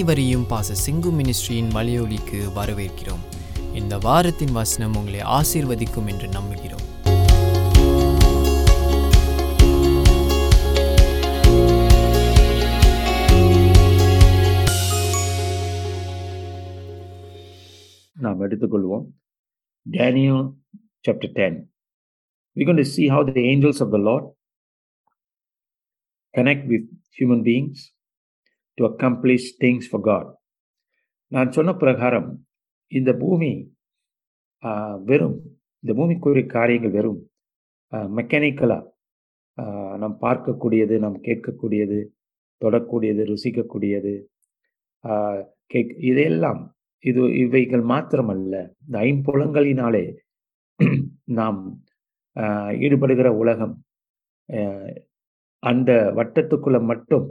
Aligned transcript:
அனைவரையும் 0.00 0.46
பாச 0.48 0.74
சிங்கு 0.86 1.10
மினிஸ்ட்ரியின் 1.18 1.68
மலையொலிக்கு 1.70 2.38
வரவேற்கிறோம். 2.54 3.22
இந்த 3.74 3.98
வாரத்தின் 3.98 4.52
வசனம் 4.52 4.96
உங்களை 4.96 5.20
ஆசீர்வதிக்கும் 5.20 6.06
என்று 6.06 6.28
நம்புகிறோம். 6.28 6.84
நாம் 18.12 18.40
எடுத்துக்கொள்வோம். 18.40 19.06
Daniel 19.82 20.54
chapter 21.08 21.32
ten 21.32 21.72
we're 22.54 22.58
going 22.58 22.82
to 22.82 22.90
see 22.96 23.08
how 23.08 23.26
the 23.34 23.42
angels 23.42 23.80
of 23.80 23.92
the 23.92 23.98
Lord 23.98 24.32
connect 26.36 26.66
with 26.66 26.84
human 27.20 27.42
beings. 27.42 27.78
To 28.80 28.84
accomplish 28.86 29.48
things 29.60 29.88
for 29.90 30.04
God 30.04 30.30
நான் 31.32 31.50
சொன்ன 31.50 31.72
பிரகாரம் 31.74 32.30
இந்த 32.92 33.10
பூமி 33.14 33.50
வெறும் 35.04 35.36
இந்த 35.84 35.92
பூமிக்குரிய 35.94 36.46
காரியங்கள் 36.48 36.94
வெறும் 36.94 37.20
மெக்கானிக்கலாக 38.10 38.86
நாம் 39.98 40.16
பார்க்கக்கூடியது 40.18 40.94
நாம் 40.98 41.18
கேட்கக்கூடியது 41.20 41.98
தொடக்கூடியது 42.62 43.22
ருசிக்கக்கூடியது 43.30 44.12
கேக் 45.66 45.92
இதையெல்லாம் 46.00 46.60
இது 47.04 47.22
இவைகள் 47.36 47.84
மாத்திரமல்ல 47.84 48.54
இந்த 48.84 48.96
ஐம்புலங்களினாலே 49.04 50.04
நாம் 51.38 51.60
ஈடுபடுகிற 52.80 53.28
உலகம் 53.34 53.74
அந்த 55.62 55.90
வட்டத்துக்குள்ள 56.16 56.78
மட்டும் 56.82 57.26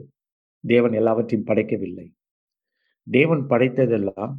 தேவன் 0.63 0.93
எல்லாவற்றையும் 0.93 1.47
படைக்கவில்லை. 1.47 2.07
தேவன் 3.07 3.43
படைத்ததெல்லாம் 3.47 4.33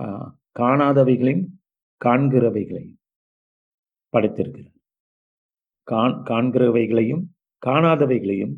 ஆஹ், 0.00 0.28
காணாதவைகளையும் 0.58 1.46
காண்கிறவைகளையும் 2.00 2.98
படைத்திருக்கிறார். 4.12 4.74
காண் 5.88 6.16
காண்கிறவைகளையும் 6.22 7.24
காணாதவைகளையும் 7.62 8.54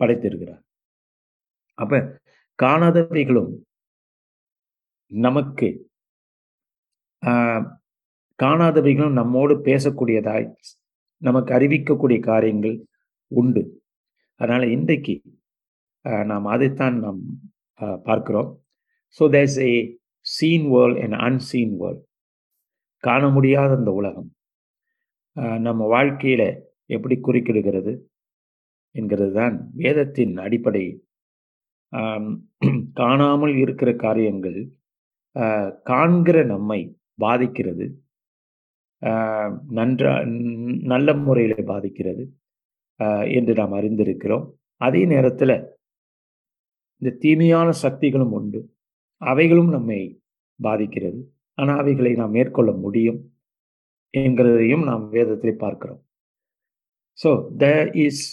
படைத்திருக்கிறார். 0.00 0.64
அப்ப 1.78 2.00
காணாதவைகளும் 2.58 3.52
நமக்கு 5.12 5.68
ஆஹ், 7.22 7.64
காணாதவைகளும் 8.38 9.12
நம்மோடு 9.12 9.54
பேசக்கூடியதாய் 9.58 10.46
நமக்கு 11.22 11.54
அறிவிக்கக்கூடிய 11.54 12.20
காரியங்கள் 12.20 12.76
உண்டு. 13.30 13.62
அதனால 14.40 14.66
இன்றைக்கு 14.66 15.14
நாம் 16.30 16.46
அதைத்தான் 16.54 16.96
நாம் 17.04 17.20
பார்க்கிறோம். 18.08 18.50
So 19.18 19.24
there's 19.34 19.58
a 19.68 19.72
seen 20.26 20.66
world 20.74 21.00
and 21.04 21.18
unseen 21.26 21.74
world 21.82 22.02
காண 23.04 23.22
முடியாத 23.36 23.70
அந்த 23.78 23.90
உலகம். 24.00 24.30
நம்ம 25.66 25.80
வாழ்க்கையில் 25.94 26.48
எப்படி 26.96 27.16
குறுக்கிடுகிறது 27.26 27.92
என்கிறது 28.94 29.32
தான் 29.40 29.56
வேதத்தின் 29.82 30.34
அடிப்படை 30.46 30.84
காணாமல் 33.00 33.54
இருக்கிற 33.64 33.90
காரியங்கள் 34.04 34.58
காண்கிற 35.90 36.38
நம்மை 36.52 36.80
பாதிக்கிறது. 37.24 37.86
நன்றா 39.78 40.12
நல்ல 40.92 41.08
முறையில் 41.26 41.70
பாதிக்கிறது 41.72 42.24
என்று 43.38 43.52
நாம் 43.60 43.76
அறிந்திருக்கிறோம். 43.78 44.46
அதே 44.86 45.02
நேரத்தில் 45.12 45.54
இந்த 47.02 47.10
தீமையான 47.24 47.68
சக்திகளும் 47.84 48.34
உண்டு. 48.38 48.60
அவைகளும் 49.22 49.70
நம்மை 49.76 50.00
பாதிக்கிறது. 50.60 51.20
ஆனால் 51.58 51.80
அவைகளை 51.82 52.12
நாம் 52.20 52.34
மேற்கொள்ள 52.36 52.70
முடியும் 52.84 53.20
என்கிறதையும் 54.14 54.84
நாம் 54.90 55.04
வேதத்திலே 55.16 55.54
பார்க்கிறோம். 55.64 56.02
So 57.18 57.30
the 57.62 57.66
is 58.06 58.24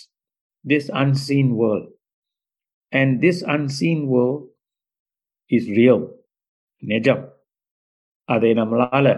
this 0.66 0.90
unseen 1.04 1.52
world 1.62 1.90
and 2.94 3.14
this 3.26 3.44
unseen 3.56 4.04
world 4.14 4.46
is 5.52 5.70
real 5.80 6.06
நிஜம். 6.84 7.24
அதை 8.30 8.52
நம்மளால் 8.60 9.14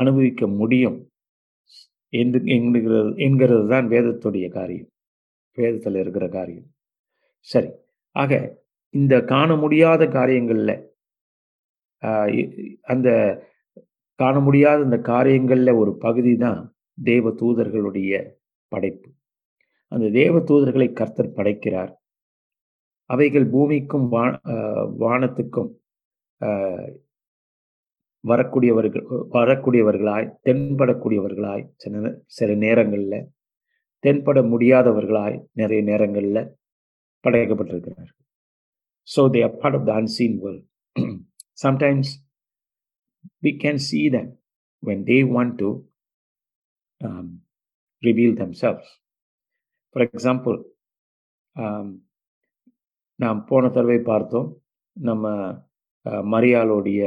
அனுபவிக்க 0.00 0.46
முடியும். 0.60 0.98
என்று 2.12 2.38
என்கிறது 2.54 3.12
என்கிறது 3.26 3.64
தான் 3.72 3.86
வேதத்துடைய 3.94 4.46
காரியம். 4.58 4.88
வேதத்தில் 5.58 6.00
இருக்கிற 6.02 6.26
காரியம். 6.38 6.68
சரி. 7.46 7.68
ஆக 8.16 8.32
இந்த 8.94 9.14
காண 9.24 9.56
முடியாத 9.56 10.02
காரியங்களில் 10.08 10.74
அந்த 12.84 13.08
காண 14.18 14.40
முடியாத 14.40 14.82
இந்த 14.82 14.98
காரியங்களில் 15.04 15.72
ஒரு 15.72 15.92
பகுதி 15.96 16.36
தான் 16.36 16.60
தேவ 16.98 17.30
தூதர்களுடைய 17.30 18.12
படைப்பு. 18.72 19.08
அந்த 19.92 20.06
தேவ 20.10 20.38
தூதர்களை 20.40 20.92
கர்த்தர் 20.92 21.32
படைக்கிறார். 21.32 21.92
அவைகள் 23.10 23.46
பூமிக்கும் 23.46 24.12
வா- 24.12 24.38
வானத்துக்கும் 24.98 25.70
வரக்கூடியவர்கள் 28.24 29.04
வரக்கூடியவர்களாய் 29.32 30.26
தென்படக்கூடியவர்களாய் 30.44 31.64
சில 31.76 31.94
சில 32.28 32.54
நேரங்களில் 32.54 33.18
தென்பட 34.04 34.38
முடியாதவர்களாய் 34.42 35.36
நிறைய 35.52 35.82
நேரங்களில் 35.82 36.42
படைக்கப்பட்டிருக்கிறார்கள். 37.26 38.20
So 39.08 39.22
they 39.34 39.42
are 39.48 39.56
part 39.62 39.76
of 39.78 39.86
the 39.90 39.92
unseen 40.00 40.36
world 40.44 40.64
sometimes 41.64 42.12
we 43.44 43.52
can 43.64 43.82
see 43.88 44.00
them 44.16 44.28
when 44.82 45.04
they 45.10 45.18
want 45.34 45.54
to 45.62 45.68
reveal 48.02 48.36
themselves 48.62 48.90
for 49.96 50.04
example 50.08 50.56
நாம் 53.18 53.40
போன 53.50 53.64
தடவை 53.76 54.00
பார்த்தோம் 54.10 54.48
நம்ம 54.96 55.26
மரியாளுடைய 56.34 57.00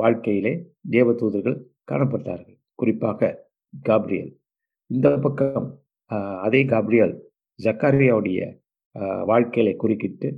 வாழ்க்கையிலே 0.00 0.52
தேவதூதர்கள் 0.94 1.56
காணப்பட்டார்கள். 1.90 2.58
குறிப்பாக 2.80 3.30
காப்ரியல். 3.88 4.30
இந்த 4.90 5.08
பக்கம் 5.24 5.66
அதே 6.46 6.60
காப்ரியல் 6.72 7.14
ஜக்காரியாவுடைய 7.58 8.40
வாழ்க்கையில 9.30 9.70
குறுக்கிட்டு 9.82 10.28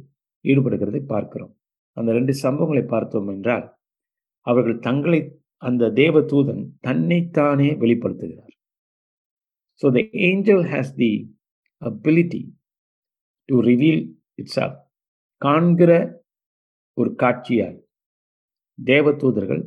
ஈடுபடுகிறதை 0.45 1.03
பார்க்கிறோம். 1.13 1.53
அந்த 1.97 2.11
ரெண்டு 2.19 2.33
சம்பவங்களை 2.43 2.85
பார்த்தோம் 2.95 3.29
என்றால் 3.35 3.67
அவர்கள் 4.47 4.79
தங்களை 4.89 5.21
அந்த 5.63 5.91
தேவதூதன் 6.01 6.63
தன்னைத்தானே 6.87 7.69
வெளிப்படுத்துகிறார். 7.83 8.55
So 9.83 9.87
the 9.97 10.01
angel 10.29 10.65
has 10.73 10.95
the 11.03 11.11
ability 11.83 12.43
to 13.49 13.57
reveal 13.69 14.03
its 14.41 14.59
all 14.65 14.77
காண்கிற 15.43 15.93
ஒரு 16.97 17.11
காட்சியாய் 17.23 17.79
தேவதூதர்கள் 18.79 19.63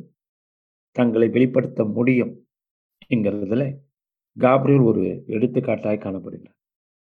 தங்களை 0.96 1.28
வெளிப்படுத்த 1.36 1.84
முடியும் 1.96 2.34
என்கிறதுல 3.14 3.64
காப்ரியல் 4.36 4.84
ஒரு 4.90 5.02
எடுத்துக்காட்டாய் 5.36 6.04
காணப்படுகிறார். 6.04 6.58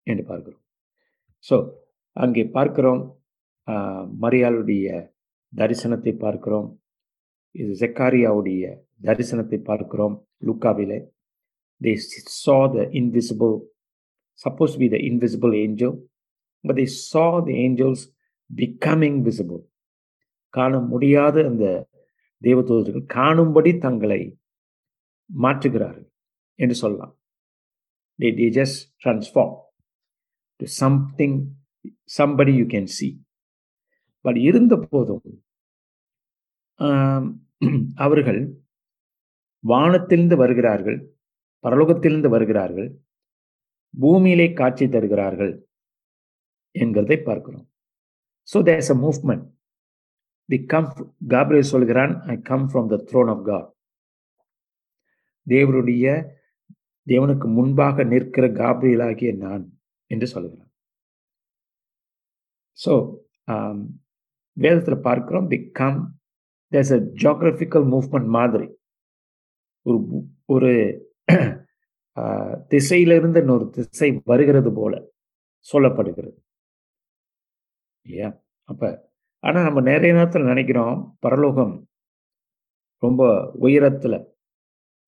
என்று 0.07 0.23
பார்க்கிறோம். 0.31 0.64
ஸோ 1.45 1.55
அங்கே 2.15 2.43
பார்க்குறோம் 2.53 3.01
மரியாளுடைய 4.19 4.87
தரிசனத்தை 5.53 6.13
பார்க்குறோம் 6.23 6.67
இது 7.55 7.73
ஜெக்காரியாவுடைய 7.81 8.63
தரிசனத்தை 9.03 9.59
பார்க்குறோம் 9.61 10.15
லுக்காவிலே 10.45 10.99
they 11.81 11.93
saw 12.35 12.57
the 12.75 12.83
invisible 12.91 13.55
suppose 14.39 14.75
be 14.77 14.87
the 14.89 14.97
invisible 15.01 15.53
angel 15.55 15.95
but 16.63 16.79
they 16.81 16.87
saw 17.01 17.25
the 17.47 17.51
angels 17.63 18.05
becoming 18.49 19.19
visible 19.21 19.61
காண 20.53 20.79
முடியாத 20.85 21.37
அந்த 21.45 21.65
தேவதூதர்கள் 22.41 23.05
காணும்படி 23.13 23.71
தங்களை 23.77 24.21
மாற்றுகிறார்கள் 25.29 26.07
என்று 26.59 26.75
சொல்லலாம் 26.75 27.13
they 28.19 28.29
they 28.31 28.47
just 28.59 28.81
transform 29.03 29.55
to 30.59 30.67
something 30.81 31.33
somebody 32.17 32.53
you 32.61 32.67
can 32.73 32.87
see. 32.97 33.11
But 34.25 34.39
இருந்த 34.49 34.75
போதும் 34.91 35.25
அவர்கள் 38.05 38.39
வானத்திலிருந்து 39.63 40.35
வருகிறார்கள் 40.43 40.97
பரலோகத்திலிருந்து 41.63 42.29
வருகிறார்கள் 42.35 42.89
பூமியிலே 43.93 44.47
காட்சி 44.59 44.85
தருகிறார்கள் 44.95 45.53
என்கிறதை 46.75 47.17
பார்க்கிறோம். 47.27 47.67
So 48.47 48.57
there's 48.69 48.91
a 48.95 48.97
movement 49.03 49.45
the 50.49 50.59
come 50.73 50.89
Gabriel 51.35 51.71
சொல்கிறான் 51.73 52.13
I 52.33 52.35
come 52.49 52.65
from 52.71 52.89
the 52.93 52.97
throne 53.11 53.31
of 53.35 53.45
God 53.51 53.69
தேவருடைய 55.47 56.05
தேவனுக்கு 57.07 57.47
முன்பாக 57.57 58.03
நிற்கிற 58.11 58.45
காப்ரியலாகிய 58.61 59.31
நான் 59.45 59.63
என்று 60.11 60.27
சொல்கிறான் 60.27 60.71
ஸோ 62.79 62.93
um, 63.47 63.77
வேதத்தில் 64.57 65.05
பார்க்கிறோம் 65.07 65.47
the 65.47 65.59
come 65.71 65.99
there's 66.71 66.93
a 66.93 66.99
geographical 67.21 67.85
movement 67.93 68.29
மாதிரி. 68.37 68.67
ஒரு 69.85 69.97
ஒரு 70.45 70.71
uh, 72.17 72.51
திசையிலிருந்து 72.67 73.41
இன்னொரு 73.43 73.65
திசை 73.69 74.09
வருகிறது 74.25 74.71
போல 74.73 74.93
சொல்லப்படுகிறது. 75.67 76.37
இல்லையா? 78.05 78.29
அப்போ 78.69 78.87
ஆனால் 79.43 79.67
நம்ம 79.67 79.81
நிறைய 79.81 80.11
நேரத்தில் 80.13 80.51
நினைக்கிறோம் 80.51 80.95
பரலோகம் 81.19 81.73
ரொம்ப 83.03 83.23
உயரத்தில் 83.65 84.17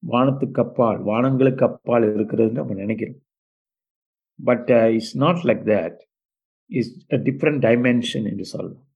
வானத்துக்கு 0.04 0.60
அப்பால் 0.66 1.00
வானங்களுக்கு 1.04 1.64
அப்பால் 1.66 2.06
இருக்கிறதுன்னு 2.16 2.62
நம்ம 2.62 2.78
நினைக்கிறோம். 2.84 3.22
But 4.40 4.70
uh, 4.70 4.88
it's 4.98 5.12
not 5.24 5.42
like 5.50 5.64
that 5.74 5.98
is 6.70 6.92
a 7.14 7.18
different 7.18 7.62
dimension 7.68 8.26
என்று 8.32 8.46
சொல்லலாம். 8.46 8.88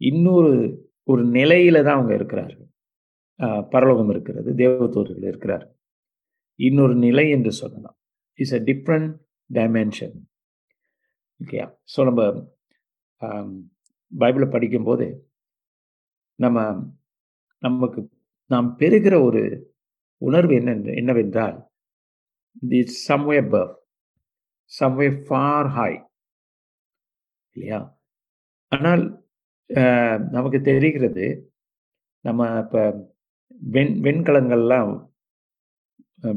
இன்னொரு 0.00 0.54
ஒரு 1.02 1.22
நிலையில 1.38 1.82
தான் 1.82 1.96
அவங்க 1.98 2.14
இருக்கிறார்கள். 2.14 2.68
பரலோகம் 3.68 4.10
இருக்கிறது 4.10 4.50
தேவதூர்கள் 4.54 5.28
இருக்கிறார் 5.30 5.66
இன்னொரு 6.58 6.94
நிலை 6.96 7.26
என்று 7.30 7.52
சொல்லலாம். 7.52 7.96
இட்ஸ் 8.38 8.56
அ 8.58 8.62
டிஃப்ரெண்ட் 8.70 9.10
டைமென்ஷன் 9.50 10.16
ஓகேயா 11.40 11.66
ஸோ 11.94 12.00
நம்ம 12.04 12.22
பைபிளை 14.12 14.46
படிக்கும்போது 14.50 15.06
நம்ம 16.38 16.58
நமக்கு 17.62 18.00
நாம் 18.50 18.68
பெறுகிற 18.76 19.14
ஒரு 19.22 19.42
உணர்வு 20.22 20.54
என்ன 20.54 20.72
என்னவென்றால் 20.94 21.56
தி 22.70 22.80
சம்வே 23.08 23.40
பர்வ் 23.52 23.72
சம்வே 24.72 25.08
ஃபார் 25.24 25.68
ஹாய் 25.76 25.98
இல்லையா? 27.56 27.80
ஆனால் 28.72 29.02
நமக்கு 30.36 30.58
தெரிகிறது 30.68 31.26
நம்ம 32.24 32.46
இப்போ 32.62 32.82
வெண் 33.76 33.94
வெண்கலங்கள்லாம் 34.06 34.92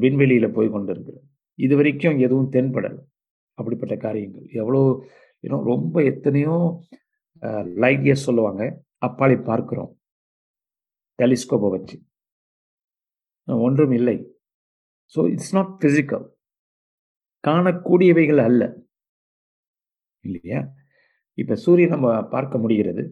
விண்வெளியில் 0.03 0.55
போய் 0.57 0.73
கொண்டு 0.75 0.91
இருக்கிறது 0.93 1.25
இது 1.65 1.73
வரைக்கும் 1.79 2.17
எதுவும் 2.25 2.51
தென்படலை. 2.55 3.01
அப்படிப்பட்ட 3.59 3.95
காரியங்கள். 4.05 4.47
எவ்வளோ 4.61 4.81
ஏன்னா 5.43 5.57
ரொம்ப 5.71 5.95
எத்தனையோ 6.11 6.55
லைட் 7.83 8.05
இயர்ஸ் 8.07 8.27
சொல்லுவாங்க. 8.27 8.63
அப்பாலை 9.07 9.37
பார்க்குறோம். 9.49 9.91
டெலிஸ்கோப்பை 11.19 11.69
வச்சு. 11.75 11.97
ஒன்றும் 13.47 13.93
இல்லை. 13.99 14.17
ஸோ 15.15 15.19
இட்ஸ் 15.33 15.53
நாட் 15.57 15.73
ஃபிசிக்கல் 15.81 16.25
காணக்கூடியவைகள் 17.47 18.41
அல்ல. 18.47 18.63
இல்லையா? 20.25 20.59
இப்போ 21.41 21.55
சூரியன் 21.55 21.93
நம்ம 21.95 22.09
பார்க்க 22.35 22.57
முடிகிறது. 22.57 23.03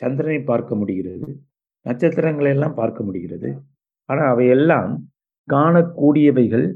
சந்திரனை 0.00 0.40
பார்க்க 0.50 0.74
முடிகிறது. 0.74 1.28
நட்சத்திரங்களை 1.86 2.50
எல்லாம் 2.56 2.78
பார்க்க 2.80 3.02
முடிகிறது. 3.02 3.50
ஆனால் 4.10 4.30
அவையெல்லாம் 4.32 4.92
காணக்கூடியவைகள் 5.48 6.66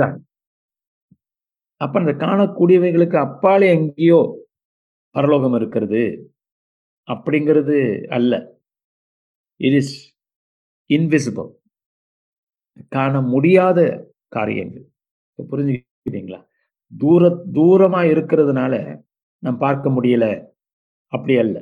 தான். 0.00 0.16
அப்ப 1.84 1.94
அந்த 2.00 2.12
காணக்கூடியவைகளுக்கு 2.24 3.16
அப்பாலே 3.26 3.68
எங்கேயோ 3.76 4.20
பரலோகம் 5.14 5.54
இருக்கிறது. 5.54 6.02
அப்படிங்கிறது 7.08 7.78
அல்ல. 8.16 8.32
இட் 9.60 9.76
இஸ் 9.80 9.94
இன்விசிபிள் 10.90 11.50
காண 12.96 13.14
முடியாத 13.32 13.80
காரியங்கள். 14.36 14.86
புரியுதுங்களா? 16.06 16.40
தூர 16.92 17.22
தூரமா 17.52 18.00
இருக்கிறதுனால 18.12 18.74
நாம் 19.42 19.58
பார்க்க 19.58 19.90
முடியல. 19.90 20.24
அப்படி 21.12 21.38
அல்ல. 21.38 21.56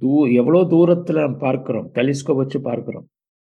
தூ 0.00 0.12
எவ்வளோ 0.32 0.64
தூரத்தில் 0.64 1.16
நாம் 1.16 1.38
பார்க்கிறோம்? 1.38 1.90
டெலிஸ்கோப் 1.94 2.36
வச்சு 2.36 2.60
பார்க்கிறோம். 2.60 3.06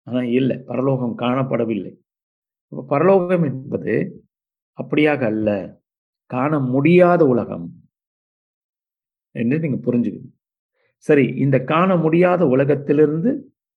ஆனால் 0.07 0.29
இல்லை. 0.31 0.57
பரலோகம் 0.67 1.19
காணப்படவில்லை. 1.19 1.93
பரலோகம் 2.89 3.45
என்பது 3.45 3.95
அப்படியாக 4.79 5.23
அல்ல. 5.25 5.51
காண 6.31 6.59
முடியாத 6.67 7.27
உலகம். 7.27 7.67
என்று 9.35 9.59
நீங்கள் 9.59 9.85
புரிஞ்சுக்கணும். 9.87 10.35
சரி 11.05 11.27
இந்த 11.37 11.57
காண 11.65 11.97
முடியாத 11.97 12.47
உலகத்திலிருந்து 12.47 13.31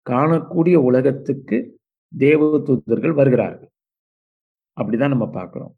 காணக்கூடிய 0.06 0.76
உலகத்துக்கு 0.82 1.58
தேவ 2.14 2.60
தூதர்கள் 2.60 3.12
வருகிறார்கள். 3.12 3.72
அப்படிதான் 4.78 5.14
நம்ம 5.16 5.28
பார்க்குறோம். 5.40 5.74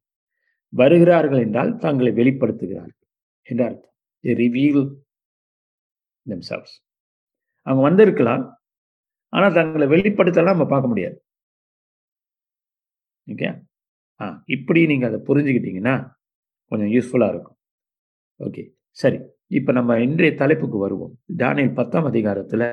வருகிறார்கள் 0.74 1.44
என்றால் 1.46 1.72
தங்களை 1.84 2.12
வெளிப்படுத்துகிறார்கள் 2.20 2.98
என்ற 3.48 3.62
அர்த்தம். 3.70 3.96
ரிவீல் 4.24 4.84
தெம்செல்ஸ் 6.26 6.76
அவங்க 7.68 7.82
வந்திருக்கலாம் 7.88 8.44
ஆனால் 9.34 9.56
தங்களை 9.58 9.86
வெளிப்படுத்தலாம் 9.94 10.56
நம்ம 10.56 10.68
பார்க்க 10.74 10.92
முடியாது. 10.92 11.18
ஓகே 13.28 13.50
ஆ 14.20 14.28
இப்படி 14.56 14.82
நீங்கள் 14.92 15.10
அதை 15.10 15.20
புரிஞ்சுக்கிட்டீங்கன்னா 15.30 15.96
கொஞ்சம் 16.72 16.92
யூஸ்ஃபுல்லாக 16.96 17.34
இருக்கும். 17.34 17.58
ஓகே 18.40 18.64
சரி. 19.02 19.20
இப்போ 19.58 19.72
நம்ம 19.78 19.92
இன்றைய 20.06 20.32
தலைப்புக்கு 20.42 20.78
வருவோம். 20.86 21.14
தானியல் 21.42 21.78
பத்தாம் 21.80 22.10
அதிகாரத்தில் 22.12 22.66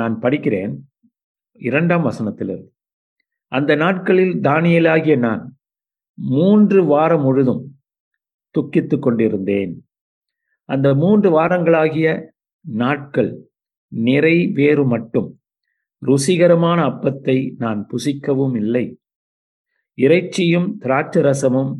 நான் 0.00 0.16
படிக்கிறேன் 0.24 0.74
இரண்டாம் 1.68 2.04
வசனத்திலிருந்து. 2.10 2.70
அந்த 3.48 3.74
நாட்களில் 3.74 4.34
தானியலாகிய 4.40 5.18
நான் 5.18 5.58
மூன்று 6.14 6.84
வாரம் 6.84 7.22
முழுதும் 7.22 7.80
துக்கித்து 8.54 8.98
கொண்டிருந்தேன். 8.98 9.88
அந்த 10.62 10.94
மூன்று 10.94 11.40
வாரங்களாகிய 11.40 12.30
நாட்கள் 12.60 13.50
நிறைவேறு 13.88 14.84
மட்டும் 14.84 15.40
ருசிகரமான 16.06 16.78
அப்பத்தை 16.82 17.54
நான் 17.56 17.86
புசிக்கவும் 17.90 18.56
இல்லை. 18.56 19.00
இறைச்சியும் 19.94 20.76
திராட்சை 20.78 21.22
ரசமும் 21.22 21.74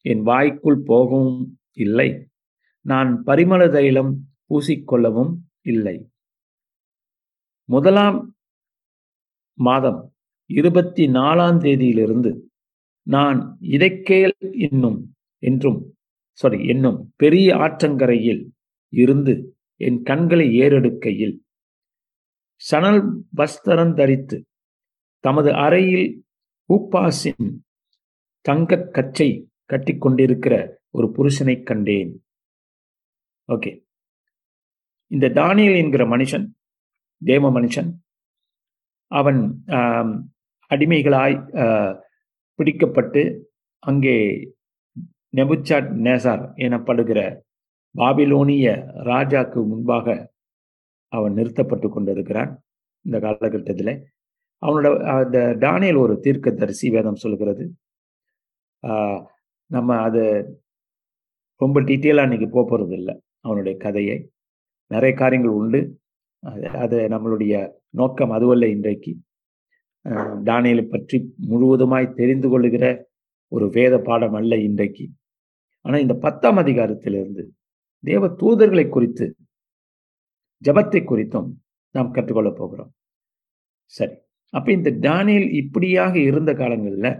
என் 0.00 0.22
வாய்க்குள் 0.22 0.82
போகவும் 0.84 1.58
இல்லை. 1.72 2.28
நான் 2.80 3.22
பரிமள 3.26 3.68
தைலம் 3.68 4.28
பூசிக்கொள்ளவும் 4.50 5.34
இல்லை. 5.62 6.10
முதலாம் 7.64 8.36
மாதம் 9.54 10.13
இருபத்தி 10.46 11.06
நாலாம் 11.06 11.58
தேதியிலிருந்து 11.58 12.40
நான் 13.02 13.56
இடைக்கேல் 13.60 14.32
என்னும் 14.52 15.14
என்றும் 15.38 15.96
சாரி 16.32 16.66
என்னும் 16.66 17.12
பெரிய 17.16 17.54
ஆற்றங்கரையில் 17.56 18.50
இருந்து 18.88 19.56
என் 19.76 20.02
கண்களை 20.02 20.60
ஏறெடுக்கையில் 20.60 21.42
சணல் 22.54 23.24
வஸ்திரம் 23.36 23.94
தரித்து 23.94 24.46
தமது 25.18 25.52
அறையில் 25.52 26.24
ஊப்பாசின் 26.68 27.58
தங்கக் 28.40 28.92
கச்சை 28.92 29.48
கட்டிக்கொண்டிருக்கிற 29.68 30.68
ஒரு 30.90 31.06
புருஷனை 31.06 31.62
கண்டேன். 31.62 32.24
ஓகே. 33.48 33.84
இந்த 35.06 35.28
தானியல் 35.28 35.76
என்கிற 35.76 36.04
மனுஷன் 36.04 36.46
தேவ 37.24 37.50
மனுஷன் 37.50 37.90
அவன் 39.06 39.58
அடிமைகளாய் 40.74 41.36
பிடிக்கப்பட்டு 42.58 43.22
அங்கே 43.82 44.16
நெபுச்சாட் 45.36 45.88
நேசார் 46.06 46.44
எனப்படுகிற 46.66 47.20
பாபிலோனிய 47.94 48.68
ராஜாக்கு 49.10 49.60
முன்பாக 49.70 50.06
அவன் 51.12 51.36
நிறுத்தப்பட்டு 51.38 51.88
கொண்டிருக்கிறான் 51.88 52.52
இந்த 53.04 53.16
காலகட்டத்தில். 53.24 53.94
அவனோட 54.62 54.88
அந்த 55.14 55.38
டானியல் 55.64 56.00
ஒரு 56.04 56.14
தீர்க்க 56.24 56.50
தரிசி 56.60 56.86
வேதம் 56.94 57.22
சொல்கிறது. 57.24 57.64
நம்ம 59.70 59.96
அது 60.06 60.22
ரொம்ப 61.60 61.80
டீட்டெயிலாக 61.88 62.26
இன்னைக்கு 62.28 62.48
போக 62.54 62.64
போகிறது 62.64 62.94
இல்லை 63.00 63.14
அவனுடைய 63.46 63.74
கதையை. 63.84 64.16
நிறைய 64.90 65.12
காரியங்கள் 65.20 65.58
உண்டு. 65.60 65.80
அது 66.42 66.64
அது 66.84 66.96
நம்மளுடைய 67.14 67.54
நோக்கம் 68.00 68.34
அதுவல்ல 68.36 68.66
இன்றைக்கு. 68.76 69.12
தானியலை 70.48 70.84
பற்றி 70.86 71.18
முழுவதுமாய் 71.50 72.14
தெரிந்து 72.20 72.48
கொள்ளுகிற 72.48 72.84
ஒரு 73.52 73.66
வேத 73.76 73.94
பாடம் 73.98 74.36
அல்ல 74.40 74.56
இன்றைக்கு. 74.68 75.04
ஆனால் 75.84 76.02
இந்த 76.04 76.14
பத்தாம் 76.24 76.58
அதிகாரத்திலிருந்து 76.62 77.44
தேவ 78.04 78.26
தூதர்களை 78.42 78.86
குறித்து 78.88 79.26
ஜபத்தை 80.62 81.00
குறித்தும் 81.04 81.48
நாம் 81.94 82.14
கற்றுக்கொள்ள 82.16 82.50
போகிறோம். 82.50 82.92
சரி 83.86 84.16
அப்ப 84.52 84.72
இந்த 84.72 84.90
டானியல் 85.06 85.48
இப்படியாக 85.60 86.14
இருந்த 86.18 86.50
காலங்களில் 86.54 87.12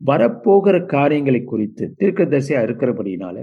வரப்போகிற 0.00 0.76
காரியங்களை 0.86 1.40
குறித்து 1.44 1.84
தீர்க்க 2.00 2.24
தரிசியா 2.24 2.60
இருக்கிறபடினால 2.66 3.36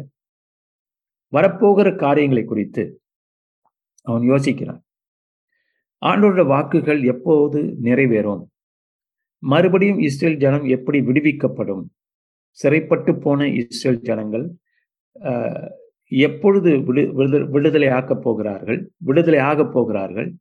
வரப்போகிற 1.34 1.88
காரியங்களை 1.96 2.44
குறித்து 2.46 2.84
அவன் 4.08 4.26
யோசிக்கிறான். 4.32 4.82
ஆண்டோட 6.06 6.46
வாக்குகள் 6.46 7.04
எப்போது 7.04 7.76
நிறைவேறும்? 7.84 8.46
மறுபடியும் 9.40 10.00
இஸ்ரேல் 10.00 10.38
ஜனம் 10.38 10.64
எப்படி 10.64 11.00
விடுவிக்கப்படும்? 11.00 11.86
சிறைப்பட்டு 12.50 13.16
போன 13.16 13.48
இஸ்ரேல் 13.48 14.02
ஜனங்கள் 14.02 14.52
எப்பொழுது 16.08 16.84
விடு 16.84 17.14
விடுதலை 17.14 17.48
விடுதலை 17.48 17.88
ஆக்கப் 17.88 18.20
போகிறார்கள்? 18.20 18.90
விடுதலை 18.98 19.40
ஆகப் 19.40 19.72
போகிறார்கள்? 19.72 20.34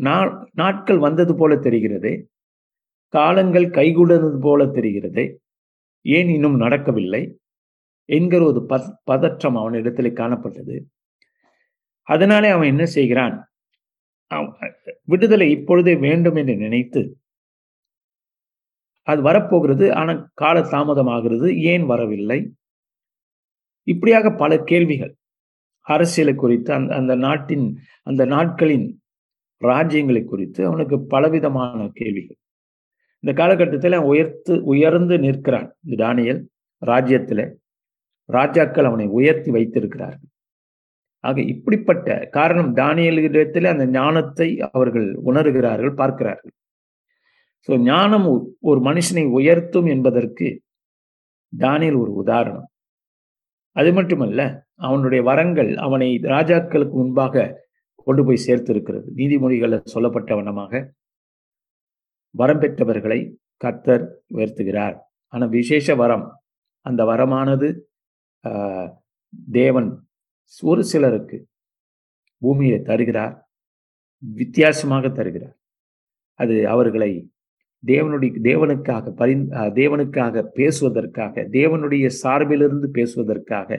நா- 0.00 0.46
நாட்கள் 0.52 0.98
வந்தது 0.98 1.34
போல 1.34 1.54
தெரிகிறதே? 1.54 2.24
காலங்கள் 3.06 3.70
கைகூடுவது 3.70 4.38
போல 4.40 4.66
தெரிகிறது? 4.66 5.40
ஏன் 6.00 6.28
இன்னும் 6.28 6.56
நடக்கவில்லை? 6.56 7.38
என்கிற 8.04 8.44
ஒரு 8.44 8.66
பத- 8.68 8.94
பதற்றம் 9.04 9.56
அவனிடத்தில் 9.56 10.12
காணப்பட்டது. 10.12 10.80
அதனாலே 12.02 12.48
அவன் 12.48 12.66
என்ன 12.66 12.86
செய்கிறான்? 12.86 13.50
விடுதலை 15.04 15.50
இப்பொழுதே 15.50 15.94
வேண்டும் 15.96 16.34
என்று 16.34 16.56
நினைத்து 16.56 17.02
அது 19.02 19.22
வரப்போகிறது. 19.22 19.94
ஆனால் 19.94 20.28
கால 20.34 20.60
தாமதமாகிறது. 20.60 21.48
ஏன் 21.62 21.84
வரவில்லை? 21.84 22.52
இப்படியாக 23.82 24.30
பல 24.30 24.58
கேள்விகள். 24.58 25.14
அரசியலை 25.86 26.34
குறித்து 26.34 26.72
அந்த 26.72 26.94
அந்த 26.94 27.14
நாட்டின் 27.14 27.78
அந்த 28.02 28.24
நாட்களின் 28.24 29.00
ராஜ்யங்களை 29.60 30.24
குறித்து 30.24 30.66
அவனுக்கு 30.66 30.96
பலவிதமான 31.06 31.88
கேள்விகள். 31.92 32.38
இந்த 33.22 33.32
காலகட்டத்தில் 33.42 33.92
அவன் 33.92 34.08
உயர்த்து 34.08 34.64
உயர்ந்து 34.64 35.18
நிற்கிறான். 35.18 35.76
இந்த 35.84 35.96
தானியல் 36.04 36.42
ராஜ்யத்தில் 36.82 37.44
ராஜாக்கள் 38.28 38.84
அவனை 38.84 39.06
உயர்த்தி 39.06 39.50
வைத்திருக்கிறார்கள். 39.50 40.30
ஆக 41.24 41.38
இப்படிப்பட்ட 41.52 42.08
காரணம் 42.32 42.70
தானியலிடத்தில் 42.76 43.72
அந்த 43.72 43.84
ஞானத்தை 43.94 44.48
அவர்கள் 44.68 45.08
உணர்கிறார்கள் 45.28 45.94
பார்க்கிறார்கள். 45.94 46.52
ஸோ 47.68 47.76
ஞானம் 47.86 48.26
ஒரு 48.70 48.80
மனுஷனை 48.80 49.24
உயர்த்தும் 49.38 49.88
என்பதற்கு 49.94 50.46
தானியல் 51.52 51.98
ஒரு 52.02 52.12
உதாரணம். 52.22 52.68
அது 53.76 53.90
மட்டுமல்ல 53.92 54.40
அவனுடைய 54.86 55.20
வரங்கள் 55.22 55.70
அவனை 55.84 56.08
ராஜாக்களுக்கு 56.32 56.96
முன்பாக 56.96 57.46
கொண்டு 58.06 58.22
போய் 58.24 58.44
சேர்த்திருக்கிறது. 58.46 59.06
நீதிமொழிகளில் 59.16 59.92
சொல்லப்பட்ட 59.94 60.30
வண்ணமாக 60.36 60.72
வரம் 62.34 62.62
பெற்றவர்களை 62.62 63.20
கர்த்தர் 63.60 64.04
உயர்த்துகிறார். 64.34 64.96
ஆனால் 65.32 65.52
விசேஷ 65.56 65.94
வரம் 65.96 66.26
அந்த 66.86 67.02
வரமானது 67.04 67.68
ஆஹ், 68.44 68.88
தேவன் 69.54 69.88
ஒரு 70.70 70.82
சிலருக்கு 70.84 71.38
பூமியை 72.42 72.78
தருகிறார் 72.82 73.34
வித்தியாசமாக 74.22 75.08
தருகிறார். 75.08 75.56
அது 76.40 76.54
அவர்களை 76.74 77.10
தேவனுடைய 77.84 78.32
தேவனுக்காக 78.48 79.10
பரி 79.20 79.34
தேவனுக்காக 79.80 80.42
பேசுவதற்காக 80.58 81.44
தேவனுடைய 81.58 82.06
சார்பிலிருந்து 82.22 82.88
பேசுவதற்காக 82.98 83.70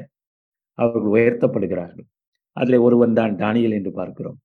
அவர்கள் 0.78 1.14
உயர்த்தப்படுகிறார்கள். 1.16 2.08
அதில் 2.58 2.84
ஒருவன் 2.88 3.18
தான் 3.20 3.34
தானியல் 3.36 3.76
என்று 3.80 3.92
பார்க்கிறோம். 3.92 4.38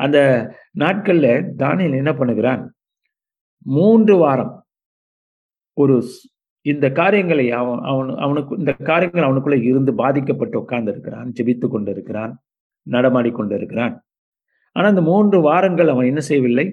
அந்த 0.00 0.18
நாட்களில் 0.82 1.48
தானியல் 1.62 2.00
என்ன 2.02 2.12
பண்ணுகிறான்? 2.12 2.62
மூன்று 3.66 4.14
வாரம் 4.16 4.54
ஒரு 5.76 5.96
இந்த 6.64 6.86
காரியங்களை 7.00 7.46
அவன் 7.60 7.80
அவன் 7.90 8.10
அவனுக்கு 8.24 8.58
இந்த 8.60 8.72
காரியங்கள் 8.90 9.26
அவனுக்குள்ள 9.26 9.56
இருந்து 9.70 9.92
பாதிக்கப்பட்டு 9.94 10.56
உட்கார்ந்து 10.62 10.92
இருக்கிறான் 10.92 11.28
ஜெபித்து 11.38 11.66
கொண்டு 11.68 11.90
இருக்கிறான் 11.90 12.32
நடமாடி 12.86 13.30
கொண்டு 13.32 13.54
இருக்கிறான் 13.54 13.94
ஆனா 14.76 14.86
இந்த 14.88 15.02
மூன்று 15.10 15.38
வாரங்கள் 15.40 15.92
அவன் 15.92 16.08
என்ன 16.10 16.22
செய்யவில்லை? 16.28 16.66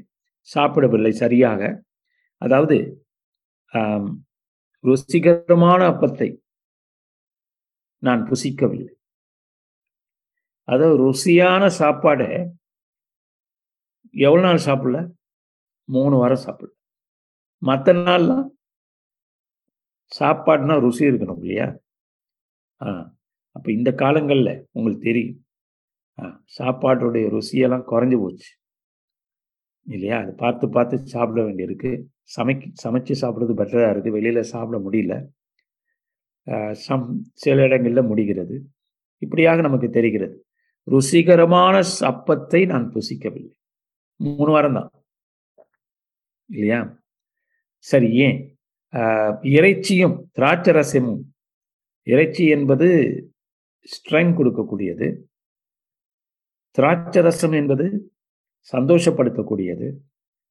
சாப்பிடவில்லை 0.50 1.12
சரியாக. 1.24 1.62
அதாவது 2.42 2.78
ருசிகரமான 4.84 5.82
அப்பத்தை 5.94 6.30
நான் 8.04 8.22
புசிக்கவில்லை. 8.30 8.94
அதாவது 10.68 10.96
ருசியான 11.06 11.64
சாப்பாடை 11.80 12.30
எவ்வளவு 14.14 14.46
நாள் 14.48 14.66
சாப்பிடல? 14.68 15.00
மூணு 15.90 16.16
வாரம் 16.18 16.44
சாப்பிடல. 16.46 16.72
மற்ற 17.62 17.94
நாள்லாம் 18.08 18.48
சாப்பாடுனா 20.20 20.80
ருசி 20.80 21.06
இருக்கணும் 21.06 21.40
இல்லையா? 21.40 21.78
ஆ 22.82 23.16
அப்போ 23.52 23.72
இந்த 23.72 23.94
காலங்களில் 23.94 24.68
உங்களுக்கு 24.72 25.06
தெரியும். 25.06 25.46
ஆ 26.20 26.42
சாப்பாட்டுடைய 26.58 27.26
ருசியெல்லாம் 27.36 27.88
குறைஞ்சி 27.92 28.20
போச்சு. 28.20 28.50
இல்லையா? 29.84 30.20
அது 30.20 30.34
பார்த்து 30.34 30.70
பார்த்து 30.70 30.98
சாப்பிட 30.98 31.46
வேண்டியிருக்கு. 31.46 32.04
சமைக்க 32.38 32.72
சமைச்சு 32.84 33.14
சாப்பிட்றது 33.22 33.54
பெட்டராக 33.62 33.94
இருக்குது 33.94 34.10
வெளியில் 34.10 34.50
சாப்பிட 34.54 34.78
முடியல. 34.90 35.14
சம் 36.72 37.24
சில 37.34 37.64
இடங்களில் 37.64 38.04
முடிகிறது. 38.04 38.56
இப்படியாக 39.18 39.62
நமக்கு 39.62 39.90
தெரிகிறது. 39.90 40.46
ருசிகரமான 40.92 41.84
அப்பத்தை 42.02 42.66
நான் 42.66 42.92
புசிக்கவில்லை. 42.96 43.54
மூணு 44.16 44.52
வாரம் 44.52 44.74
தான். 44.74 44.92
இல்லையா? 46.46 46.80
சரி 47.78 48.10
ஏன்? 48.14 48.51
இறைச்சியும் 49.56 50.16
திராட்சரசமும். 50.38 51.22
இறைச்சி 52.08 52.48
என்பது 52.48 52.88
ஸ்ட்ரெங் 53.94 54.34
கொடுக்கக்கூடியது. 54.38 55.08
திராட்சரசம் 56.78 57.56
என்பது 57.56 57.86
சந்தோஷப்படுத்தக்கூடியது. 58.74 59.88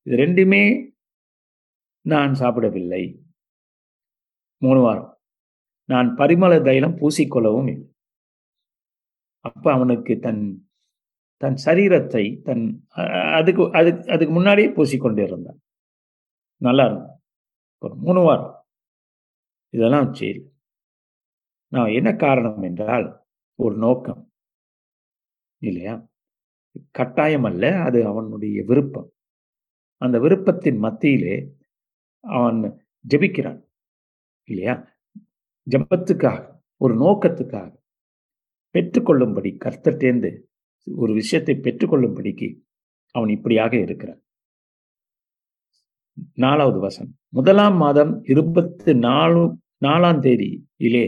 இது 0.06 0.16
ரெண்டுமே 0.16 0.92
நான் 2.00 2.34
சாப்பிடவில்லை. 2.34 3.02
மூணு 4.62 4.80
வாரம். 4.80 5.10
நான் 5.84 6.08
பரிமள 6.16 6.52
தைலம் 6.62 6.96
பூசிக்கொள்ளவும் 6.96 7.68
இல்லை. 7.72 7.88
அப்ப 9.38 9.72
அவனுக்கு 9.72 10.18
தன் 10.18 10.42
தன் 11.36 11.56
சரீரத்தை 11.66 12.24
தன் 12.42 12.64
அதுக்கு 13.38 13.62
அதுக்கு 13.78 14.10
அதுக்கு 14.10 14.32
முன்னாடியே 14.34 14.68
பூசிக்கொண்டு 14.68 15.22
இருந்தான். 15.28 15.60
நல்லா 16.56 16.84
இருந்தான் 16.84 17.19
ஒரு 17.82 17.94
மூணு 17.94 18.20
வாரம். 18.20 18.66
இதெல்லாம் 19.68 20.14
சரி. 20.14 20.52
நான் 21.72 21.88
என்ன 21.88 22.14
காரணம் 22.14 22.62
என்றால் 22.62 23.26
ஒரு 23.54 23.76
நோக்கம். 23.76 24.32
இல்லையா? 25.58 26.08
கட்டாயம் 26.90 27.44
அல்ல 27.44 27.82
அது 27.82 28.06
அவனுடைய 28.06 28.62
விருப்பம். 28.62 29.14
அந்த 29.96 30.18
விருப்பத்தின் 30.18 30.78
மத்தியிலே 30.78 31.56
அவன் 32.20 32.86
ஜெபிக்கிறான். 33.08 33.68
இல்லையா? 34.44 34.96
ஜபத்துக்காக 35.70 36.62
ஒரு 36.76 36.94
நோக்கத்துக்காக. 36.94 37.78
பெற்றுக்கொள்ளும்படி 38.74 39.56
கர்த்தர்டேந்து 39.64 40.42
ஒரு 40.96 41.12
விஷயத்தை 41.12 41.54
பெற்றுக்கொள்ளும்படிக்கு 41.54 42.62
அவன் 43.10 43.28
இப்படியாக 43.28 43.76
இருக்கிறான். 43.80 44.22
நாலாவது 46.16 46.78
வசனம். 46.78 47.14
முதலாம் 47.28 47.76
மாதம் 47.76 48.12
இருபத்தி 48.24 48.92
நாலு 48.94 49.42
நாலாம் 49.84 50.20
தேதியிலே 50.26 51.04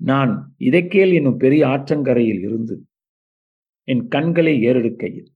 நான் 0.00 0.32
இதைக்கேல் 0.58 1.12
என்னும் 1.14 1.36
பெரிய 1.36 1.66
ஆற்றங்கரையில் 1.66 2.42
இருந்து 2.48 2.74
என் 3.88 4.08
கண்களை 4.08 4.54
ஏறெடுக்கையில். 4.68 5.28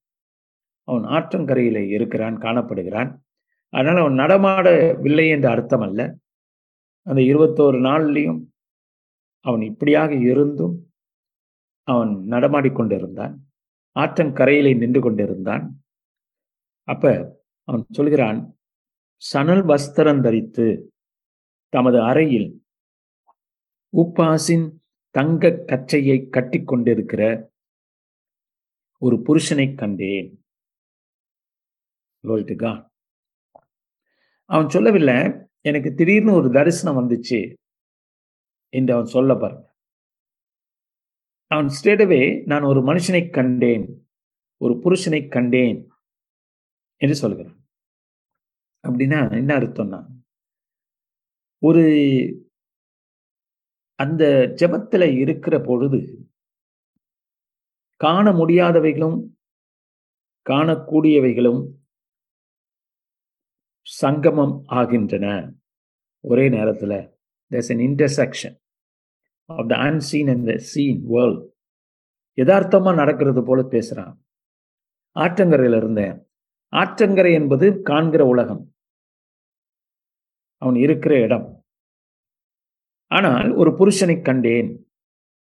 அவன் 0.89 1.05
ஆற்றங்கரையில் 1.17 1.83
இருக்கிறான் 1.97 2.37
காணப்படுகிறான். 2.39 3.11
அதனால் 3.73 4.01
அவன் 4.03 4.19
நடமாடவில்லை 4.23 5.27
என்ற 5.29 5.47
அர்த்தம் 5.51 5.81
அல்ல 5.81 6.01
அந்த 7.07 7.21
இருபத்தோரு 7.33 7.79
நாள்லையும் 7.89 8.41
அவன் 9.45 9.63
இப்படியாக 9.63 10.15
இருந்தும் 10.31 10.75
அவன் 11.89 12.13
நடமாடிக்கொண்டிருந்தான் 12.31 13.35
ஆற்றங்கரையிலே 13.97 14.73
நின்று 14.77 15.01
கொண்டிருந்தான். 15.01 15.65
அப்ப 16.89 17.05
அவன் 17.69 17.85
சொல்கிறான் 17.91 18.41
சணல் 19.23 19.63
வஸ்திரம் 19.63 20.21
தரித்து 20.21 20.67
தமது 21.69 21.99
அறையில் 22.03 22.49
உப்பாசின் 23.93 24.67
தங்க 25.15 25.51
கச்சையை 25.67 26.29
கட்டிக்கொண்டிருக்கிற 26.31 27.51
ஒரு 28.99 29.17
புருஷனை 29.27 29.75
கண்டேன். 29.75 30.29
அவன் 34.51 34.69
சொல்லவில்லை 34.69 35.17
எனக்கு 35.61 35.95
திடீர்னு 35.95 36.33
ஒரு 36.33 36.49
தரிசனம் 36.51 36.99
வந்துச்சு 37.01 37.41
என்று 38.69 38.93
அவன் 38.95 39.07
சொல்ல 39.07 39.35
பாருங்க. 39.35 39.67
அவன் 41.47 41.71
ஸ்டேட்டவே 41.79 42.23
நான் 42.47 42.63
ஒரு 42.63 42.81
மனுஷனை 42.81 43.31
கண்டேன் 43.31 43.87
ஒரு 44.57 44.75
புருஷனை 44.85 45.29
கண்டேன் 45.29 45.81
என்று 46.97 47.15
சொல்கிறான். 47.15 47.62
அப்படின்னா 48.89 49.33
என்ன 49.33 49.59
அர்த்தம்னா 49.59 50.07
ஒரு 51.59 51.83
அந்த 53.95 54.53
ஜெபத்துல 54.55 55.17
இருக்கிற 55.17 55.61
பொழுது 55.61 56.31
காண 57.97 58.33
முடியாதவைகளும் 58.33 59.31
காணக்கூடியவைகளும் 60.51 61.71
சங்கமம் 63.83 64.63
ஆகின்றன. 64.67 65.55
ஒரே 66.21 66.49
நேரத்துல 66.49 67.15
there's 67.51 67.71
an 67.71 67.79
intersection 67.79 68.61
of 69.45 69.69
the 69.69 69.77
unseen 69.77 70.31
and 70.31 70.47
the 70.47 70.57
seen 70.57 71.03
world 71.07 71.51
யதார்த்தமா 72.37 72.95
நடக்கிறது 72.95 73.43
போல 73.45 73.63
பேசுறான். 73.63 74.17
ஆற்றங்கரையில 75.15 75.77
இருந்தேன் 75.77 76.27
ஆற்றங்கரை 76.73 77.33
என்பது 77.33 77.83
காண்கிற 77.83 78.25
உலகம். 78.25 78.72
அவன் 80.63 80.75
இருக்கிற 80.75 81.21
இடம். 81.21 81.65
ஆனால் 83.07 83.55
ஒரு 83.55 83.71
புருஷனை 83.71 84.23
கண்டேன். 84.23 84.69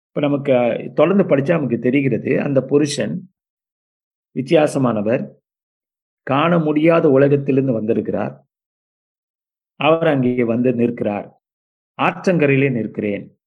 இப்போ 0.09 0.21
நமக்கு 0.21 0.53
தொடர்ந்து 0.95 1.25
படித்தா 1.25 1.49
நமக்கு 1.49 1.79
தெரிகிறது. 1.79 2.41
அந்த 2.41 2.63
புருஷன் 2.63 3.35
வித்தியாசமானவர். 4.37 5.23
காண 6.23 6.59
முடியாத 6.59 7.11
உலகத்திலிருந்து 7.11 7.73
வந்திருக்கிறார். 7.73 8.35
அவர் 9.75 10.07
அங்கே 10.07 10.45
வந்து 10.45 10.73
நிற்கிறார். 10.73 11.43
ஆற்றங்கரையிலே 12.03 12.73
நிற்கிறேன். 12.73 13.39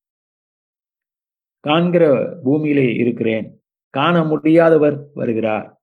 காண்கிற 1.59 2.03
பூமியிலே 2.43 2.93
இருக்கிறேன். 2.93 3.47
காண 3.89 4.23
முடியாதவர் 4.23 4.97
வருகிறார். 5.13 5.81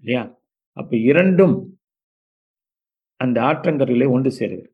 இல்லையா? 0.00 0.42
அப்ப 0.72 0.96
இரண்டும் 0.96 1.79
அந்த 3.20 3.38
ஆற்றங்கரையிலே 3.50 4.06
ஒன்று 4.16 4.30
சேருகிறது 4.38 4.70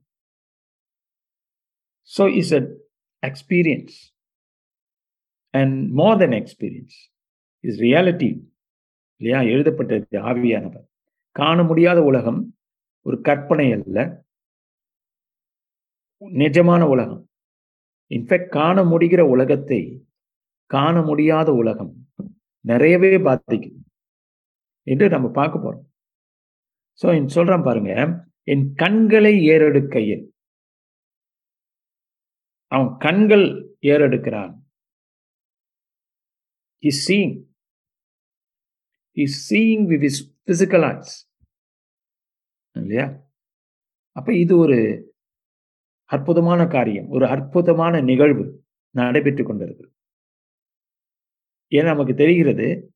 so 2.10 2.24
is 2.40 2.52
a 2.58 2.62
experience 3.22 3.96
and 5.54 5.76
more 6.00 6.18
then 6.22 6.36
experience 6.40 6.96
is 7.64 7.80
reality 7.86 8.30
இல்லையா? 9.20 9.38
எழுதப்பட்டது 9.52 10.18
ஆவியானவர். 10.30 10.86
காண 11.36 11.58
முடியாத 11.62 11.98
உலகம் 12.10 12.40
ஒரு 13.06 13.16
கற்பனை 13.28 13.66
அல்ல. 13.76 13.98
நிஜமான 16.22 16.82
உலகம். 16.94 17.22
இன்ஃபேக்ட் 18.10 18.50
காண 18.58 18.82
முடிகிற 18.92 19.20
உலகத்தை 19.34 19.80
காண 20.70 20.94
முடியாத 21.08 21.48
உலகம் 21.62 21.92
நிறையவே 22.64 23.10
பாதிக்குது. 23.26 23.80
என்று 24.86 25.06
நம்ம 25.14 25.26
பார்க்க 25.38 25.64
போறோம். 25.64 25.84
ஸோ 27.00 27.06
சொல்றேன் 27.36 27.66
பாருங்க. 27.68 27.92
என் 28.48 28.74
கண்களை 28.74 29.44
ஏறெடுக்கையில். 29.44 30.34
அவன் 32.66 32.96
கண்கள் 32.98 33.76
ஏறெடுக்கிறான். 33.82 34.62
Is 36.78 37.12
seeing 37.12 37.46
is 39.12 39.54
seeing 39.54 39.86
with 39.86 40.02
his 40.02 40.36
physical 40.46 40.84
eyes. 40.84 41.30
இல்லையா? 42.76 43.30
அப்ப 44.10 44.34
இது 44.34 44.56
ஒரு 44.56 45.10
அற்புதமான 46.04 46.66
காரியம். 46.66 47.08
ஒரு 47.08 47.26
அற்புதமான 47.26 48.00
நிகழ்வு 48.00 48.64
நடைபெற்று 48.90 49.54
கொண்டிருக்கு 49.54 49.94
ஏன்னா 51.70 51.84
நமக்கு 51.84 52.14
தெரிகிறது 52.14 52.94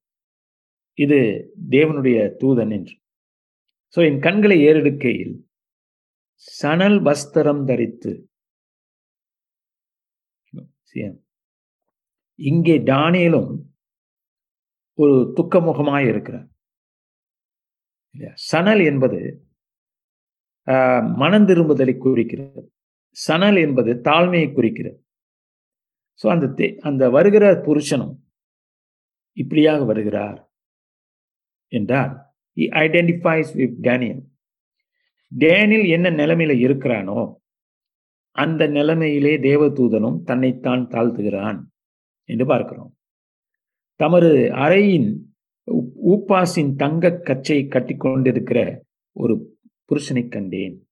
இது 0.98 1.50
தேவனுடைய 1.70 2.36
தூதன் 2.36 2.72
என்று. 2.72 2.99
ஸோ 3.94 4.06
என் 4.06 4.20
கண்களை 4.20 4.60
ஏறெடுக்கையில் 4.62 5.34
சணல் 6.60 6.98
வஸ்திரம் 7.02 7.64
தரித்து 7.64 8.12
இங்கே 12.38 12.78
டானியலும் 12.84 13.50
ஒரு 14.98 15.32
துக்கமுகமாக 15.36 16.08
இருக்கிறார். 16.08 16.48
இல்லையா? 18.14 18.32
சணல் 18.50 18.80
என்பது 18.84 19.20
ஆஹ், 20.66 21.16
மனம் 21.16 21.46
திரும்புதலை 21.46 21.98
குறிக்கிறது. 21.98 22.62
சணல் 23.16 23.56
என்பது 23.56 23.90
தாழ்மையை 24.04 24.52
குறிக்கிறது. 24.52 24.98
ஸோ 26.20 26.30
அந்த 26.30 26.46
தே- 26.56 26.78
அந்த 26.78 27.10
வருகிற 27.10 27.44
புருஷனும் 27.66 28.14
இப்படியாக 29.36 29.84
வருகிறார் 29.84 30.40
என்றால் 31.72 32.12
ஐடென்டிஃபைஸ் 32.68 33.56
வித் 33.56 33.76
டேனியல் 33.80 34.22
டேனியல் 35.38 35.86
என்ன 35.86 36.10
நிலைமையில 36.10 36.54
இருக்கிறானோ 36.66 37.38
அந்த 38.32 38.66
நிலைமையிலே 38.66 39.36
தேவதூதனும் 39.38 40.22
தன்னைத்தான் 40.22 40.86
தாழ்த்துகிறான் 40.86 41.62
என்று 42.24 42.46
பார்க்கிறோம். 42.46 42.96
தமது 43.94 44.28
அறையின் 44.52 45.16
ஊப்பாசின் 46.06 46.74
தங்க 46.74 47.10
கச்சை 47.10 47.66
கட்டி 47.66 47.96
கொண்டிருக்கிற 47.96 48.84
ஒரு 49.12 49.58
புருஷனை 49.88 50.28
கண்டேன். 50.28 50.88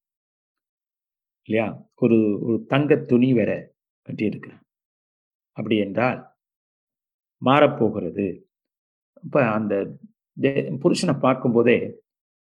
இல்லையா? 1.42 1.90
ஒரு 1.94 2.38
ஒரு 2.42 2.64
தங்க 2.68 2.96
துணி 2.96 3.32
வேற 3.32 3.72
கட்டியிருக்கிறான். 4.08 4.60
அப்படி 5.52 5.76
என்றால் 5.76 6.34
மாறப்போகிறது. 7.44 8.42
இப்போ 9.22 9.50
அந்த 9.50 9.98
புருஷனை 10.82 11.14
பார்க்கும்போதே 11.24 11.78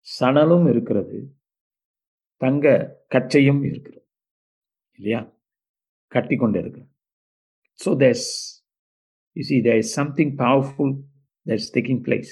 சணலும் 0.08 0.66
இருக்கிறது 0.72 1.18
தங்க 2.42 2.66
கச்சையும் 3.14 3.62
இருக்கிறது 3.70 4.04
இல்லையா? 5.00 5.22
கட்டி 6.16 6.36
கொண்டு 6.42 6.58
இருக்கிறது. 6.62 6.90
So 7.80 7.90
there's 8.04 8.28
you 9.36 9.44
see 9.52 9.58
there 9.68 9.80
is 9.84 9.94
something 10.00 10.34
powerful 10.44 10.94
there 11.46 11.60
is 11.62 11.72
taking 11.78 12.02
place 12.08 12.32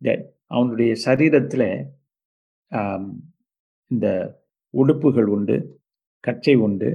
that 0.00 0.24
அவனுடைய 0.56 0.92
சரீரத்தில் 1.06 1.68
இந்த 3.90 4.06
உடுப்புகள் 4.74 5.28
உண்டு 5.36 5.56
கச்சை 6.26 6.54
உண்டு 6.66 6.90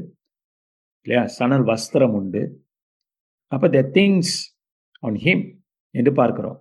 இல்லையா? 1.05 1.23
சணல் 1.37 1.65
வஸ்திரம் 1.69 2.15
உண்டு. 2.19 2.41
அப்போ 3.51 3.67
த 3.75 3.79
திங்ஸ் 3.97 4.35
ஆன் 5.07 5.17
ஹிம் 5.25 5.43
என்று 5.95 6.11
பார்க்கிறோம். 6.19 6.59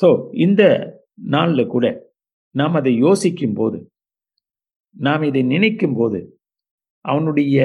ஸோ 0.00 0.08
இந்த 0.46 0.62
நாளில் 1.34 1.72
கூட 1.74 1.86
நாம் 2.54 2.78
அதை 2.80 2.92
யோசிக்கும் 3.06 3.56
போது 3.60 3.78
நாம் 4.96 5.22
இதை 5.22 5.42
நினைக்கும் 5.54 5.96
போது 6.00 6.20
அவனுடைய 7.04 7.56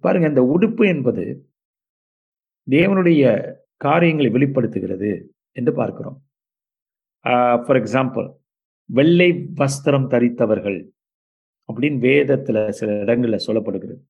பாருங்க 0.00 0.26
இந்த 0.28 0.42
உடுப்பு 0.54 0.84
என்பது 0.94 1.24
தேவனுடைய 2.66 3.22
காரியங்களை 3.76 4.30
வெளிப்படுத்துகிறது 4.30 5.10
என்று 5.56 5.72
பார்க்கிறோம். 5.72 6.18
ஃபார் 7.64 7.78
எக்ஸாம்பிள் 7.82 8.28
வெள்ளை 8.90 9.28
வஸ்திரம் 9.60 10.10
தரித்தவர்கள் 10.12 10.78
அப்படின்னு 11.68 11.98
வேதத்தில் 12.08 12.60
சில 12.78 12.90
இடங்களில் 13.02 13.44
சொல்லப்படுகிறது. 13.46 14.02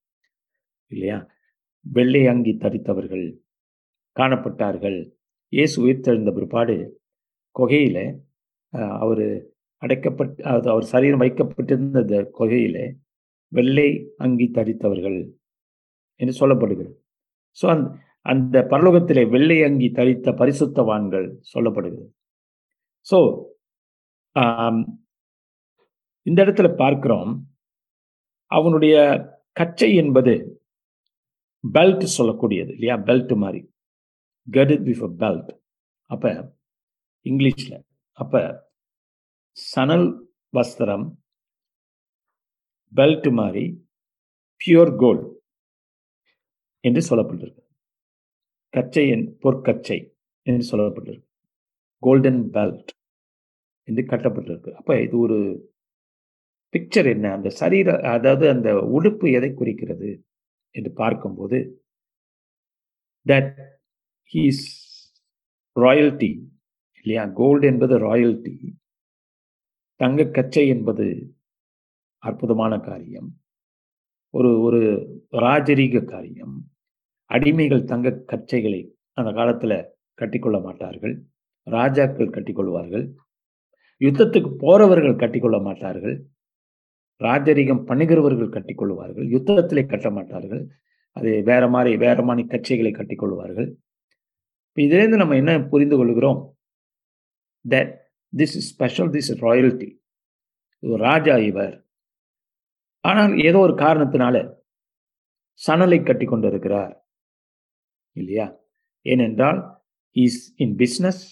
இல்லையா? 0.91 1.19
வெள்ளை 1.87 2.23
அங்கி 2.33 2.53
தரித்தவர்கள் 2.65 3.27
காணப்பட்டார்கள். 4.17 4.99
இயேசு 5.53 5.77
உயிர்த்தெழுந்த 5.85 6.31
பிற்பாடு 6.39 6.77
குகையில் 7.59 8.05
அவர் 9.05 9.27
அடைக்கப்பட்டு 9.83 10.41
அது 10.53 10.69
அவர் 10.73 10.87
சரீரம் 10.95 11.23
வைக்கப்பட்டிருந்த 11.25 12.01
அந்த 12.11 12.85
வெள்ளை 13.53 13.89
அங்கி 14.25 14.47
தரித்தவர்கள் 14.59 15.19
என்று 16.21 16.35
சொல்லப்படுகிறது. 16.41 16.95
ஸோ 17.59 17.65
அந் 17.75 17.85
அந்த 18.33 18.57
பரலோகத்திலே 18.73 19.23
வெள்ளை 19.35 19.59
அங்கி 19.69 19.89
தரித்த 19.99 20.35
பரிசுத்தவான்கள் 20.41 21.27
சொல்லப்படுகிறது. 21.53 22.09
ஸோ 23.07 23.19
இந்த 26.27 26.39
இடத்துல 26.45 26.69
பார்க்கிறோம். 26.83 27.33
அவனுடைய 28.51 28.97
கச்சை 29.61 29.91
என்பது 30.03 30.35
பெல்ட் 31.65 32.05
சொல்லக்கூடியது 32.19 32.71
இல்லையா? 32.77 32.97
பெல்ட் 33.09 33.35
மாதிரி. 33.45 33.61
கெட் 34.49 34.73
வித் 34.89 35.03
பெல்ட் 35.23 35.51
அப்போ 36.11 36.31
இங்கிலீஷில். 37.27 37.79
அப்போ 38.19 38.41
சணல் 39.57 40.09
வஸ்திரம் 40.57 41.07
பெல்ட் 42.93 43.29
மாதிரி 43.33 43.65
பியூர் 44.61 44.93
கோல்டு 44.97 45.27
என்று 46.85 47.01
சொல்லப்பட்டிருக்கு. 47.09 47.63
கச்சை 48.75 49.05
என் 49.09 49.27
பொற்கச்சை 49.43 49.99
என்று 50.47 50.65
சொல்லப்பட்டிருக்கு. 50.71 51.29
கோல்டன் 52.03 52.43
பெல்ட் 52.55 52.91
என்று 53.89 54.03
கட்டப்பட்டிருக்கு. 54.03 54.71
அப்போ 54.73 54.95
இது 55.03 55.17
ஒரு 55.19 55.39
பிக்சர் 56.75 57.09
என்ன? 57.15 57.27
அந்த 57.33 57.49
சரீர 57.61 57.89
அதாவது 58.15 58.45
அந்த 58.49 58.69
உடுப்பு 58.97 59.27
எதை 59.33 59.51
குறிக்கிறது 59.55 60.11
என்று 60.75 60.91
பார்க்கும்போது 60.93 61.59
தட் 63.27 63.59
ஹீஸ் 64.33 64.65
ராயல்டி 65.77 66.31
இல்லையா? 67.07 67.27
கோல்டு 67.27 67.67
என்பது 67.67 67.99
ராயல்டி 67.99 68.55
தங்க 69.97 70.25
கச்சை 70.25 70.69
என்பது 70.69 71.07
அற்புதமான 72.19 72.81
காரியம் 72.81 73.31
ஒரு 74.31 74.61
ஒரு 74.61 74.81
ராஜரீக 75.33 76.05
காரியம் 76.05 76.55
அடிமைகள் 77.31 77.85
தங்க 77.85 78.11
கச்சைகளை 78.33 78.81
அந்த 79.15 79.33
காலத்தில் 79.33 79.77
கட்டிக்கொள்ள 80.19 80.61
மாட்டார்கள் 80.61 81.15
ராஜாக்கள் 81.63 82.35
கட்டிக்கொள்வார்கள் 82.37 83.05
யுத்தத்துக்கு 84.01 84.51
போறவர்கள் 84.65 85.21
கட்டிக்கொள்ள 85.23 85.61
மாட்டார்கள் 85.63 86.17
ராஜரிகம் 87.21 87.85
பண்ணுகிறவர்கள் 87.89 88.55
கட்டிக்கொள்வார்கள் 88.57 89.27
யுத்தத்திலே 89.35 89.87
கட்ட 89.87 90.11
மாட்டார்கள் 90.11 90.63
அது 91.17 91.43
வேற 91.43 91.69
மாதிரி 91.69 91.97
வேற 91.97 92.19
மாதிரி 92.23 92.43
கட்சிகளை 92.49 92.93
கட்டிக்கொள்வார்கள். 92.93 93.69
இப்போ 94.69 94.81
இதுலேருந்து 94.83 95.21
நம்ம 95.23 95.37
என்ன 95.37 95.53
புரிந்து 95.73 95.97
கொள்கிறோம்? 95.97 96.39
That 97.69 98.01
this 98.37 98.57
is 98.59 98.65
special 98.73 99.11
this 99.11 99.17
is 99.17 99.43
royalty 99.43 100.01
ராஜா 100.79 101.39
இவர். 101.39 101.89
ஆனால் 103.01 103.39
ஏதோ 103.39 103.59
ஒரு 103.59 103.75
காரணத்தினால 103.75 104.55
சணலை 105.67 106.05
கட்டி 106.05 106.25
கொண்டிருக்கிறார். 106.25 107.09
இல்லையா? 108.13 108.61
ஏனென்றால் 109.01 109.85
இஸ் 110.11 110.55
இன் 110.57 110.77
பிஸ்னஸ் 110.77 111.23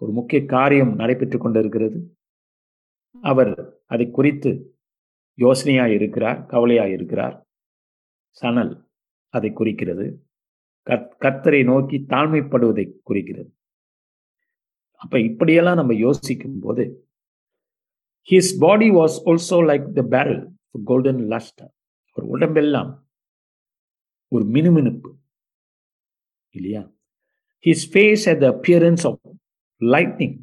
ஒரு 0.00 0.12
முக்கிய 0.12 0.44
காரியம் 0.44 0.94
நடைபெற்று 0.94 1.38
கொண்டிருக்கிறது. 1.38 2.18
அவர் 3.22 3.82
அதை 3.86 4.10
குறித்து 4.10 4.78
யோசனையாக 5.38 5.94
இருக்கிறார் 5.94 6.46
கவலையாக 6.46 6.90
இருக்கிறார். 6.90 7.46
சணல் 8.28 8.90
அதை 9.28 9.52
குறிக்கிறது. 9.52 10.26
கர்த்தரை 10.90 11.64
நோக்கி 11.64 11.96
தாழ்மைப்படுவதை 11.98 12.96
குறிக்கிறது. 13.02 13.57
அப்ப 15.02 15.20
இப்படியெல்லாம் 15.20 15.76
நம்ம 15.76 15.94
யோசிக்கும் 15.94 16.58
போது 16.58 16.84
his 18.28 18.54
body 18.60 18.90
was 18.90 19.16
also 19.24 19.58
like 19.64 19.86
the 19.92 20.02
beryl 20.08 20.40
golden 20.84 21.22
lustre 21.28 21.70
ஒரு 22.16 22.26
உடம்பெல்லாம் 22.26 22.90
ஒரு 24.32 24.44
மினுமினுப்பு 24.44 25.10
இல்லையா? 26.54 26.82
His 27.64 27.86
face 27.92 28.24
at 28.28 28.40
the 28.40 28.46
appearance 28.48 29.04
of 29.06 29.20
lightning 29.80 30.36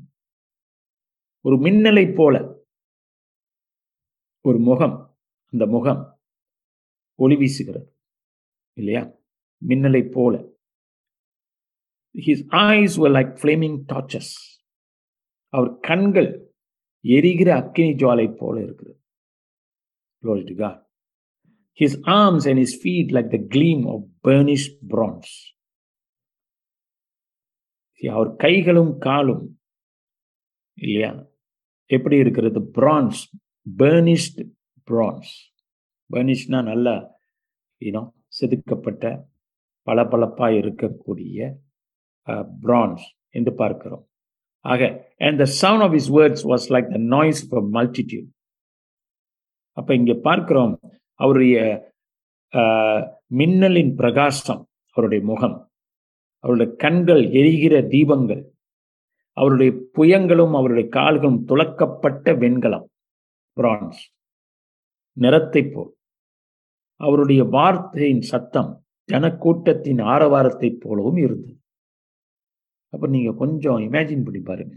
ஒரு 1.46 1.56
மின்னலை 1.56 2.16
போல 2.16 2.36
ஒரு 4.46 4.60
முகம் 4.60 4.96
அந்த 5.54 5.66
முகம் 5.66 6.02
ஒளி 7.20 7.36
வீசுகிறது 7.36 7.88
இல்லையா? 8.78 9.04
மின்னலை 9.62 10.12
போல. 10.12 10.34
His 12.16 12.46
eyes 12.48 12.96
were 12.96 13.12
like 13.12 13.40
flaming 13.42 13.84
torches 13.94 14.34
அவர் 15.48 15.80
கண்கள் 15.80 16.54
எரிகிற 17.00 17.56
அக்கினி 17.56 17.94
ஜுவாலை 17.94 18.36
போல 18.38 18.62
இருக்கிறது 18.62 19.00
his 20.24 20.46
to 20.46 20.56
God. 20.56 20.78
His 21.80 21.98
feet 22.84 23.12
like 23.12 23.28
the 23.28 23.58
gleam 23.58 23.88
of 23.90 24.06
the 24.24 24.78
France 24.88 25.54
அவர் 28.10 28.36
கைகளும் 28.36 28.98
காலும் 28.98 29.60
இல்லையா? 30.74 31.30
எப்படி 31.86 32.16
இருக்கிறது? 32.16 32.64
பிரான்ஸ் 32.64 33.38
பர்னிஷ்ட் 33.78 34.50
பிரான்ஸ் 34.84 35.54
பர்னிஷ்னா 36.14 36.64
நல்லா 36.64 37.18
இனம் 37.78 38.16
செதுக்கப்பட்ட 38.28 39.28
பளபளப்பாக 39.84 40.54
இருக்கக்கூடிய 40.54 41.65
Uh, 42.28 42.44
பிரான்ஸ் 42.64 43.04
என்று 43.30 43.52
பார்க்கிறோம். 43.62 44.04
ஆக 44.66 44.82
and 45.28 45.38
the 45.42 45.46
sound 45.62 45.84
of 45.84 45.96
his 46.00 46.10
words 46.18 46.46
was 46.52 46.66
like 46.76 46.88
the 46.96 47.00
noise 47.16 47.42
of 47.46 47.58
a 47.58 47.64
multitude 47.78 48.30
அப்ப 49.78 49.90
இங்கே 49.94 50.16
பார்க்கிறோம் 50.28 50.74
அவருடைய 51.20 51.58
uh, 52.54 53.00
மின்னலின் 53.40 53.94
பிரகாசம் 53.96 54.64
அவருடைய 54.96 55.22
முகம் 55.32 55.58
அவருடைய 56.44 56.70
கண்கள் 56.76 57.24
எரிகிற 57.40 57.76
தீபங்கள் 57.94 58.44
அவருடைய 59.38 59.72
புயங்களும் 59.98 60.54
அவருடைய 60.54 60.88
கால்களும் 60.90 61.40
துளக்கப்பட்ட 61.50 62.34
வெண்கலம் 62.44 62.88
பிரான்ஸ் 63.58 64.02
நிறத்தை 65.18 65.64
போல். 65.66 65.92
அவருடைய 67.00 67.42
வார்த்தையின் 67.56 68.26
சத்தம் 68.32 68.72
ஜனக்கூட்டத்தின் 69.10 70.02
ஆரவாரத்தை 70.14 70.70
போலவும் 70.84 71.20
இருந்தது. 71.26 71.56
அப்போ 72.94 73.06
நீங்கள் 73.14 73.40
கொஞ்சம் 73.44 73.80
இமேஜின் 73.88 74.26
பண்ணி 74.26 74.42
பாருங்க. 74.50 74.76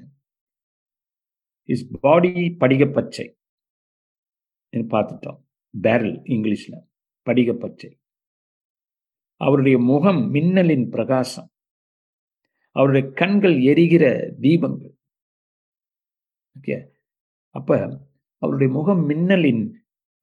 இஸ் 1.68 1.86
பாடி 2.04 2.32
படிக 2.62 2.82
பச்சை 2.96 3.26
பார்த்துட்டோம். 4.94 5.40
பேரல் 5.74 6.16
இங்கிலீஷில். 6.34 6.78
படிக 7.26 7.52
பச்சை 7.62 7.90
அவருடைய 9.40 9.76
முகம் 9.90 10.20
மின்னலின் 10.34 10.86
பிரகாசம். 10.94 11.48
அவருடைய 12.76 13.04
கண்கள் 13.20 13.56
எரிகிற 13.70 14.04
தீபங்கள். 14.44 14.94
ஓகே 16.56 16.76
அப்போ 17.54 17.76
அவருடைய 18.42 18.68
முகம் 18.78 19.02
மின்னலின் 19.10 19.62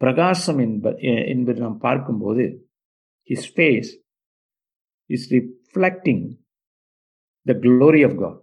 பிரகாசம் 0.02 0.60
என்ப 0.66 0.92
என்பது 1.34 1.60
நாம் 1.64 1.78
பார்க்கும்போது 1.88 2.44
his 3.30 3.50
face 3.56 3.92
is 5.10 5.28
reflecting 5.36 6.26
the 7.46 7.54
glory 7.64 8.02
of 8.08 8.18
God 8.22 8.40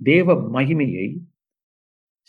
தேவ 0.00 0.34
மகிமையை 0.56 1.06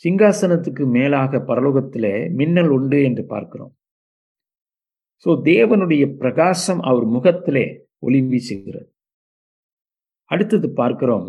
சிங்காசனத்துக்கு 0.04 0.84
மேலாக 0.96 1.40
பரலோகத்தில் 1.50 2.12
மின்னல் 2.38 2.70
உண்டு 2.76 2.98
என்று 3.08 3.22
பார்க்கிறோம். 3.32 3.72
ஸோ 5.26 5.30
தேவனுடைய 5.50 6.04
பிரகாசம் 6.20 6.80
அவர் 6.90 7.06
முகத்திலே 7.16 7.64
ஒளி 8.06 8.20
வீசுகிறது. 8.30 8.88
அடுத்தது 10.30 10.68
பார்க்கிறோம் 10.80 11.26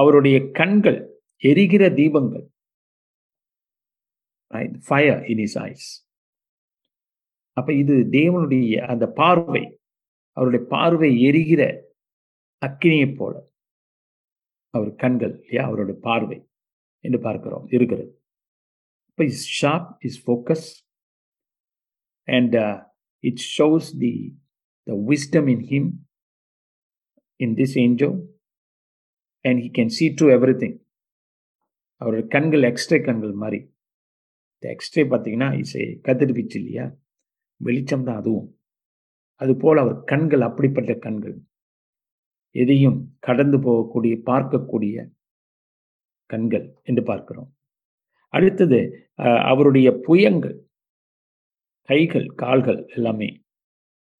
அவருடைய 0.00 0.36
கண்கள் 0.58 0.98
எரிகிற 1.42 1.84
தீபங்கள். 2.00 2.46
ஃபயர் 4.88 5.22
இன் 5.32 5.42
இஸ் 5.46 5.58
ஐஸ் 5.68 5.88
அப்ப 7.56 7.70
இது 7.82 7.94
தேவனுடைய 8.18 8.78
அந்த 8.92 9.04
பார்வை. 9.20 9.64
அவருடைய 10.36 10.62
பார்வை 10.74 11.10
எரிகிற 11.28 11.62
அக்கினியை 12.62 13.08
போல 13.16 13.34
அவர் 14.74 14.90
கண்கள் 14.94 15.34
இல்லையா? 15.40 15.62
அவரோட 15.68 15.92
பார்வை 16.06 16.38
என்று 17.04 17.18
பார்க்கிறோம் 17.20 17.66
இருக்கிறது. 17.66 18.10
இப்போ 19.08 19.24
is 19.24 19.44
sharp 19.60 19.90
is 20.06 20.18
focus 20.24 20.66
and 22.28 22.56
it 23.24 23.44
shows 23.56 23.90
the 23.98 24.14
the 24.86 24.96
wisdom 25.10 25.48
in 25.54 25.64
him 25.72 25.90
in 27.40 27.54
this 27.54 27.76
angel 27.84 28.10
and 29.44 29.60
he 29.64 29.70
can 29.78 29.94
see 29.98 30.06
to 30.14 30.26
everything 30.62 30.76
அவரோட 32.00 32.22
கண்கள் 32.28 32.62
எக்ஸ்ட்ரே 32.62 32.98
கண்கள் 33.00 33.34
மாதிரி. 33.42 33.58
இந்த 34.54 34.66
எக்ஸ்ட்ரே 34.74 35.02
பார்த்தீங்கன்னா 35.10 35.48
இசை 35.58 35.84
கதிர்வீச்சு 36.02 36.58
இல்லையா? 36.60 36.86
வெளிச்சம் 37.60 38.04
தான் 38.04 38.16
அதுவும். 38.16 38.48
அதுபோல் 39.40 39.78
அவர் 39.78 39.98
கண்கள் 40.04 40.40
அப்படிப்பட்ட 40.40 40.92
கண்கள். 40.94 41.36
எதையும் 42.62 42.98
கடந்து 43.26 43.58
போகக்கூடிய 43.66 44.14
பார்க்கக்கூடிய 44.30 44.96
கண்கள் 46.30 46.66
என்று 46.84 47.02
பார்க்கிறோம். 47.02 47.50
அடுத்தது 48.34 48.80
அவருடைய 49.50 49.88
புயங்கள் 50.08 50.56
கைகள் 51.88 52.26
கால்கள் 52.42 52.80
எல்லாமே 52.96 53.28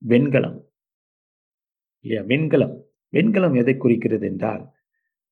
வெண்கலம். 0.03 0.59
இல்லையா? 2.05 2.23
வெண்கலம். 2.33 2.77
வெண்கலம் 3.13 3.57
எதை 3.57 3.75
குறிக்கிறது 3.77 4.27
என்றால் 4.27 4.65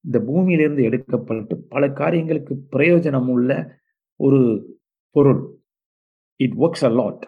இந்த 0.05 0.19
பூமியிலிருந்து 0.29 0.83
எடுக்கப்பட்டு 0.91 1.55
பல 1.75 1.83
காரியங்களுக்கு 2.01 2.55
பிரயோஜனம் 2.73 3.29
உள்ள 3.29 3.51
ஒரு 4.21 4.41
பொருள். 5.15 5.43
இட் 6.41 6.57
ஒர்க்ஸ் 6.65 6.85
அ 6.85 6.91
லாட் 6.99 7.25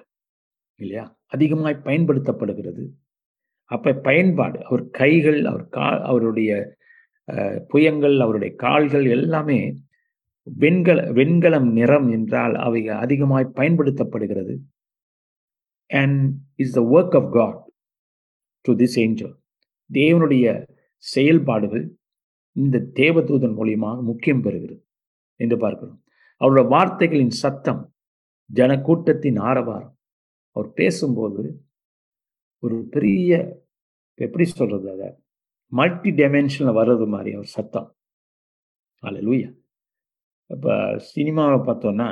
இல்லையா? 0.80 1.04
அதிகமாய் 1.34 1.82
பயன்படுத்தப்படுகிறது. 1.84 2.84
அப்ப 3.70 3.94
பயன்பாடு 4.06 4.58
அவர் 4.64 4.84
கைகள் 4.90 5.40
அவர் 5.44 5.64
கா 5.68 5.86
அவருடைய 6.10 6.50
புயங்கள் 7.72 8.16
அவருடைய 8.20 8.50
கால்கள் 8.54 9.06
எல்லாமே 9.16 9.58
வெண்கல 10.46 10.98
வெண்கலம் 11.12 11.68
நிறம் 11.78 12.08
என்றால் 12.08 12.54
அவை 12.56 12.80
அதிகமாய் 13.04 13.54
பயன்படுத்தப்படுகிறது. 13.54 14.54
And 15.90 16.20
is 16.62 16.76
the 16.78 16.82
work 16.96 17.16
of 17.20 17.30
God 17.32 17.58
to 18.64 18.72
this 18.72 18.96
angel 19.04 19.34
தேவனுடைய 19.90 20.46
செயல்பாடுகள் 21.04 21.84
இந்த 22.56 22.84
தேவதூதன் 22.94 23.56
மூலியமாக 23.58 23.98
முக்கியம் 24.02 24.44
பெறுகிறது 24.44 24.80
என்று 25.40 25.56
பார்க்கிறோம். 25.58 26.00
அவருடைய 26.40 26.66
வார்த்தைகளின் 26.68 27.34
சத்தம் 27.42 27.82
ஜனக்கூட்டத்தின் 28.50 29.38
ஆரவாரம். 29.50 29.94
அவர் 30.56 30.70
பேசும்போது 30.72 31.42
ஒரு 32.58 32.76
பெரிய 32.90 33.30
எப்படி 34.14 34.44
சொல்றது 34.44 34.88
அதை? 34.90 35.08
மல்டி 35.72 36.10
டைமென்ஷனில் 36.10 36.78
வர்றது 36.78 37.06
மாதிரி 37.06 37.36
ஒரு 37.36 37.46
சத்தம். 37.46 37.96
அல்ல 39.02 39.20
லூயா 39.20 39.50
இப்போ 40.50 40.74
சினிமாவை 41.14 41.58
பார்த்தோன்னா 41.68 42.08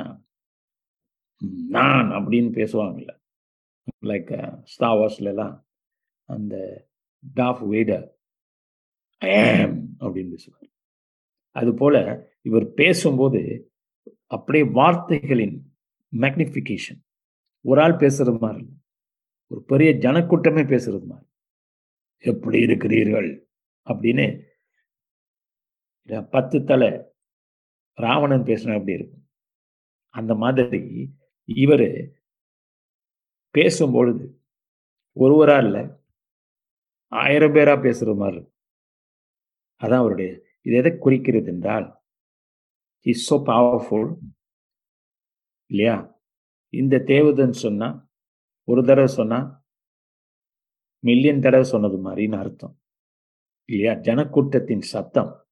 நான் 1.69 2.09
அப்படின்னு 2.11 2.49
பேசுவாங்கல்ல 2.59 3.13
லைக் 4.01 4.33
ஸ்டாவாஸ்லாம் 4.73 5.55
அந்த 6.29 6.55
டாஃப் 7.33 7.63
வேடர் 7.63 8.07
ஏம் 9.21 9.75
அப்படின்னு 9.99 10.29
பேசுவார். 10.29 10.69
அது 11.55 11.73
போல 11.73 11.95
இவர் 12.41 12.73
பேசும்போது 12.73 13.41
அப்படியே 14.25 14.63
வார்த்தைகளின் 14.63 15.57
மேக்னிஃபிகேஷன் 16.13 17.01
ஒரு 17.61 17.81
ஆள் 17.81 18.01
பேசுறது 18.03 18.39
மாதிரி 18.39 18.63
இல்லை. 18.63 18.84
ஒரு 19.47 19.63
பெரிய 19.63 19.91
ஜனக்கூட்டமே 19.93 20.63
பேசுறது 20.71 21.05
மாதிரி. 21.05 21.27
எப்படி 22.17 22.59
இருக்கிறீர்கள்? 22.59 23.47
அப்படின்னு 23.85 24.43
பத்து 26.29 26.63
தலை 26.63 26.89
ராவணன் 27.93 28.41
பேசின 28.41 28.73
அப்படி 28.73 28.91
இருக்கும்? 28.91 29.27
அந்த 30.07 30.35
மாதிரி 30.35 31.15
இவர் 31.43 31.87
பேசும்பொழுது 33.55 34.25
ஒருவரா 35.15 35.57
இல்லை 35.63 35.87
ஆயிரம் 37.07 37.53
பேரா 37.53 37.81
பேசுகிற 37.81 38.13
மாதிரி 38.15 38.37
இருக்கும். 38.37 38.59
அதான் 39.79 39.95
அவருடைய 39.95 40.41
இது 40.61 40.75
எதை 40.75 40.97
குறிக்கிறது 40.97 41.45
என்றால் 41.45 42.01
இஸ் 43.01 43.33
சோ 43.33 43.37
பவர்ஃபுல் 43.37 44.17
இல்லையா? 45.69 46.23
இந்த 46.69 46.99
தேவதன் 46.99 47.51
சொன்னா 47.51 48.04
ஒரு 48.67 48.83
தடவை 48.83 49.07
சொன்னா 49.07 49.63
மில்லியன் 50.99 51.39
தடவை 51.39 51.65
சொன்னது 51.65 52.09
மாதிரின்னு 52.09 52.37
அர்த்தம். 52.37 52.79
இல்லையா? 53.65 53.93
ஜனக்கூட்டத்தின் 53.93 54.81
சத்தம். 54.81 55.47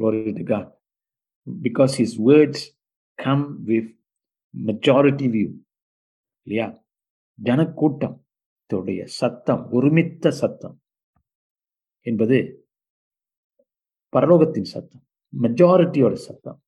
Because 0.00 0.70
his 1.62 2.16
words 2.26 2.64
come 3.14 3.62
with 3.62 3.98
majority 4.64 5.26
view 5.26 5.52
இல்லையா? 6.42 6.84
ஜனக்கூட்டத்துடைய 7.42 9.04
சத்தம் 9.04 9.72
ஒருமித்த 9.72 10.28
சத்தம் 10.28 10.82
என்பது 12.00 12.68
பரலோகத்தின் 14.16 14.62
சத்தம் 14.62 15.06
மெஜாரிட்டியோட 15.42 16.12
சத்தம். 16.12 16.62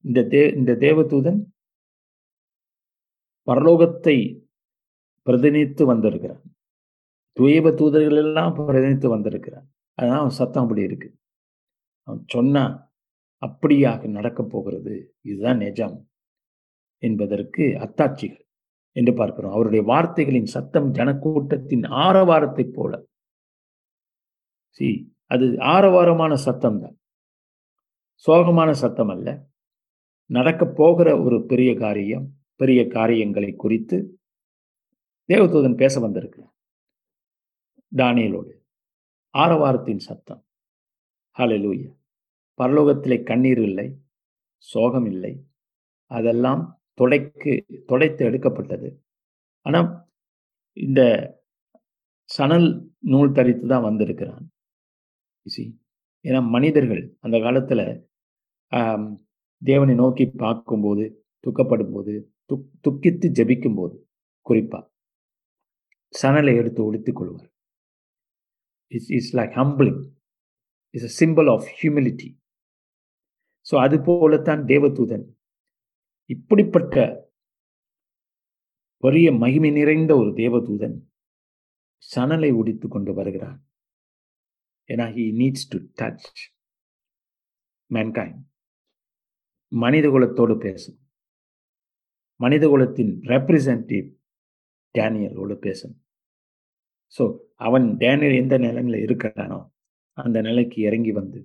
இந்த 0.00 0.20
தே 0.20 0.56
இந்த 0.56 0.72
தேவதூதன் 0.72 1.44
பரலோகத்தை 3.50 4.16
பிரதிநிதித்து 5.26 5.84
வந்திருக்கிறான் 5.84 6.44
துயப 7.36 7.74
தூதர்கள் 7.74 8.20
எல்லாம் 8.24 8.54
பிரதிநிதித்து 8.54 9.08
வந்திருக்கிறான் 9.08 9.66
அதனால் 9.98 10.18
அவன் 10.18 10.30
சத்தம் 10.30 10.62
அப்படி 10.62 10.82
இருக்கு. 10.82 11.08
அவன் 12.02 12.22
சொன்னா 12.26 12.64
அப்படியாக 13.42 14.08
நடக்கப் 14.08 14.50
போகிறது. 14.50 14.94
இதுதான் 15.20 15.56
நிஜம் 15.56 15.96
என்பதற்கு 17.02 17.64
அத்தாட்சிகள் 17.84 18.44
என்று 18.96 19.14
பார்க்கிறோம். 19.14 19.52
அவருடைய 19.52 19.82
வார்த்தைகளின் 19.84 20.50
சத்தம் 20.56 20.88
ஜனக்கூட்டத்தின் 20.92 21.84
ஆரவாரத்தை 22.04 22.64
போல. 22.72 22.92
சி 24.68 24.88
அது 25.24 25.46
ஆரவாரமான 25.74 26.32
சத்தம் 26.46 26.80
தான் 26.80 26.96
சோகமான 28.26 28.70
சத்தம் 28.70 29.08
அல்ல. 29.08 29.28
நடக்க 30.30 30.62
போகிற 30.80 31.08
ஒரு 31.20 31.36
பெரிய 31.44 31.70
காரியம் 31.74 32.26
பெரிய 32.60 32.80
காரியங்களை 32.96 33.50
குறித்து 33.64 33.96
தேவதூதன் 35.28 35.76
பேச 35.82 35.94
வந்திருக்கு 36.04 36.42
தானியலோடு. 37.92 38.52
ஆரவாரத்தின் 39.34 40.02
சத்தம். 40.08 40.42
ஹலலூயா 41.36 41.90
பரலோகத்திலே 42.58 43.16
கண்ணீர் 43.30 43.62
இல்லை 43.68 43.86
சோகம் 44.64 45.08
இல்லை. 45.12 45.32
அதெல்லாம் 46.10 46.62
தொடைக்கு 47.00 47.52
தொடைத்து 47.90 48.22
எடுக்கப்பட்டது. 48.28 48.88
ஆனால் 49.66 49.88
இந்த 50.76 51.00
சணல் 52.30 52.68
நூல் 53.12 53.36
தரித்து 53.38 53.66
தான் 53.72 53.86
வந்திருக்கிறான். 53.88 54.44
ஏன்னா 56.24 56.40
மனிதர்கள் 56.56 57.02
அந்த 57.24 57.36
காலத்தில் 57.46 57.84
தேவனை 59.62 59.94
நோக்கி 60.02 60.24
பார்க்கும்போது 60.44 61.04
துக்கப்படும் 61.44 61.92
போது 61.94 62.14
துக் 62.50 62.68
துக்கித்து 62.86 63.26
ஜபிக்கும் 63.38 63.76
போது 63.80 63.96
குறிப்பா 64.46 64.80
சணலை 66.14 66.52
எடுத்து 66.60 66.80
ஒழித்துக் 66.84 67.18
கொள்வார். 67.18 67.50
It's 68.92 69.10
it's 69.16 69.34
like 69.38 69.52
humbling 69.60 70.00
is 70.94 71.06
a 71.08 71.12
symbol 71.20 71.48
of 71.54 71.66
humility 71.80 72.28
so 73.66 73.74
அது 73.86 73.96
போலத்தான் 74.06 74.62
தேவதூதன் 74.72 75.26
இப்படிப்பட்ட 76.30 76.96
பெரிய 79.02 79.26
மகிமை 79.32 79.70
நிறைந்த 79.70 80.12
ஒரு 80.16 80.30
தேவதூதன் 80.40 80.96
சணலை 82.02 82.50
உடித்து 82.60 82.86
கொண்டு 82.88 83.12
வருகிறான் 83.14 83.58
ஏன்னா 84.88 85.06
he 85.16 85.24
needs 85.40 85.68
to 85.72 85.78
touch 86.00 86.26
mankind 87.90 88.38
மனித 89.72 90.06
குலத்தோடு 90.08 90.54
பேசும். 90.58 90.98
மனித 92.40 92.64
குலத்தின் 92.68 93.12
ரெப்ரசன்டேட்டிவ் 93.32 94.08
டேனியலோடு 94.94 95.56
பேசணும் 95.66 96.00
ஸோ 97.14 97.24
அவன் 97.66 97.86
டேனியல் 97.98 98.36
எந்த 98.42 98.54
நிலையில் 98.58 98.98
இருக்கிறானோ 99.06 99.58
அந்த 100.18 100.38
நிலைக்கு 100.40 100.78
இறங்கி 100.88 101.12
வந்து 101.12 101.40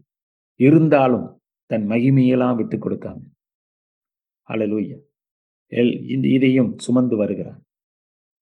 இருந்தாலும் 0.60 1.28
தன் 1.70 1.86
மகிமையெல்லாம் 1.92 2.58
விட்டு 2.60 2.78
கொடுக்காம 2.78 3.20
அலலூயா 4.48 4.98
எல் 5.72 5.94
இந்த 6.06 6.26
இதையும் 6.28 6.72
சுமந்து 6.78 7.16
வருகிறான் 7.22 7.62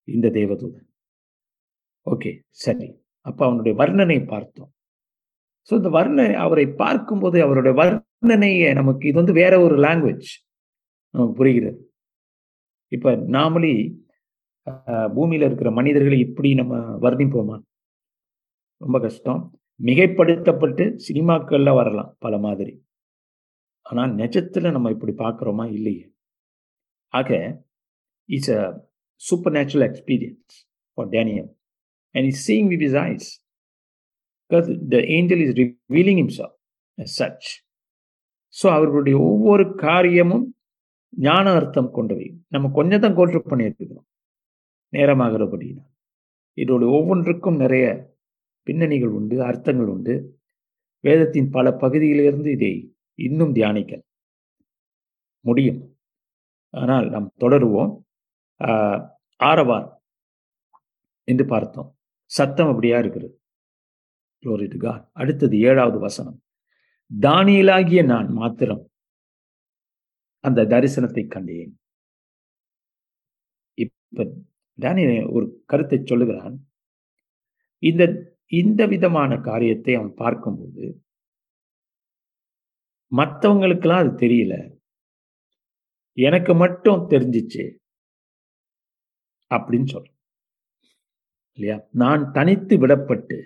இந்த 0.08 0.26
தேவதூதன். 0.38 0.88
ஓகே 2.06 2.30
சரி 2.64 2.88
அப்போ 3.26 3.42
அவனுடைய 3.46 3.74
வர்ணனை 3.82 4.18
பார்த்தோம். 4.32 4.70
ஸோ 5.68 5.72
இந்த 5.80 5.90
வர்ணனை 5.98 6.34
அவரை 6.44 6.66
பார்க்கும்போது 6.82 7.38
அவருடைய 7.46 7.74
வர்ணனையை 7.80 8.68
நமக்கு 8.80 9.04
இது 9.10 9.18
வந்து 9.20 9.34
வேற 9.40 9.54
ஒரு 9.66 9.76
லாங்குவேஜ் 9.86 10.30
நமக்கு 11.14 11.34
புரிகிறது. 11.40 11.80
இப்ப 12.94 13.12
நாமளி 13.36 13.72
பூமியில 15.16 15.46
இருக்கிற 15.48 15.70
மனிதர்களை 15.70 16.18
இப்படி 16.18 16.50
நம்ம 16.54 16.74
வர்ணிப்போமா? 17.04 17.56
ரொம்ப 18.80 18.96
கஷ்டம். 19.00 19.40
மிகைப்படுத்தப்பட்டு 19.80 20.84
சினிமாக்கள்ல 21.06 21.70
வரலாம் 21.74 22.10
பல 22.18 22.34
மாதிரி. 22.38 22.72
ஆனால் 23.86 24.12
நிஜத்துல 24.14 24.70
நம்ம 24.70 24.90
இப்படி 24.90 25.12
பார்க்குறோமா? 25.16 25.64
இல்லையே. 25.72 26.04
ஆக 27.14 27.30
it's 28.28 28.52
a 28.56 28.62
supernatural 29.52 29.86
experience 29.88 30.54
for 30.98 31.08
Daniel 31.08 31.50
and 32.14 32.28
is 32.32 32.42
seeing 32.48 32.70
with 32.72 32.84
his 32.88 32.98
eyes 33.04 33.28
because 34.50 34.66
the 34.88 34.98
angel 35.16 35.42
is 35.46 35.54
revealing 35.60 36.20
himself 36.24 36.56
such 36.98 37.48
so 38.54 38.66
அவர்களுடைய 38.76 39.16
ஒவ்வொரு 39.28 39.64
காரியமும் 39.78 40.44
ஞான 41.16 41.46
அர்த்தம் 41.58 41.90
கொண்டவை. 41.90 42.26
நம்ம 42.48 42.70
கொஞ்சம் 42.78 43.02
தான் 43.04 43.16
கோட்ரு 43.16 43.40
பண்ணியிருக்கிறோம் 43.50 44.06
நேரமாகிறபடினால் 44.92 45.90
இதோட 46.58 46.82
ஒவ்வொன்றுக்கும் 46.96 47.56
நிறைய 47.56 47.86
பின்னணிகள் 48.66 49.14
உண்டு 49.18 49.36
அர்த்தங்கள் 49.44 49.90
உண்டு. 49.94 50.14
வேதத்தின் 51.04 51.48
பல 51.50 51.66
பகுதியிலிருந்து 51.82 52.50
இதை 52.50 52.72
இன்னும் 53.14 53.52
தியானிக்க 53.52 53.92
முடியும். 55.44 55.80
ஆனால் 56.74 57.06
நாம் 57.14 57.28
தொடருவோம். 57.44 57.92
ஆரவார் 59.40 59.88
என்று 61.28 61.44
பார்த்தோம். 61.46 61.90
சத்தம் 62.30 62.70
அப்படியா 62.72 62.98
இருக்கிறது? 62.98 63.34
அடுத்தது 65.20 65.56
ஏழாவது 65.60 65.98
வசனம். 65.98 66.38
தானியலாகிய 67.10 68.00
நான் 68.04 68.28
மாத்திரம் 68.40 68.82
அந்த 70.44 70.64
தரிசனத்தை 70.64 71.26
கண்டேன். 71.26 71.72
இப்ப 73.78 74.26
தானிய 74.78 75.26
ஒரு 75.30 75.46
கருத்தை 75.66 75.98
சொல்லுகிறான். 76.04 76.56
இந்த 77.82 78.02
இந்த 78.52 78.86
விதமான 78.86 79.36
காரியத்தை 79.48 79.94
அவன் 79.94 80.14
பார்க்கும்போது 80.14 80.84
மற்றவங்களுக்கெல்லாம் 83.12 84.02
அது 84.02 84.12
தெரியல. 84.26 84.54
எனக்கு 86.18 86.54
மட்டும் 86.54 87.06
தெரிஞ்சிச்சு. 87.10 87.64
அப்படின்னு 89.50 89.88
சொல்ற 89.92 90.10
இல்லையா? 91.58 91.76
நான் 91.90 92.22
தனித்து 92.32 92.74
விடப்பட்டு 92.78 93.36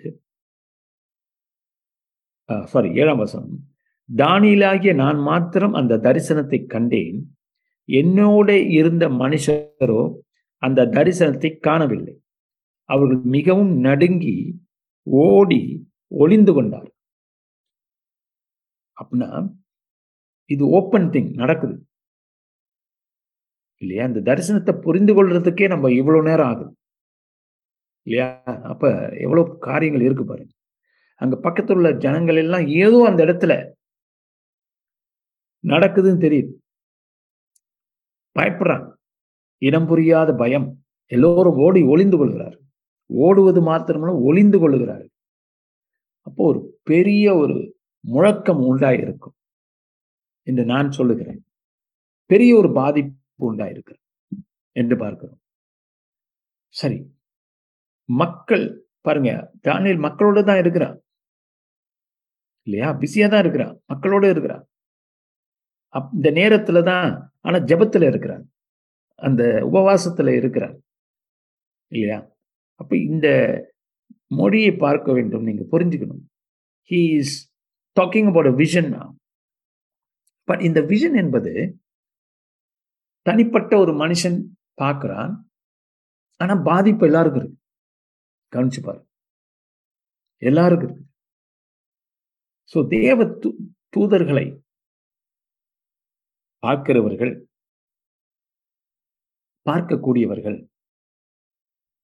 சாரி 2.65 2.89
ஏழாம் 2.95 3.17
வசனம். 3.17 3.68
தானியலாகிய 4.15 4.95
நான் 4.95 5.19
மாத்திரம் 5.19 5.73
அந்த 5.73 5.97
தரிசனத்தை 5.97 6.65
கண்டேன். 6.65 7.37
என்னோட 7.89 8.49
இருந்த 8.69 9.09
மனுஷரோ 9.09 10.15
அந்த 10.55 10.85
தரிசனத்தை 10.85 11.57
காணவில்லை. 11.57 12.21
அவர்கள் 12.83 13.17
மிகவும் 13.17 13.79
நடுங்கி 13.79 14.59
ஓடி 15.03 15.89
ஒளிந்து 16.07 16.53
கொண்டார் 16.53 16.91
அப்படின்னா 18.97 19.57
இது 20.45 20.67
ஓப்பன் 20.67 21.09
திங் 21.09 21.33
நடக்குது. 21.33 21.85
இல்லையா? 23.81 24.03
அந்த 24.03 24.19
தரிசனத்தை 24.19 24.81
புரிந்து 24.81 25.13
கொள்றதுக்கே 25.13 25.67
நம்ம 25.67 25.91
இவ்வளவு 25.91 26.23
நேரம் 26.23 26.47
ஆகுது. 26.47 26.75
இல்லையா? 28.07 28.43
அப்ப 28.43 29.09
எவ்வளவு 29.19 29.57
காரியங்கள் 29.57 30.01
இருக்கு 30.01 30.25
பாருங்க. 30.25 30.53
அங்க 31.15 31.49
பக்கத்துல 31.49 31.71
உள்ள 31.71 31.91
ஜனங்கள் 31.91 32.35
எல்லாம் 32.35 32.67
ஏதோ 32.67 33.05
அந்த 33.07 33.25
இடத்துல 33.25 33.77
நடக்குதுன்னு 35.67 36.23
தெரியுது. 36.25 36.51
பயப்படுறாங்க 38.39 38.93
இனம் 39.57 39.87
புரியாத 39.87 40.33
பயம். 40.33 40.83
எல்லோரும் 41.05 41.57
ஓடி 41.57 41.81
ஒளிந்து 41.83 42.17
கொள்கிறார் 42.17 42.57
ஓடுவது 43.05 43.61
மாத்திரமல்ல 43.61 44.21
ஒளிந்து 44.21 44.59
கொள்கிறார் 44.59 45.07
அப்போ 46.21 46.45
ஒரு 46.45 46.79
பெரிய 46.83 47.35
ஒரு 47.35 47.75
முழக்கம் 47.99 48.61
உண்டாயிருக்கும். 48.61 49.35
என்று 50.47 50.65
நான் 50.65 50.91
சொல்லுகிறேன். 50.91 51.45
பெரிய 52.25 52.57
ஒரு 52.57 52.73
பாதிப்பு 52.73 53.53
உண்டாயிருக்கிறது 53.53 54.03
என்று 54.71 54.97
பார்க்கிறோம். 54.97 55.39
சரி. 56.67 57.17
மக்கள் 58.05 58.65
பாருங்க 59.01 59.51
தானியல் 59.67 60.01
மக்களோட 60.07 60.43
தான் 60.43 60.57
இருக்கிறான். 60.57 61.01
இல்லையா? 62.67 62.89
பிஸியா 62.93 63.29
தான் 63.29 63.39
இருக்கிறான். 63.39 63.81
மக்களோட 63.93 64.29
இருக்கிறான். 64.29 64.68
அப் 65.93 66.09
இந்த 66.15 66.29
நேரத்துல 66.31 66.79
தான் 66.83 67.07
ஆனா 67.41 67.57
ஜெபத்துல 67.69 68.07
இருக்கிறார். 68.07 68.43
அந்த 69.19 69.43
உபவாசத்துல 69.71 70.35
இருக்கிறார். 70.35 70.75
இல்லையா? 71.91 72.19
அப்ப 72.79 72.91
இந்த 73.09 73.27
மொழியை 74.39 74.71
பார்க்க 74.85 75.13
வேண்டும். 75.13 75.43
நீங்க 75.43 75.63
புரிஞ்சுக்கணும். 75.73 76.23
He 76.89 77.01
is 77.19 77.35
talking 77.97 78.29
about 78.31 78.59
vision 78.63 78.91
but 80.47 80.61
இந்த 80.61 80.79
விஷன் 80.91 81.17
என்பது 81.23 81.53
தனிப்பட்ட 83.25 83.71
ஒரு 83.77 83.93
மனுஷன் 84.03 84.37
பார்க்குறான் 84.81 85.33
ஆனால் 86.39 86.61
பாதிப்பு 86.63 87.05
எல்லாருக்கும் 87.05 87.41
இருக்கு. 87.41 87.59
கவனிச்சு 88.53 88.81
பாரு 88.83 89.01
எல்லாருக்கும் 90.41 90.89
இருக்கு. 90.89 91.05
ஸோ 92.71 92.79
தேவ 92.87 93.25
தூ 93.41 93.49
தூதர்களை 93.95 94.45
பார்க்கிறவர்கள் 96.59 97.33
பார்க்கக்கூடியவர்கள் 99.65 100.57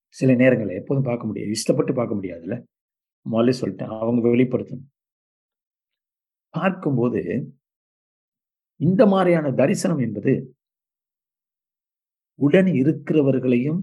சில 0.08 0.34
நேரங்களில் 0.34 0.78
எப்போதும் 0.80 1.08
பார்க்க 1.08 1.26
முடியாது. 1.26 1.54
இஷ்டப்பட்டு 1.56 1.92
பார்க்க 1.94 2.18
முடியாதுல்ல. 2.18 2.56
முதல்ல 3.30 3.54
சொல்லிட்டேன் 3.60 3.94
அவங்க 4.02 4.28
வெளிப்படுத்தணும். 4.28 4.86
பார்க்கும்போது 6.48 7.22
இந்த 8.80 9.02
மாதிரியான 9.06 9.50
தரிசனம் 9.50 9.98
என்பது 9.98 10.32
உடன் 12.34 12.70
இருக்கிறவர்களையும் 12.82 13.80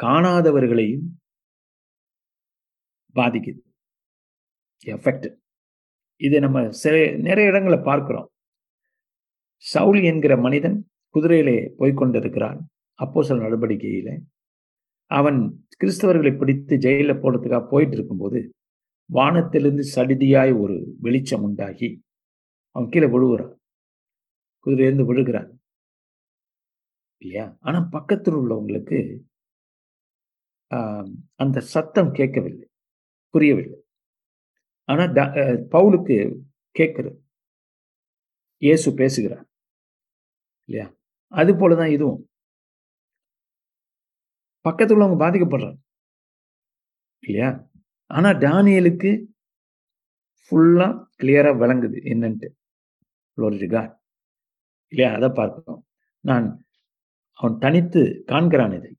காணாதவர்களையும் 0.00 1.06
பாதிக்குது. 3.14 3.60
எஃபெக்ட் 4.84 5.28
இதை 6.16 6.38
நம்ம 6.40 6.58
சில 6.82 6.94
நிறைய 7.28 7.50
இடங்களை 7.50 7.78
பார்க்கிறோம். 7.90 8.31
சவுல் 9.64 10.00
என்கிற 10.02 10.32
மனிதன் 10.36 10.76
குதிரையிலே 11.14 11.58
போய்கொண்டிருக்கிறான் 11.78 12.60
அப்போ 12.98 13.22
சில 13.22 13.42
நடவடிக்கையில 13.46 14.10
அவன் 15.10 15.38
கிறிஸ்தவர்களை 15.80 16.32
பிடித்து 16.36 16.74
ஜெயிலில் 16.76 17.20
போடுறதுக்காக 17.22 17.64
போயிட்டு 17.72 17.96
இருக்கும்போது 17.96 18.40
வானத்திலிருந்து 19.10 19.84
சடிதியாய் 19.94 20.52
ஒரு 20.64 20.76
வெளிச்சம் 21.00 21.44
உண்டாகி 21.48 21.88
அவன் 22.76 22.92
கீழே 22.94 23.08
விழுகிறான் 23.14 23.52
குதிரையிலேருந்து 24.66 25.08
விழுகிறான். 25.10 25.50
இல்லையா? 27.22 27.46
ஆனால் 27.60 27.88
பக்கத்தில் 27.88 28.38
உள்ளவங்களுக்கு 28.40 28.98
அந்த 31.42 31.58
சத்தம் 31.74 32.12
கேட்கவில்லை. 32.18 32.66
புரியவில்லை. 33.34 33.78
ஆனால் 34.88 35.12
பவுலுக்கு 35.74 36.16
கேட்குறது. 36.76 37.18
இயேசு 38.62 38.88
பேசுகிறார். 38.94 39.46
இல்லையா? 40.64 40.94
அது 41.28 41.52
போலதான் 41.52 41.92
இதுவும். 41.92 42.28
பக்கத்தில் 44.60 44.96
உள்ளவங்க 44.96 45.00
பாதிக்கப்படுறாங்க. 45.00 45.78
இல்லையா? 47.18 47.70
ஆனால் 48.06 48.36
டானியலுக்கு 48.36 49.24
ஃபுல்லாக 50.44 51.04
கிளியராக 51.22 51.56
விளங்குது. 51.56 51.98
என்னன்ட்டு. 52.04 53.90
இல்லையா? 54.88 55.14
அதை 55.14 55.28
பார்க்கணும். 55.28 55.86
நான் 56.20 56.64
அவன் 57.32 57.58
தனித்து 57.58 58.24
காண்கிறான் 58.26 58.76
இதை. 58.76 58.96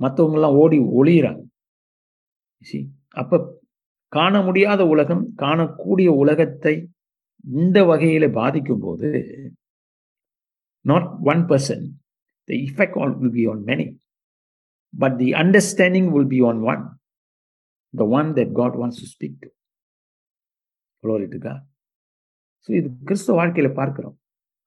மற்றவங்கெல்லாம் 0.00 0.54
ஓடி 0.54 0.78
ஒளியிறாங்க. 0.78 1.42
அப்போ 3.08 3.58
காண 4.08 4.42
முடியாத 4.42 4.86
உலகம் 4.86 5.32
காணக்கூடிய 5.36 6.08
உலகத்தை 6.08 6.88
இந்த 7.44 7.84
வகையில் 7.84 8.32
பாதிக்கும் 8.32 8.80
போது 8.80 9.10
not 10.84 11.08
one 11.32 11.42
person 11.48 11.98
effect 12.48 12.94
will 12.96 13.02
all 13.02 13.14
on 13.14 13.30
be 13.36 13.44
But 13.46 13.60
many 13.70 13.86
but 14.94 15.16
the 15.18 15.28
understanding 15.32 16.08
will 16.14 16.30
be 16.34 16.40
the 16.40 16.46
one 16.50 16.82
the 17.94 18.04
one 18.20 18.30
wants 18.34 18.52
God 18.58 18.76
speak 19.14 19.34
to. 19.42 19.48
Speak 21.02 21.32
to 21.34 21.38
God. 21.38 21.60
So 22.64 22.70
இது 22.78 22.88
கிறிஸ்துவ 23.04 23.36
வாழ்க்கையில் 23.38 23.72
பார்க்கிறோம். 23.72 24.16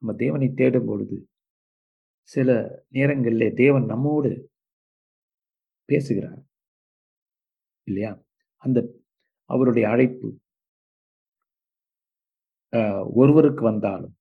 நம்ம 0.02 0.14
தேவனை 0.14 0.48
தேடும் 0.54 0.86
பொழுது 0.86 1.18
சில 2.22 2.82
நேரங்களில் 2.88 3.54
தேவன் 3.54 3.86
நம்மோடு 3.86 4.32
பேசுகிறார். 5.86 6.42
இல்லையா? 7.88 8.12
அந்த 8.58 8.80
அவருடைய 9.46 9.90
அழைப்பு 9.90 10.28
ஒருவருக்கு 13.22 13.64
வந்தாலும் 13.64 14.16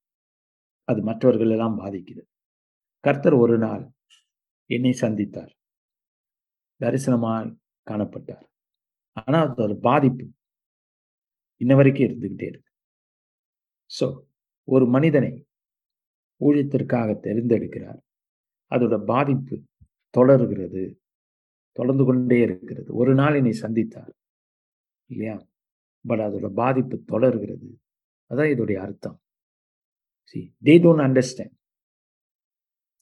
அது 0.88 1.03
மற்றவர்கள் 1.03 1.51
எல்லாம் 1.51 1.79
பாதிக்குது 1.79 2.23
கர்த்தர் 3.05 3.35
ஒரு 3.35 3.59
நாள் 3.59 3.85
என்னை 4.71 4.92
சந்தித்தார். 5.01 5.53
தரிசனமாய் 6.81 7.57
காணப்பட்டார். 7.90 8.47
ஆனால் 9.16 9.49
அது 9.49 9.62
ஒரு 9.62 9.77
பாதிப்பு. 9.79 10.27
இன்ன 11.61 11.75
வரைக்கும் 11.75 12.07
இருந்துக்கிட்டே 12.07 12.47
இருக்கு. 12.49 12.71
ஸோ 13.90 14.07
ஒரு 14.68 14.87
மனிதனை 14.87 15.33
ஊழியத்திற்காக 16.40 17.09
தெரிந்தெடுக்கிறார். 17.23 18.01
அதோட 18.71 19.05
பாதிப்பு 19.05 19.57
தொடர்கிறது. 20.11 20.83
தொடர்ந்து 21.77 22.05
கொண்டே 22.05 22.38
இருக்கிறது. 22.40 22.95
ஒரு 22.95 23.14
நாள் 23.14 23.35
என்னை 23.35 23.55
சந்தித்தார். 23.62 24.12
இல்லையா? 25.11 25.37
பட் 26.05 26.18
அதோட 26.18 26.49
பாதிப்பு 26.53 26.97
தொடர்கிறது. 27.05 27.68
அதான் 28.31 28.53
இதோடைய 28.55 28.77
அர்த்தம். 28.77 29.18
See, 30.31 30.55
they 30.65 30.79
don't 30.79 31.01
understand. 31.01 31.51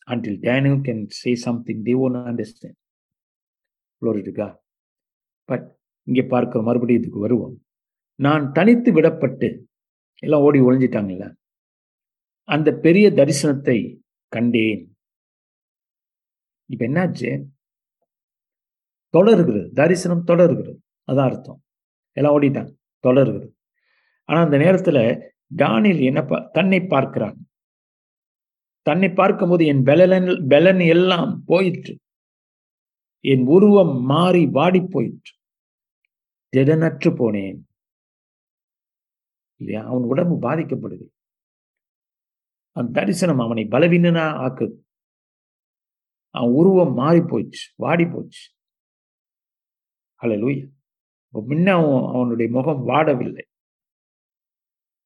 Until 0.06 0.38
Daniel 0.38 0.80
can 0.80 0.82
say 0.82 0.94
can 0.94 1.06
say 1.08 1.34
something 1.34 1.82
they 1.82 2.74
Glory 4.00 4.14
to 4.14 4.20
இருக்கா 4.20 4.62
பட் 5.44 5.78
இங்கே 6.02 6.20
பார்க்குற 6.20 6.62
மறுபடியும் 6.62 7.02
இதுக்கு 7.02 7.20
வருவோம். 7.20 7.62
நான் 8.14 8.52
தனித்து 8.52 8.92
விடப்பட்டு 8.92 9.64
எல்லாம் 10.14 10.40
ஓடி 10.40 10.60
ஒழிஞ்சிட்டாங்கல்ல 10.60 11.34
அந்த 12.42 12.72
பெரிய 12.72 13.10
தரிசனத்தை 13.10 13.98
கண்டேன். 14.28 14.98
இப்ப 16.64 16.86
என்னாச்சு? 16.86 17.44
தொடர்கிறது. 19.08 19.70
தரிசனம் 19.72 20.24
தொடர்கிறது. 20.24 20.82
அதான் 21.06 21.30
அர்த்தம். 21.30 21.62
எல்லாம் 22.12 22.40
ஓடிட்டாங்க. 22.40 22.74
தொடர்கிறது. 22.98 23.56
ஆனா 24.24 24.42
அந்த 24.42 24.56
நேரத்துல 24.56 25.28
டானில் 25.56 26.00
என்ன 26.02 26.20
தன்னை 26.52 26.80
பார்க்கிறான். 26.80 27.38
தன்னை 28.82 29.08
பார்க்கும்போது 29.10 29.66
என் 29.66 29.82
பெலன் 29.82 30.28
பெலன் 30.48 30.88
எல்லாம் 30.88 31.42
போயிற்று. 31.46 31.94
என் 33.24 33.46
உருவம் 33.46 34.00
மாறி 34.02 34.46
வாடி 34.46 34.80
போயிற்று. 34.80 35.34
திடனற்று 36.56 37.10
போனேன். 37.20 37.60
இல்லையா? 39.60 39.86
அவன் 39.86 40.02
உடம்பு 40.02 40.48
பாதிக்கப்படுது. 40.48 41.06
அந்த 42.76 43.00
தரிசனம் 43.00 43.38
அவனை 43.38 43.64
பலவீனனா 43.64 44.26
ஆக்குது 44.46 44.76
அவன் 46.34 46.52
உருவம் 46.52 46.92
மாறி 46.92 47.18
போயிடுச்சு 47.18 47.64
வாடி 47.76 48.04
போச்சு 48.04 48.50
அலை 50.14 50.42
லூயா 50.42 50.66
முன்ன 51.34 51.68
அவன் 51.70 52.14
அவனுடைய 52.14 52.52
முகம் 52.52 52.88
வாடவில்லை. 52.88 53.44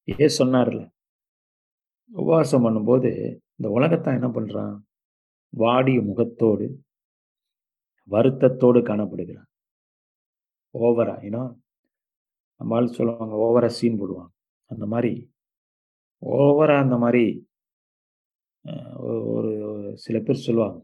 ஏ 0.09 0.26
சொன்னார்ல. 0.38 0.82
உபவாசம் 2.11 2.64
பண்ணும்போது 2.64 3.11
இந்த 3.57 3.68
உலகத்தான் 3.76 4.16
என்ன 4.20 4.28
பண்ணுறான் 4.28 4.74
வாடிய 5.52 5.98
முகத்தோடு 6.02 6.66
வருத்தத்தோடு 8.11 8.80
காணப்படுகிறான். 8.88 9.50
ஓவரா 10.78 11.14
ஏன்னா 11.28 11.42
நம்மளால் 12.61 12.94
சொல்லுவாங்க 12.96 13.34
ஓவரா 13.44 13.70
சீன் 13.78 14.00
போடுவாங்க. 14.00 14.32
அந்த 14.70 14.86
மாதிரி 14.86 15.12
ஓவரா 16.26 16.76
அந்த 16.84 16.96
மாதிரி 17.05 17.24
ஒரு 19.30 19.52
சில 20.05 20.18
பேர் 20.18 20.44
சொல்லுவாங்க. 20.46 20.78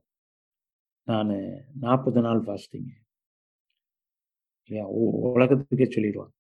நான் 1.10 1.30
நாற்பது 1.84 2.20
நாள் 2.20 2.40
ஃபாஸ்டிங் 2.46 2.90
இல்லையா? 4.66 4.86
உலகத்துக்கே 5.34 5.86
சொல்லிடுவாங்க. 5.94 6.34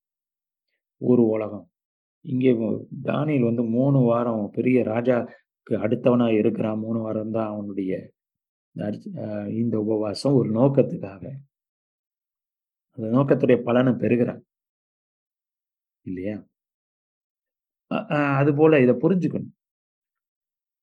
ஒரு 1.00 1.22
உலகம். 1.34 1.66
இங்கே 2.24 2.50
தானியல் 3.04 3.48
வந்து 3.48 3.62
மூணு 3.76 3.98
வாரம் 4.00 4.42
பெரிய 4.50 4.78
ராஜாக்கு 4.84 5.74
அடுத்தவனாக 5.84 6.38
இருக்கிறான் 6.38 6.78
மூணு 6.78 6.98
வாரம் 7.00 7.34
தான் 7.36 7.50
அவனுடைய 7.52 7.92
இந்த 9.60 9.74
உபவாசம் 9.84 10.36
ஒரு 10.40 10.48
நோக்கத்துக்காக. 10.50 11.22
அந்த 12.98 13.06
நோக்கத்துடைய 13.16 13.56
பலனை 13.62 13.92
பெறுகிறான். 14.02 14.42
இல்லையா? 16.06 16.36
அது 18.40 18.50
போல 18.54 18.80
இதை 18.80 18.94
புரிஞ்சுக்கணும். 18.94 19.54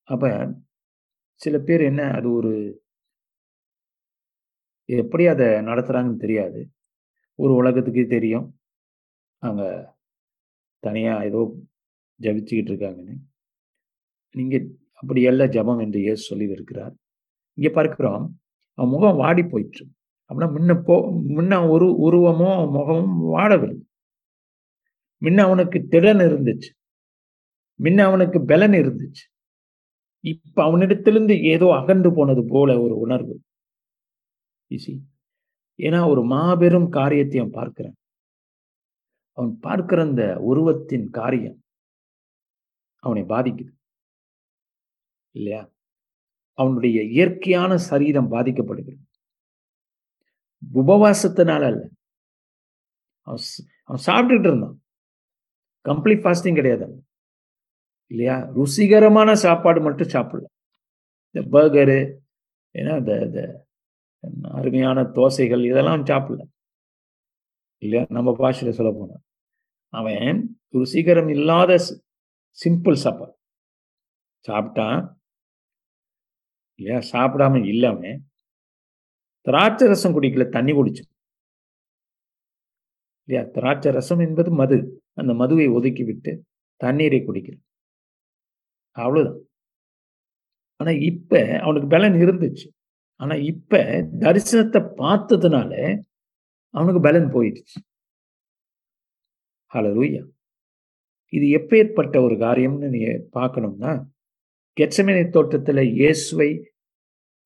அப்ப 0.08 0.26
சில 1.42 1.56
பேர் 1.60 1.82
என்ன 1.82 2.02
அது 2.18 2.28
ஒரு 2.32 2.52
எப்படி 4.90 5.24
அதை 5.28 5.48
நடத்துறாங்கன்னு 5.70 6.24
தெரியாது. 6.26 6.60
ஒரு 7.40 7.54
உலகத்துக்கு 7.54 8.04
தெரியும். 8.08 8.46
அவங்க 9.44 9.64
தனியா 10.88 11.14
ஏதோ 11.30 11.42
ஜபிச்சுக்கிட்டு 12.20 12.72
இருக்காங்கன்னு 12.74 13.16
நீங்க 14.36 14.56
அப்படி 15.02 15.22
அல்ல 15.28 15.44
ஜபம் 15.48 15.82
என்று 15.86 16.00
இயேசு 16.00 16.24
சொல்லி 16.24 16.48
இருக்கிறார் 16.50 16.94
இங்க 17.58 17.70
பார்க்கிறோம் 17.70 18.24
அவன் 18.78 18.92
முகம் 18.96 19.20
வாடி 19.24 19.44
போயிற்று. 19.44 19.84
அப்படின்னா 20.32 20.50
முன்ன 20.56 20.74
போ 20.84 20.96
முன்ன 21.38 21.60
ஒரு 21.70 21.88
உருவமும் 21.98 22.56
அவன் 22.56 22.74
முகமும் 22.78 23.20
வாடவில்லை. 23.36 23.84
முன்ன 25.22 25.44
அவனுக்கு 25.48 25.80
திறன் 25.88 26.24
இருந்துச்சு. 26.28 26.70
முன்ன 27.80 28.00
அவனுக்கு 28.10 28.40
பலன் 28.42 28.76
இருந்துச்சு. 28.82 29.24
இப்ப 30.24 30.58
அவனிடத்திலிருந்து 30.68 31.36
ஏதோ 31.54 31.68
அகன்று 31.80 32.10
போனது 32.14 32.44
போல 32.46 32.70
ஒரு 32.82 32.96
உணர்வு. 33.00 33.36
ஏன்னா 35.80 36.00
ஒரு 36.12 36.22
மாபெரும் 36.26 36.90
காரியத்தை 36.90 37.40
அவன் 37.40 37.58
அவன் 39.38 39.60
பார்க்கிற 39.60 40.02
அந்த 40.02 40.40
உருவத்தின் 40.40 41.10
காரியம் 41.10 41.64
அவனை 43.00 43.24
பாதிக்குது. 43.24 43.72
இல்லையா? 45.32 45.70
அவனுடைய 46.54 47.04
இயற்கையான 47.04 47.78
சரீரம் 47.78 48.32
பாதிக்கப்படுகிறது. 48.32 49.04
உபவாசத்தினால 50.74 51.64
அல்ல. 51.64 51.90
அவன் 53.22 53.40
அவன் 53.84 54.04
சாப்பிட்டுட்டு 54.06 54.48
இருந்தான். 54.48 54.82
கம்ப்ளீட் 55.90 56.24
ஃபாஸ்டிங் 56.24 56.54
கிடையாது 56.54 57.04
இல்லையா? 58.08 58.38
ருசிகரமான 58.38 59.34
சாப்பாடு 59.34 59.82
மட்டும் 59.82 60.08
சாப்பிடல. 60.08 60.46
இந்த 61.32 61.48
பர்கரு 61.52 62.18
ஏன்னா 62.74 62.98
இந்த 62.98 63.22
இந்த 63.22 63.68
அருமையான 64.42 65.02
தோசைகள் 65.02 65.66
இதெல்லாம் 65.66 66.04
சாப்பிடல. 66.04 66.44
இல்லையா? 67.78 68.06
நம்ம 68.10 68.32
பாஷையில 68.32 68.70
சொல்ல 68.70 68.92
போனா. 68.92 69.14
அவன் 69.94 70.40
ருசிகரம் 70.74 71.30
இல்லாத 71.30 71.72
சிம்பிள் 72.58 73.04
சாப்பாடு. 73.04 73.34
சாப்பிட்டான் 74.46 75.00
இல்லையா 76.80 77.00
சாப்பிடாம 77.12 77.62
இல்லாம 77.68 78.00
அவன் 78.00 78.22
திராட்சை 79.48 79.86
ரசம் 79.88 80.16
குடிக்கல 80.16 80.46
தண்ணி 80.50 80.74
குடிச்சான் 80.74 81.10
இல்லையா 83.28 83.50
திராட்சை 83.52 83.92
ரசம் 83.92 84.20
என்பது 84.20 84.52
மது. 84.52 84.78
அந்த 85.14 85.32
மதுவை 85.34 85.68
ஒதுக்கி 85.68 86.04
விட்டு 86.04 86.32
தண்ணீரை 86.82 87.20
குடிக்கிறான் 87.22 87.64
அவ்வளவுதான். 88.96 89.42
ஆனா 90.80 90.92
இப்ப 91.10 91.60
அவனுக்கு 91.64 91.88
பலன் 91.88 92.14
இருந்துச்சு. 92.14 92.68
ஆனா 93.20 93.36
இப்ப 93.52 93.82
தரிசனத்தை 94.20 94.82
பார்த்ததுனால 95.02 95.72
அவனுக்கு 96.74 97.02
பலன் 97.02 97.30
போயிடுச்சு. 97.34 97.78
ஹலலூயா 99.74 100.22
இது 101.34 101.46
எப்பேற்பட்ட 101.58 102.16
ஒரு 102.26 102.36
காரியம்னு 102.46 102.90
நீ 102.94 103.00
பார்க்கணும்னா 103.38 103.92
கெச்சமனை 104.78 105.24
தோட்டத்தில் 105.36 105.82
இயேசுவை 106.00 106.50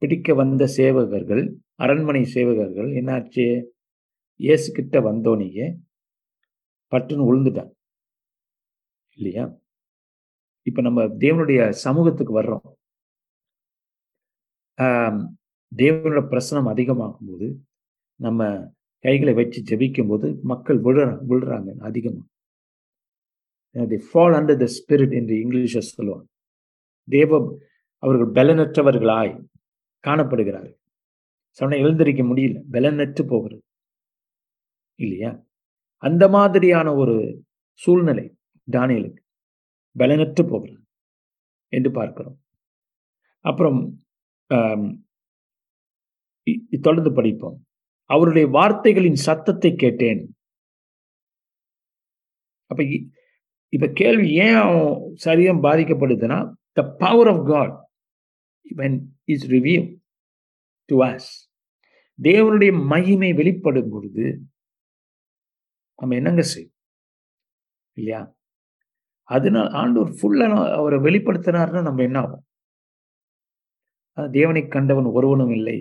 பிடிக்க 0.02 0.34
வந்த 0.42 0.64
சேவகர்கள் 0.78 1.44
அரண்மனை 1.84 2.22
சேவகர்கள் 2.36 2.90
என்னாச்சு? 3.00 3.46
இயேசு 4.40 4.68
கிட்ட 4.78 5.00
வந்தோனீங்க 5.10 5.62
பட்டுன்னு 6.92 7.28
உழுந்துட்டான் 7.30 7.72
இல்லையா? 9.18 9.46
இப்போ 10.68 10.82
நம்ம 10.88 11.02
தேவனுடைய 11.24 11.62
சமூகத்துக்கு 11.86 12.34
வர்றோம். 12.40 12.66
தேவனோட 15.72 16.22
பிரசனம் 16.34 16.72
அதிகமாகும் 16.74 17.30
போது 17.32 17.48
நம்ம 18.20 18.42
கைகளை 19.02 19.34
வச்சு 19.34 19.64
ஜெபிக்கும் 19.64 20.08
போது 20.08 20.40
மக்கள் 20.44 20.82
விழுறாங்க 20.82 21.20
விழுறாங்க 21.30 21.80
அதிகமாக 21.80 22.28
the 23.72 23.96
fall 23.96 24.34
under 24.38 24.66
the 24.66 24.66
spirit 24.66 25.14
என்று 25.14 25.36
இங்கிலீஷை 25.36 25.78
சொல்லுவாங்க. 25.78 26.28
தேவ 27.04 27.58
அவர்கள் 27.98 28.46
பலனற்றவர்களாய் 28.46 29.46
காணப்படுகிறார்கள். 30.08 30.78
சொன்ன 31.50 31.76
எழுந்திருக்க 31.76 32.24
முடியல 32.24 32.64
பலனற்று 32.72 33.28
போகிறது. 33.28 33.64
இல்லையா? 34.96 35.46
அந்த 35.98 36.28
மாதிரியான 36.28 36.96
ஒரு 36.96 37.44
சூழ்நிலை 37.74 38.36
தானியலுக்கு 38.72 39.22
பலனற்று 40.00 40.48
போகிறது 40.48 40.84
என்று 41.68 41.92
பார்க்கிறோம். 41.92 42.42
அப்புறம் 43.40 44.04
இ- 46.46 46.80
தொடர்ந்து 46.82 47.14
படிப்போம். 47.14 47.66
அவருடைய 48.16 48.46
வார்த்தைகளின் 48.58 49.20
சத்தத்தை 49.28 49.72
கேட்டேன். 49.84 50.22
அப்ப 52.72 52.82
இப்ப 53.76 53.88
கேள்வி 54.00 54.28
ஏன் 54.46 54.58
அவன் 54.64 54.90
சரீரம் 55.26 55.64
பாதிக்கப்படுதுன்னா 55.64 56.38
the 56.78 56.82
power 57.04 57.30
of 57.34 57.46
God 57.52 57.76
when 58.80 58.94
is 59.34 59.46
revealed 59.54 59.82
to 60.90 60.96
us. 61.12 61.26
தேவனுடைய 62.20 62.72
மகிமை 62.88 63.30
வெளிப்படும் 63.40 63.92
பொழுது 63.94 64.26
நம்ம 66.00 66.16
என்னங்க 66.20 66.44
செய்யும் 66.52 66.76
இல்லையா? 67.98 68.22
அதனால 69.30 69.68
ஆண்டவர் 69.82 70.12
ஃபுல்லா 70.20 70.46
அவரை 70.80 70.98
வெளிப்படுத்தினார்னா 71.08 71.82
நம்ம 71.88 72.04
என்ன 72.08 72.20
ஆகும்? 72.20 72.46
தேவனை 74.32 74.62
கண்டவன் 74.68 75.10
ஒருவனும் 75.18 75.54
இல்லை. 75.58 75.78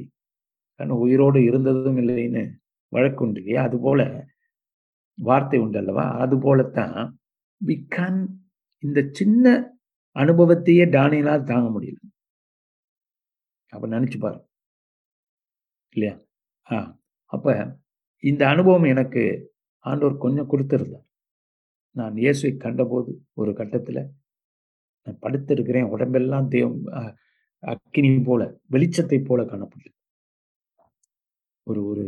உயிரோடு 1.05 1.41
இருந்ததும் 1.43 1.99
இல்லைன்னு 2.03 2.43
வழக்குண்டு 2.93 3.41
இல்லையா 3.41 3.63
அதுபோல 3.69 4.01
வார்த்தை 5.19 5.59
உண்டு 5.61 5.79
அல்லவா 5.79 6.07
அது 6.25 6.37
போலத்தான் 6.39 6.99
வி 7.61 7.75
can 7.95 8.15
இந்த 8.83 9.01
சின்ன 9.19 9.47
அனுபவத்தையே 10.17 10.85
டானியலால் 10.97 11.49
தாங்க 11.51 11.69
முடியல. 11.75 11.99
அப்ப 13.73 13.85
நினைச்சு 13.89 14.19
பாரு 14.19 14.39
இல்லையா? 15.95 16.15
ஆ 16.67 16.77
அப்ப 17.33 17.47
இந்த 18.25 18.43
அனுபவம் 18.49 18.89
எனக்கு 18.95 19.23
ஆண்டோர் 19.85 20.17
கொஞ்சம் 20.19 20.51
கொடுத்துருந்தார். 20.53 21.07
நான் 21.97 22.17
இயேசுவை 22.17 22.53
கண்டபோது 22.57 23.11
ஒரு 23.35 23.53
கட்டத்தில் 23.55 24.03
நான் 25.07 25.21
படுத்திருக்கிறேன் 25.23 25.91
உடம்பெல்லாம் 25.95 26.49
தேவ 26.49 26.69
அக்கினி 27.63 28.11
போல 28.29 28.43
வெளிச்சத்தை 28.75 29.19
போல 29.29 29.41
காணப்பட்டது. 29.45 29.97
ஒரு 31.71 31.81
ஒரு 31.91 32.05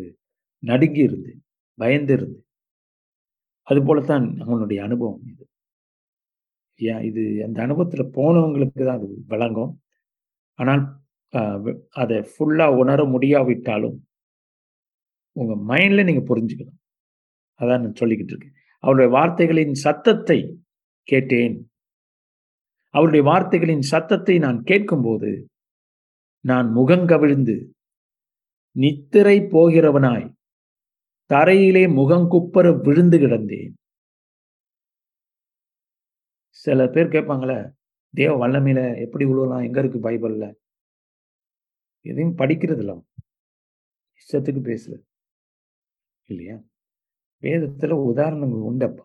நடுங்கி 0.62 1.02
இருந்து 1.02 1.32
பயந்து 1.78 2.12
இருந்து 2.16 2.40
அது 3.68 3.80
அவனுடைய 4.44 4.78
அனுபவம் 4.86 5.22
இது. 5.32 5.44
ஏன்? 6.80 7.02
இது 7.08 7.22
அந்த 7.46 7.58
அனுபவத்தில் 7.66 8.12
போனவங்களுக்கு 8.16 8.80
தான் 8.84 8.98
அது 9.00 9.08
வழங்கும் 9.32 9.72
ஆனால் 10.58 10.82
அதை 12.02 12.16
ஃபுல்லாக 12.30 12.78
உணர 12.82 13.00
முடியாவிட்டாலும் 13.14 13.98
உங்கள் 15.36 15.62
மைண்ட்ல 15.70 16.04
நீங்கள் 16.08 16.28
புரிஞ்சுக்கலாம் 16.30 16.78
அதான் 17.60 17.82
நான் 17.84 18.00
சொல்லிக்கிட்டு 18.00 18.32
இருக்கேன். 18.34 18.56
அவருடைய 18.84 19.10
வார்த்தைகளின் 19.18 19.74
சத்தத்தை 19.84 20.38
கேட்டேன். 21.08 21.56
அவருடைய 22.94 23.22
வார்த்தைகளின் 23.30 23.84
சத்தத்தை 23.92 24.34
நான் 24.38 24.58
கேட்கும்போது 24.70 25.30
நான் 26.44 26.68
முகங்கவிழ்ந்து 26.78 27.56
நித்திரை 28.72 29.38
போகிறவனாய். 29.40 30.34
தரையிலே 31.30 31.84
முகங்குப்பர 31.98 32.80
விழுந்து 32.82 33.18
கிடந்தேன். 33.18 33.72
சில 36.48 36.88
பேர் 36.88 37.06
கேட்பாங்களே 37.06 37.72
தேவ 38.14 38.46
வல்லமையில 38.46 39.00
எப்படி 39.00 39.24
விழுவலாம் 39.24 39.64
எங்க 39.64 39.80
இருக்கு 39.80 39.98
பைபிள்ல? 39.98 40.54
எதையும் 42.00 42.36
படிக்கிறது 42.36 42.78
இல்ல 42.78 42.92
இஷ்டத்துக்கு 44.20 44.60
பேசுறது 44.68 45.04
இல்லையா? 46.28 46.56
வேதத்துல 47.42 47.90
உதாரணங்கள் 47.90 48.66
உண்டப்பா. 48.70 49.04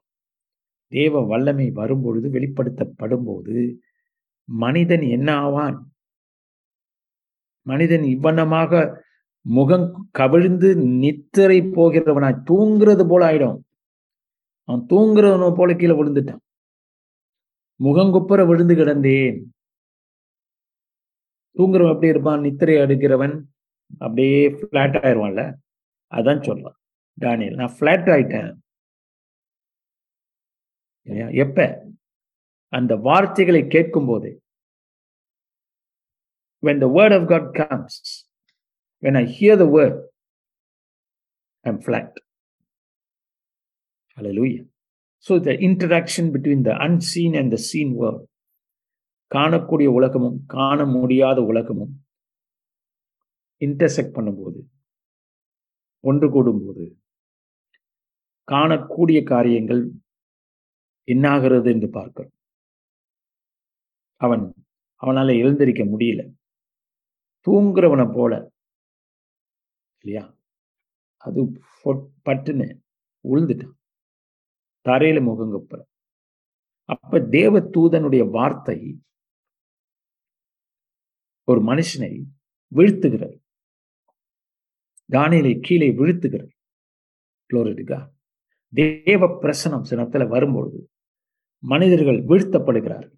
தேவ 0.91 1.22
வல்லமை 1.26 1.72
வரும்பொழுது 1.72 2.30
வெளிப்படுத்தப்படும் 2.30 3.26
போது 3.26 3.82
மனிதன் 4.43 5.01
என்ன 5.01 5.36
ஆவான்? 5.36 5.93
மனிதன் 7.61 8.01
இவ்வண்ணமாக 8.01 9.05
முகம் 9.48 10.10
கவிழ்ந்து 10.12 10.76
நித்திரை 10.76 11.62
போகிறவனா 11.62 12.41
தூங்குறது 12.52 13.08
போல 13.08 13.32
ஆயிடும். 13.32 13.60
அவன் 14.64 14.86
தூங்குறவன 14.86 15.54
போல 15.56 15.74
கீழே 15.74 15.93
விழுந்துட்டான். 15.93 16.39
முகங்குப்புற 17.84 18.48
விழுந்து 18.48 18.76
கிடந்தேன். 18.76 19.43
தூங்குறவன் 21.58 21.93
எப்படி 21.93 22.08
இருப்பான் 22.08 22.41
நித்திரை 22.41 22.76
அடுக்கிறவன் 22.76 23.41
அப்படியே 24.00 24.50
பிளாட் 24.50 24.95
ஆயிருவான்ல? 24.95 25.54
அதான் 26.12 26.41
சொல்றான் 26.48 26.78
டானியல். 27.22 27.56
நான் 27.56 27.76
பிளாட் 27.80 28.08
ஆயிட்டேன். 28.08 28.56
எப்ப? 31.34 31.86
அந்த 32.68 32.95
வார்த்தைகளை 32.95 33.68
கேட்கும் 33.68 34.06
போது 34.06 34.41
when 36.62 36.82
the 36.82 36.88
word 36.88 37.14
of 37.22 37.24
God 37.24 37.56
comes 37.56 38.27
when 39.04 39.16
I 39.16 39.26
hear 39.26 39.56
the 39.58 39.68
word 39.68 39.95
I'm 41.66 41.82
flat 41.82 42.12
hallelujah. 44.18 44.66
So 45.18 45.39
the 45.39 45.56
interaction 45.60 46.32
between 46.32 46.64
the 46.66 46.72
unseen 46.72 47.36
and 47.39 47.52
the 47.52 47.58
seen 47.58 47.93
world 47.93 48.28
காணக்கூடிய 49.36 49.86
உலகமும் 49.86 50.43
காண 50.45 50.86
முடியாத 50.86 51.41
உலகமும் 51.41 52.06
இன்டர்செக்ட் 53.60 54.16
பண்ணும்போது 54.18 54.60
ஒன்று 56.00 56.28
கூடும்போது 56.30 56.86
காணக்கூடிய 58.52 59.24
காரியங்கள் 59.24 59.91
என்னாகிறது 61.08 61.70
என்று 61.70 61.89
பார்க்கிறோம். 61.89 62.32
அவன் 64.16 64.54
அவனால் 64.95 65.28
எழுந்திருக்க 65.28 65.84
முடியல. 65.84 66.22
தூங்குறவனை 67.45 68.14
போல 68.14 68.52
இல்லையா? 70.04 70.36
அது 71.18 71.41
பட்டுன்னு 72.26 72.82
உழுந்துட்டான். 73.24 73.76
தரையில 74.84 75.22
முகங்கப்புற 75.22 75.82
அப்ப 76.84 77.20
தேவ 77.20 77.60
தூதனுடைய 77.60 78.30
வார்த்தை 78.30 79.02
ஒரு 81.43 81.62
மனுஷனை 81.62 82.24
வீழ்த்துகிறது. 82.76 83.41
தானியலை 85.12 85.60
கீழே 85.62 85.91
வீழ்த்துகிறது. 85.91 86.52
Glory 87.54 87.84
தேவ 88.74 89.39
பிரசனம் 89.41 89.86
சினத்துல 89.89 90.28
வரும்பொழுது 90.28 90.89
மனிதர்கள் 91.60 92.24
வீழ்த்தப்படுகிறார்கள். 92.24 93.18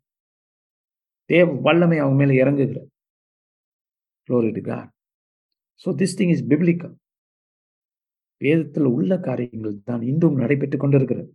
தேவ 1.25 1.51
வல்லமை 1.51 1.97
அவங்க 1.97 2.25
மேல 2.25 2.43
இறங்குகிறது. 2.43 2.89
Glory 4.27 4.98
so 5.85 5.89
this 6.01 6.17
thing 6.19 6.33
is 6.35 6.45
biblical 6.51 6.95
வேதத்தில் 8.41 8.87
உள்ள 8.97 9.13
காரியங்கள் 9.27 9.75
தான் 9.89 10.03
இன்றும் 10.09 10.37
நடைபெற்று 10.41 10.77
கொண்டிருக்கிறது. 10.83 11.29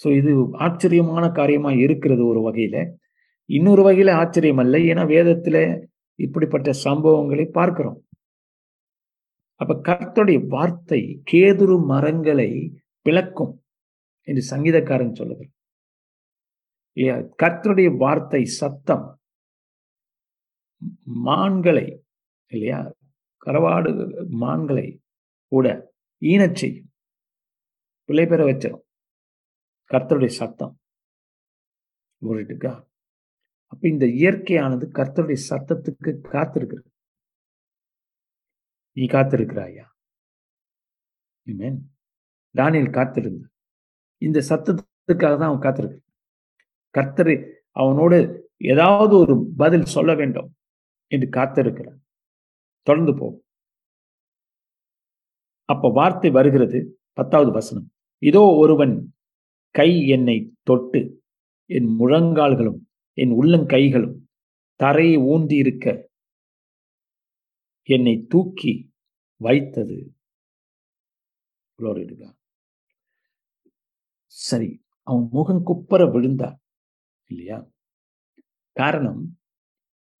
ஸோ 0.00 0.08
இது 0.20 0.30
ஆச்சரியமான 0.66 1.24
காரியமாக 1.40 1.82
இருக்கிறது 1.84 2.22
ஒரு 2.32 2.40
வகையில். 2.46 2.80
இன்னொரு 3.50 3.82
வகையில் 3.88 4.12
ஆச்சரியம் 4.22 4.60
அல்ல 4.62 4.76
ஏன்னா 4.90 5.04
வேதத்தில் 5.16 5.62
இப்படிப்பட்ட 6.18 6.70
சம்பவங்களை 6.86 7.46
பார்க்கிறோம். 7.58 7.98
அப்ப 9.60 9.74
கர்த்தருடைய 9.88 10.38
வார்த்தை 10.54 11.00
கேதுரு 11.30 11.76
மரங்களை 11.92 12.50
பிளக்கும் 13.06 13.54
என்று 14.28 14.42
சங்கீதக்காரன் 14.52 15.18
சொல்லுகிறார் 15.20 15.52
இல்லையா? 16.96 17.16
கர்த்தருடைய 17.42 17.88
வார்த்தை 18.02 18.42
சத்தம் 18.60 19.06
மான்களை 21.28 21.86
இல்லையா? 22.52 22.80
கரவாடு 23.46 24.28
மான்களை 24.28 25.00
கூட 25.48 25.94
ஈனச் 26.20 26.54
செய்யும். 26.54 26.90
பிள்ளை 28.04 28.26
பெற 28.26 28.44
வச்சிடும் 28.44 28.84
கர்த்தருடைய 29.90 30.26
சத்தம். 30.26 30.78
Glory 32.20 32.84
அப்ப 33.66 33.88
இந்த 33.88 34.06
இயற்கையானது 34.06 34.88
கர்த்தருடைய 34.92 35.36
சத்தத்துக்கு 35.48 36.18
காத்திருக்கிறது. 36.32 36.86
நீ 38.92 39.04
காத்திருக்கிறாயா? 39.04 39.84
Amen. 41.46 42.90
காத்திருந்த 42.90 43.48
இந்த 44.16 44.40
சத்தத்துக்காக 44.40 45.38
தான் 45.38 45.40
அவன் 45.40 45.72
காத்திருக்கு 45.72 45.98
கர்த்தரை 46.98 47.52
அவனோடு 47.70 48.50
ஏதாவது 48.56 49.16
ஒரு 49.16 49.52
பதில் 49.56 49.84
சொல்ல 49.84 50.14
வேண்டும் 50.14 50.54
என்று 51.06 51.28
காத்திருக்கிறான். 51.28 52.05
தொடர்ந்து 52.88 53.12
போவோம் 53.18 53.42
அப்ப 55.68 55.88
வார்த்தை 55.98 56.30
வருகிறது 56.36 56.78
பத்தாவது 57.18 57.50
வசனம். 57.52 57.88
இதோ 58.22 58.42
ஒருவன் 58.62 58.94
கை 59.74 59.90
என்னை 60.06 60.36
தொட்டு 60.68 61.00
என் 61.70 61.88
முழங்கால்களும் 62.00 62.80
என் 63.18 63.32
உள்ளங்கைகளும் 63.40 64.16
தரையை 64.80 65.18
ஊன்றி 65.32 65.56
இருக்க 65.56 65.86
என்னை 67.88 68.14
தூக்கி 68.32 68.72
வைத்தது. 69.40 69.98
சரி 74.48 74.70
அவன் 75.06 75.26
முகம் 75.36 75.62
குப்பர 75.68 76.02
விழுந்தான் 76.12 76.56
இல்லையா? 77.30 77.58
காரணம் 78.76 79.22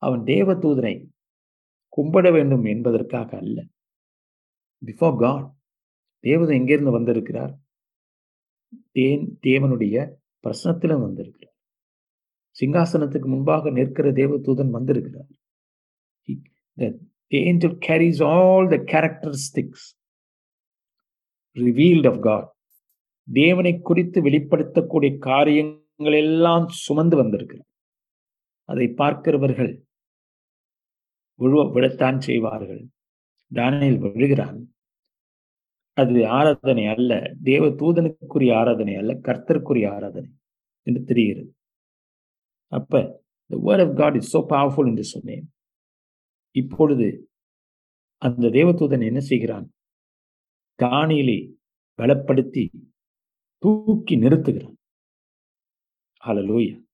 அவன் 0.02 0.22
தேவதூதனை 0.30 0.94
கும்பிட 1.96 2.32
வேண்டும் 2.32 2.64
என்பதற்காக 2.64 3.38
அல்ல. 3.38 3.64
பிஃபோர் 4.86 5.16
காட் 5.18 5.52
தேவதன் 6.18 6.56
எங்கிருந்து 6.56 6.90
வந்திருக்கிறார்? 6.90 7.58
தேன் 8.92 9.38
தேவனுடைய 9.42 10.12
பிரசனத்திலும் 10.42 11.00
வந்திருக்கிறார். 11.00 11.54
சிங்காசனத்துக்கு 12.60 13.26
முன்பாக 13.26 13.70
நிற்கிற 13.70 14.12
தேவதூதன் 14.12 14.70
வந்திருக்கிறார். 14.70 15.26
He- 16.26 16.44
the, 16.80 16.92
the 17.32 17.38
angel 17.38 17.78
carries 17.86 18.22
all 18.22 18.70
the 18.70 18.76
characteristics 18.76 19.98
revealed 21.54 22.06
of 22.06 22.16
God. 22.16 22.48
தேவனை 23.32 23.78
குறித்து 23.78 24.22
வெளிப்படுத்தக்கூடிய 24.22 25.18
காரியங்கள் 25.18 26.12
எல்லாம் 26.12 26.68
சுமந்து 26.68 27.16
வந்திருக்கிறார். 27.16 27.66
அதை 28.62 28.88
பார்க்கிறவர்கள் 28.88 29.85
விழுவ 31.40 31.62
விழத்தான் 31.74 32.18
செய்வார்கள். 32.18 32.82
தானியில் 33.52 33.98
விழுகிறான் 33.98 34.58
அது 35.92 36.26
ஆராதனை 36.28 36.86
அல்ல. 36.86 37.12
தேவ 37.42 37.66
தூதனுக்குரிய 37.66 38.50
ஆராதனை 38.56 38.94
அல்ல. 38.96 39.12
கர்த்தருக்குரிய 39.14 39.86
ஆராதனை 39.90 40.30
என்று 40.86 41.02
தெரிகிறது. 41.04 41.50
அப்ப 42.72 43.24
the 43.46 43.56
word 43.66 43.88
of 43.88 43.96
God 43.96 44.14
is 44.14 44.36
so 44.36 44.40
powerful 44.48 44.86
என்று 44.86 45.04
சொன்னேன். 45.04 45.46
இப்பொழுது 46.54 47.30
அந்த 48.22 48.48
தேவதூதன் 48.48 49.04
என்ன 49.04 49.20
செய்கிறான்? 49.20 49.66
தானியலை 50.82 51.38
பலப்படுத்தி 51.98 52.64
தூக்கி 53.62 54.16
நிறுத்துகிறான். 54.16 54.76
ஹalleluya 56.24 56.84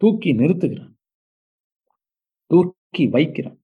தூக்கி 0.00 0.30
நிறுத்துகிறான். 0.32 0.94
தூக்கி 2.50 2.74
வைக்கிறான். 3.04 3.58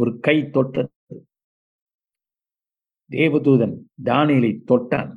ஒரு 0.00 0.10
கை 0.26 0.36
தொட்டது. 0.50 0.92
தேவதூதன் 3.10 3.74
தானியலை 4.04 4.52
தொட்டான். 4.70 5.12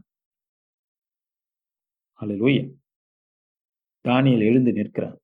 ஹalleluya 2.19 2.63
தானியல் 4.05 4.45
எழுந்து 4.49 4.71
நிற்கிறான். 4.78 5.17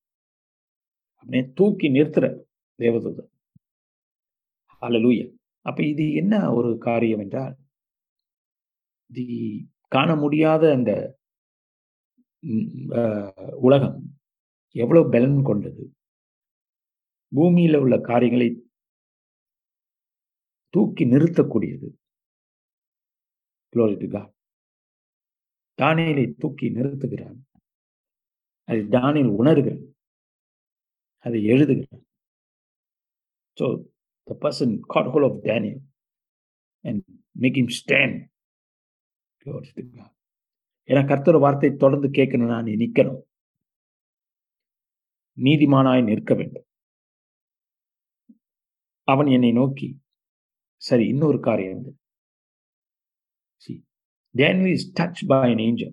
அப்படியே 1.20 1.44
தூக்கி 1.58 1.88
நிறுத்துற 1.90 2.26
தேவதூதன். 2.80 3.32
ஹalleluya 4.82 5.26
அப்ப 5.70 5.80
இது 5.92 6.06
என்ன 6.22 6.34
ஒரு 6.58 6.70
காரியம் 6.88 7.20
என்றால் 7.20 7.56
தி 9.14 9.26
காண 9.88 10.10
முடியாத 10.16 10.64
அந்த 10.78 10.92
உலகம் 13.68 13.98
எவ்வளவு 14.76 15.06
பலன் 15.10 15.42
கொண்டது. 15.50 15.84
பூமியில் 17.36 17.78
உள்ள 17.84 17.96
காரியங்களை 18.10 18.50
தூக்கி 20.74 21.04
நிறுத்தக்கூடியது. 21.06 21.88
தானியலை 25.82 26.26
தூக்கி 26.38 26.68
நிறுத்துகிறான். 26.78 27.40
அதை 28.70 28.82
தானியல் 28.98 29.32
உணர்கிறான். 29.42 29.86
அதை 31.26 31.40
எழுதுகிறான். 31.54 32.04
So 33.60 33.66
the 34.28 34.38
person 34.42 34.76
God 34.94 35.10
hold 35.14 35.28
of 35.30 35.40
Daniel 35.50 35.82
and 36.88 37.04
make 37.44 37.60
him 37.62 37.74
stand. 37.80 38.16
ஏன்னா 40.90 41.02
கர்த்தர் 41.08 41.44
வார்த்தை 41.46 41.70
தொடர்ந்து 41.84 42.08
கேட்கணும்னா 42.08 42.58
நீ 42.68 42.74
நிற்கணும். 42.84 43.22
நீதிமானாய் 45.38 46.04
நிற்க 46.04 46.34
வேண்டும். 46.40 46.68
அவன் 49.04 49.28
என்னை 49.28 49.52
நோக்கி 49.52 49.90
சரி 50.82 51.06
இன்னொரு 51.08 51.40
காரியம் 51.40 51.74
உண்டு. 51.76 51.92
See, 53.64 53.78
Daniel 54.36 54.72
is 54.76 54.84
touched 55.00 55.26
by 55.28 55.46
an 55.54 55.60
angel. 55.60 55.92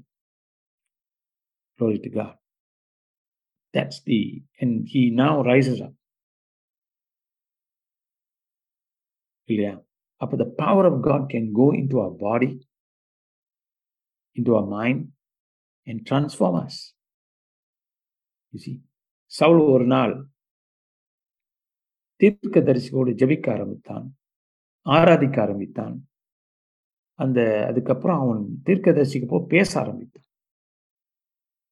Glory 1.79 1.99
to 2.01 2.11
God. 2.11 2.35
That's 3.75 3.99
the, 4.09 4.21
and 4.61 4.75
he 4.93 5.03
now 5.11 5.35
rises 5.43 5.79
up. 5.87 5.95
இல்லையா 9.45 9.75
அப்போ 10.21 10.37
the 10.37 10.51
power 10.65 10.85
of 10.91 10.97
God 11.03 11.23
can 11.35 11.47
go 11.53 11.67
into 11.81 11.97
our 12.05 12.15
body, 12.29 12.53
into 14.37 14.53
our 14.57 14.69
mind, 14.79 15.01
and 15.87 15.99
transform 16.11 16.57
us. 16.65 16.77
You 18.53 18.61
see, 18.65 18.77
Saul 19.39 19.63
ஒரு 19.75 19.87
நாள் 19.87 20.15
தீர்க்க 22.21 22.61
தரிசிகளோடு 22.61 23.13
ஜெபிக்க 23.21 23.51
ஆரம்பித்தான். 23.53 24.07
ஆராதிக்க 24.87 25.41
ஆரம்பித்தான். 25.41 25.97
அந்த 27.19 27.67
அதுக்கப்புறம் 27.67 28.21
அவன் 28.21 28.61
தீர்க்க 28.63 28.91
தரிசிக்கு 28.91 29.27
போ 29.27 29.45
பேச 29.49 29.81
ஆரம்பித்தான். 29.81 30.27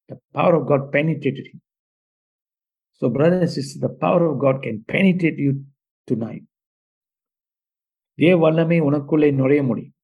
The 0.05 0.19
power 0.31 0.53
of 0.53 0.67
God 0.67 0.85
penetrated 0.95 1.47
him 1.49 1.63
so 3.01 3.05
brothers 3.17 3.55
and 3.61 3.81
the 3.83 3.87
power 3.87 4.25
of 4.27 4.39
God 4.39 4.61
can 4.63 4.79
can 4.87 5.37
you 5.45 5.51
deny 6.15 6.39
தேவ 8.13 8.37
வல்லமை 8.37 8.81
உனக்குள்ளே 8.81 9.33
நுழைய 9.33 9.63
முடியும். 9.63 9.95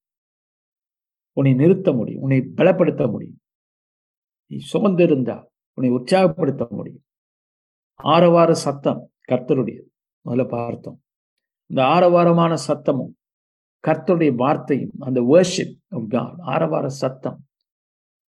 உன்னை 1.37 1.53
நிறுத்த 1.53 1.93
முடியும். 1.93 2.21
உன்னை 2.21 2.39
பலப்படுத்த 2.57 3.03
முடியும். 3.11 3.39
நீ 4.51 4.57
சுமந்திருந்தா 4.73 5.37
உன்னை 5.77 5.89
உற்சாகப்படுத்த 5.97 6.67
முடியும். 6.71 7.03
ஆரவார 7.99 8.51
சத்தம் 8.65 9.01
கர்த்தருடையது. 9.29 9.87
முதல்ல 10.25 10.47
பார்த்தோம். 10.47 11.01
இந்த 11.65 11.83
ஆரவாரமான 11.83 12.57
சத்தமும் 12.67 13.13
கர்த்தருடைய 13.87 14.35
வார்த்தையும் 14.35 14.91
அந்த 14.99 15.21
வேர்ஷிப் 15.21 15.75
ஆஃப் 15.89 16.09
காட் 16.09 16.35
ஆரவார 16.37 16.87
சத்தம். 16.87 17.45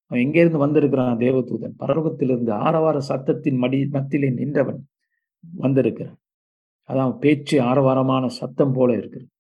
அவன் 0.07 0.24
எங்கேருந்து 0.24 0.57
வந்திருக்கிறான் 0.57 1.16
தேவதூதன்? 1.16 1.74
பரலோகத்திலிருந்து 1.78 2.51
ஆரவார 2.51 2.99
சத்தத்தின் 3.09 3.57
மடி 3.57 3.86
மத்தியிலே 3.86 4.30
நின்றவன் 4.30 4.88
வந்திருக்கிறான். 5.55 6.18
அதான் 6.88 7.18
பேச்சு 7.18 7.61
ஆரவாரமான 7.61 8.26
சத்தம் 8.26 8.72
போல 8.72 8.97
இருக்கிறது. 8.97 9.30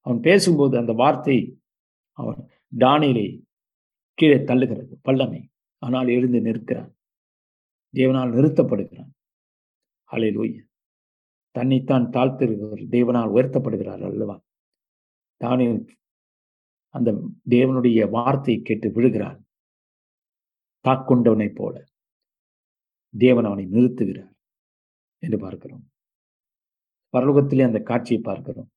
அவன் 0.00 0.20
பேசும்போது 0.20 0.78
அந்த 0.78 0.92
வார்த்தை 0.92 1.58
அவன் 2.12 2.48
டானிலே 2.78 3.42
கீழே 4.12 4.36
தள்ளுகிறது 4.36 4.94
பல்லமை 5.02 5.48
ஆனால் 5.78 6.08
எழுந்து 6.08 6.40
நிற்கிறான். 6.40 6.94
தேவனால் 7.94 8.34
நிறுத்தப்படுகிறான். 8.36 9.12
அலை 10.04 10.30
லூயன் 10.30 10.68
தன்னைத்தான் 11.54 12.10
தாழ்த்துகிறவர் 12.10 12.86
தேவனால் 12.90 13.30
உயர்த்தப்படுகிறார் 13.34 14.04
அல்லவா? 14.04 14.40
தானே 15.36 15.84
அந்த 16.88 17.30
தேவனுடைய 17.50 18.10
வார்த்தை 18.10 18.60
கேட்டு 18.62 18.90
விழுகிறான் 18.90 19.44
தாக்கொண்டவனைப் 20.88 21.54
போல 21.54 21.84
தேவன் 23.18 23.44
அவனை 23.44 23.66
நிறுத்துகிறார் 23.66 24.34
என்று 25.18 25.38
பார்க்கிறோம். 25.38 25.90
பரலோகத்திலே 27.12 27.64
அந்த 27.64 27.78
காட்சியை 27.78 28.22
பார்க்கிறோம். 28.22 28.70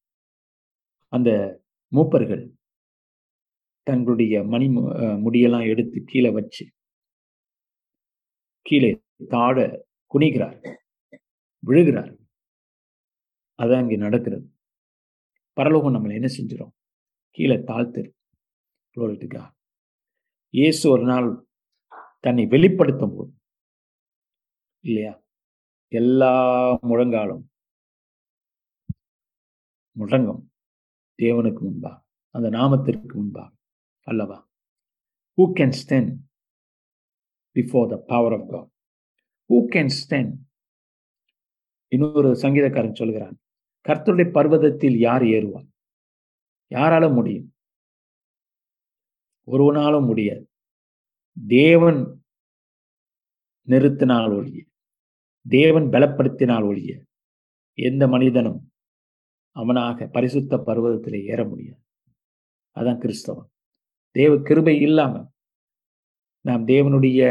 அந்த 1.08 1.60
மூப்பர்கள் 1.96 2.54
தங்களுடைய 3.84 4.44
மணி 4.44 4.68
மு- 4.68 5.22
முடியெல்லாம் 5.26 5.68
எடுத்து 5.68 6.04
கீழே 6.06 6.30
வச்சு 6.30 6.72
கீழே 8.62 9.02
தாழ 9.28 9.86
குனிகிறார் 10.14 10.76
விழுகிறார்கள். 11.66 12.27
அதான் 13.60 13.82
இங்கே 13.82 13.98
நடக்கிறது 13.98 14.46
பரலோகம் 15.58 15.96
நம்மளை 15.96 16.14
என்ன 16.14 16.30
செஞ்சிடும் 16.38 16.74
கீழே 17.38 17.58
தாழ்த்திரு 17.70 18.10
இயேசு 20.54 20.84
ஒரு 20.90 21.04
நாள் 21.04 21.28
தன்னை 22.20 22.46
வெளிப்படுத்தும் 22.46 23.16
போது 23.16 23.32
இல்லையா? 24.84 25.14
எல்லா 25.92 26.32
முழங்காலும் 26.82 27.44
முழங்கும். 29.96 30.42
தேவனுக்கு 31.20 31.62
முன்பாக 31.62 31.98
அந்த 32.36 32.48
நாமத்திற்கு 32.50 33.14
முன்பாக 33.14 33.50
அல்லவா? 34.08 34.38
Who 35.38 35.46
can 35.60 35.76
stand 35.82 36.10
before 37.56 37.88
the 37.88 37.98
power 38.06 38.34
of 38.34 38.48
God 38.52 38.70
who 39.50 39.58
can 39.74 39.94
stand 40.00 40.32
இன்னொரு 41.92 42.32
சங்கீதக்காரன் 42.36 43.00
சொல்கிறான் 43.02 43.36
கர்த்தருடைய 43.88 44.28
பர்வதத்தில் 44.38 44.98
யார் 45.08 45.24
ஏறுவான் 45.36 45.68
யாரால 46.72 47.06
முடியும். 47.14 47.48
ஒருவனாலும் 49.48 50.06
முடியாது. 50.06 50.44
தேவன் 51.38 52.00
நிறுத்தினால் 53.68 54.34
ஒழிய 54.38 54.60
தேவன் 55.46 55.86
பலப்படுத்தினால் 55.94 56.66
ஒழிய 56.70 56.92
எந்த 57.78 58.04
மனிதனும் 58.08 58.60
அவனாக 59.56 60.08
பரிசுத்த 60.16 60.58
பர்வதத்தில் 60.58 61.20
ஏற 61.32 61.40
முடியாது. 61.46 61.82
அதான் 62.76 63.02
கிறிஸ்தவம். 63.04 63.50
தேவ 64.16 64.32
கிருபை 64.40 64.76
இல்லாம 64.82 65.16
நாம் 66.46 66.64
தேவனுடைய 66.68 67.22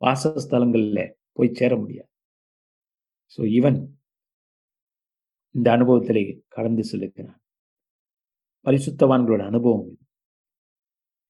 வாசஸ்தலங்களில் 0.00 1.14
போய் 1.32 1.56
சேர 1.60 1.72
முடியாது. 1.76 2.10
ஸோ 3.34 3.40
இவன் 3.58 3.78
இந்த 5.56 5.68
அனுபவத்திலே 5.76 6.22
கடந்து 6.48 6.82
செலுக்கிறான் 6.92 7.38
பரிசுத்தவான்களோட 8.66 9.42
அனுபவம் 9.50 9.84
இது. 9.86 9.96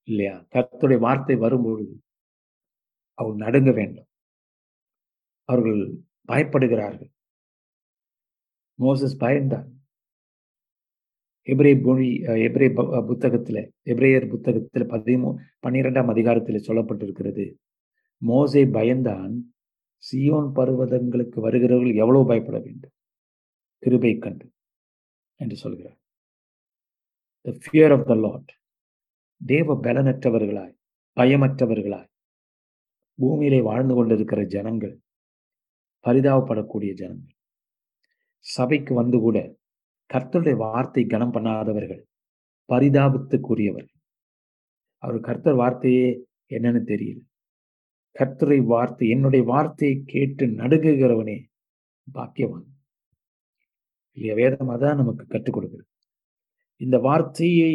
இல்லையா? 0.08 0.36
கர்த்தருடைய 0.54 0.98
வார்த்தை 0.98 1.36
வரும்பொழுது 1.36 1.94
அவர்கள் 3.18 3.44
நடுங்க 3.44 3.70
வேண்டும். 3.72 4.08
அவர்கள் 5.50 5.80
பயப்படுகிறார்கள். 6.30 7.10
மோசஸ் 8.78 9.16
பயந்தான் 9.24 9.68
எப்ரே 11.48 11.72
மொழி 11.82 12.08
எப்ரே 12.46 12.66
புத்தகத்தில் 13.06 13.62
எப்ரேயர் 13.84 14.28
புத்தகத்தில் 14.28 14.90
பதிமூ 14.94 15.30
பன்னிரெண்டாம் 15.62 16.10
அதிகாரத்தில் 16.14 16.66
சொல்லப்பட்டிருக்கிறது. 16.68 17.46
மோசை 18.22 18.62
பயந்தான் 18.76 19.34
சியோன் 20.04 20.48
பர்வதங்களுக்கு 20.58 21.38
வருகிறவர்கள் 21.46 22.00
எவ்வளவு 22.04 22.26
பயப்பட 22.26 22.58
வேண்டும்? 22.58 22.94
கிருபை 23.82 24.12
கண்டு 24.18 24.46
என்று 25.40 25.56
சொல்கிறார். 25.56 25.98
The 27.44 27.52
fear 27.64 27.92
of 27.96 28.06
the 28.06 28.14
Lord 28.14 28.50
தேவ 29.46 29.74
பலனற்றவர்களாய் 29.74 30.74
பயமற்றவர்களாய் 31.16 32.10
பூமியிலே 33.18 33.60
வாழ்ந்து 33.62 33.94
கொண்டிருக்கிற 33.94 34.40
ஜனங்கள் 34.44 34.94
பரிதாபப்படக்கூடிய 36.04 36.92
ஜனங்கள். 36.92 37.36
சபைக்கு 38.38 38.92
வந்து 38.94 39.18
கூட 39.18 39.38
கர்த்தருடைய 40.10 40.56
வார்த்தை 40.56 41.02
கனம் 41.06 41.32
பண்ணாதவர்கள் 41.32 42.02
பரிதாபத்துக்குரியவர்கள். 42.68 43.98
அவர் 45.02 45.18
கர்த்தர் 45.20 45.54
வார்த்தையே 45.54 46.06
என்னன்னு 46.48 46.82
தெரியல. 46.92 47.20
கர்த்தரை 48.16 48.58
வார்த்தை 48.64 49.08
என்னுடைய 49.08 49.44
வார்த்தையை 49.44 49.96
கேட்டு 50.06 50.46
நடுங்குகிறவனே 50.60 51.38
பாக்கியவான். 52.14 52.68
இல்லையா? 54.16 54.34
வேதம் 54.40 54.70
அதான் 54.74 55.00
நமக்கு 55.00 55.24
கற்றுக் 55.26 55.56
கொடுக்குது. 55.56 55.84
இந்த 56.80 56.96
வார்த்தையை 56.98 57.74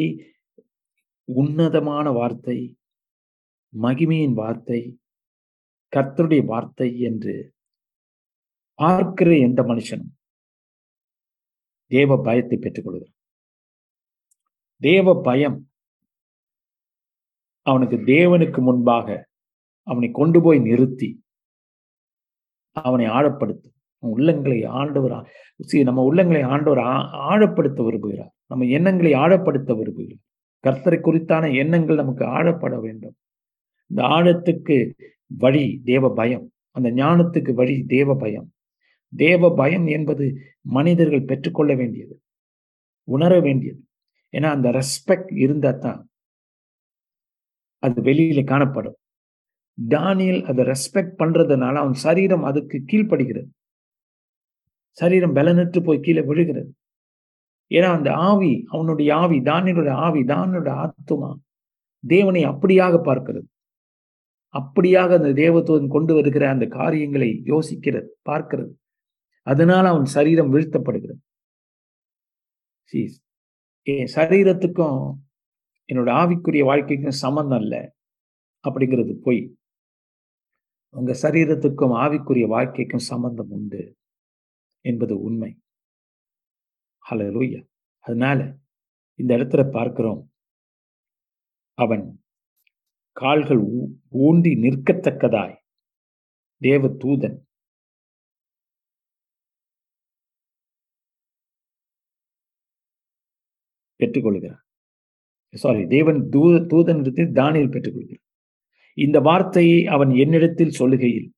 உன்னதமான 1.27 2.11
வார்த்தை 2.11 2.57
மகிமையின் 3.73 4.37
வார்த்தை 4.41 4.79
கர்த்தருடைய 5.93 6.41
வார்த்தை 6.45 6.89
என்று 7.09 7.35
பார்க்கிற 8.79 9.29
எந்த 9.37 9.61
மனுஷனும் 9.63 10.13
தேவ 11.91 12.17
பயத்தை 12.23 12.57
பெற்றுக் 12.57 12.85
கொள்கிறான் 12.85 13.13
தேவ 14.81 15.07
பயம் 15.21 15.57
அவனுக்கு 17.65 17.97
தேவனுக்கு 18.13 18.59
முன்பாக 18.61 19.07
அவனை 19.87 20.09
கொண்டு 20.11 20.39
போய் 20.41 20.59
நிறுத்தி 20.59 21.09
அவனை 22.75 23.05
ஆழப்படுத்தும். 23.07 23.74
உள்ளங்களை 24.13 24.59
ஆண்டவர் 24.81 25.15
நம்ம 25.89 26.03
உள்ளங்களை 26.09 26.41
ஆண்டவர் 26.53 26.81
ஆழப்படுத்த 27.31 27.79
விரும்புகிறார். 27.87 28.31
நம்ம 28.47 28.65
எண்ணங்களை 28.77 29.11
ஆழப்படுத்த 29.23 29.71
விரும்புகிறார். 29.79 30.23
கர்த்தரை 30.63 30.97
குறித்தான 31.07 31.45
எண்ணங்கள் 31.55 32.01
நமக்கு 32.01 32.25
ஆழப்பட 32.37 32.75
வேண்டும். 32.85 33.15
இந்த 33.91 34.01
ஆழத்துக்கு 34.15 34.77
வழி 35.43 35.65
தேவ 35.83 36.13
பயம் 36.13 36.45
அந்த 36.75 36.89
ஞானத்துக்கு 37.01 37.51
வழி 37.53 37.75
தேவ 37.95 38.15
பயம். 38.15 38.47
தேவ 39.13 39.49
பயம் 39.55 39.85
என்பது 39.95 40.25
மனிதர்கள் 40.77 41.29
பெற்றுக்கொள்ள 41.31 41.71
வேண்டியது 41.75 42.15
உணர 43.07 43.33
வேண்டியது. 43.39 43.79
ஏன்னா 44.33 44.49
அந்த 44.57 44.67
ரெஸ்பெக்ட் 44.79 45.31
இருந்தா 45.45 45.71
தான் 45.85 45.99
அது 47.83 48.01
வெளியில 48.01 48.41
காணப்படும். 48.43 48.97
டானியல் 49.77 50.41
அதை 50.49 50.61
ரெஸ்பெக்ட் 50.65 51.15
பண்றதுனால 51.21 51.75
அவன் 51.83 51.97
சரீரம் 52.05 52.43
அதுக்கு 52.43 52.77
கீழ்ப்படுகிறது 52.91 53.49
சரீரம் 54.99 55.35
பலனற்று 55.35 55.79
போய் 55.83 55.99
கீழே 55.99 56.21
விழுகிறது. 56.21 56.71
ஏன்னா 57.71 57.89
அந்த 57.97 58.09
ஆவி 58.29 58.53
அவனுடைய 58.67 59.09
ஆவி 59.15 59.37
தானியனுடைய 59.49 59.93
ஆவி 60.05 60.21
தானியனுடைய 60.23 60.73
ஆத்துமா 60.83 61.29
தேவனை 62.03 62.41
அப்படியாக 62.45 62.95
பார்க்கிறது. 63.09 63.47
அப்படியாக 64.53 65.09
அந்த 65.19 65.31
தேவத்துவன் 65.43 65.87
கொண்டு 65.87 66.13
வருகிற 66.13 66.43
அந்த 66.49 66.65
காரியங்களை 66.79 67.29
யோசிக்கிறது 67.45 68.09
பார்க்கிறது. 68.29 68.73
அதனால 69.47 69.83
அவன் 69.89 70.07
சரீரம் 70.15 70.51
வீழ்த்தப்படுகிறது. 70.53 71.21
என் 73.87 74.11
சரீரத்துக்கும் 74.15 74.99
என்னோட 75.89 76.09
ஆவிக்குரிய 76.21 76.63
வாழ்க்கைக்கும் 76.63 77.19
சம்மந்தம் 77.23 77.61
இல்லை 77.61 77.81
அப்படிங்கிறது 78.63 79.13
பொய். 79.25 79.43
உங்க 80.95 81.11
சரீரத்துக்கும் 81.21 81.95
ஆவிக்குரிய 82.03 82.45
வாழ்க்கைக்கும் 82.47 83.07
சம்பந்தம் 83.11 83.51
உண்டு. 83.57 83.81
என்பது 84.85 85.21
உண்மை. 85.21 85.51
ஹலலூயா 87.09 87.61
அதனால 87.99 88.57
இந்த 89.19 89.35
இடத்துல 89.37 89.71
பார்க்கிறோம். 89.71 90.23
அவன் 91.77 92.03
கால்கள் 93.11 93.61
ஊண்டி 94.11 94.51
நிற்கத்தக்கதாய். 94.65 95.57
தேவ 96.61 96.87
தூதன். 96.87 97.37
பெற்றுக்கொள்கிறார். 103.99 104.61
சாரி 105.55 105.87
தேவன் 105.87 106.19
தூத 106.31 106.55
தூதன் 106.65 107.31
தானியில் 107.31 107.73
பெற்றுக்கொள்கிறார். 107.73 108.23
இந்த 108.97 109.19
வார்த்தையை 109.19 109.85
அவன் 109.87 110.09
என்னிடத்தில் 110.09 110.77
சொல்லுகையில் 110.79 111.29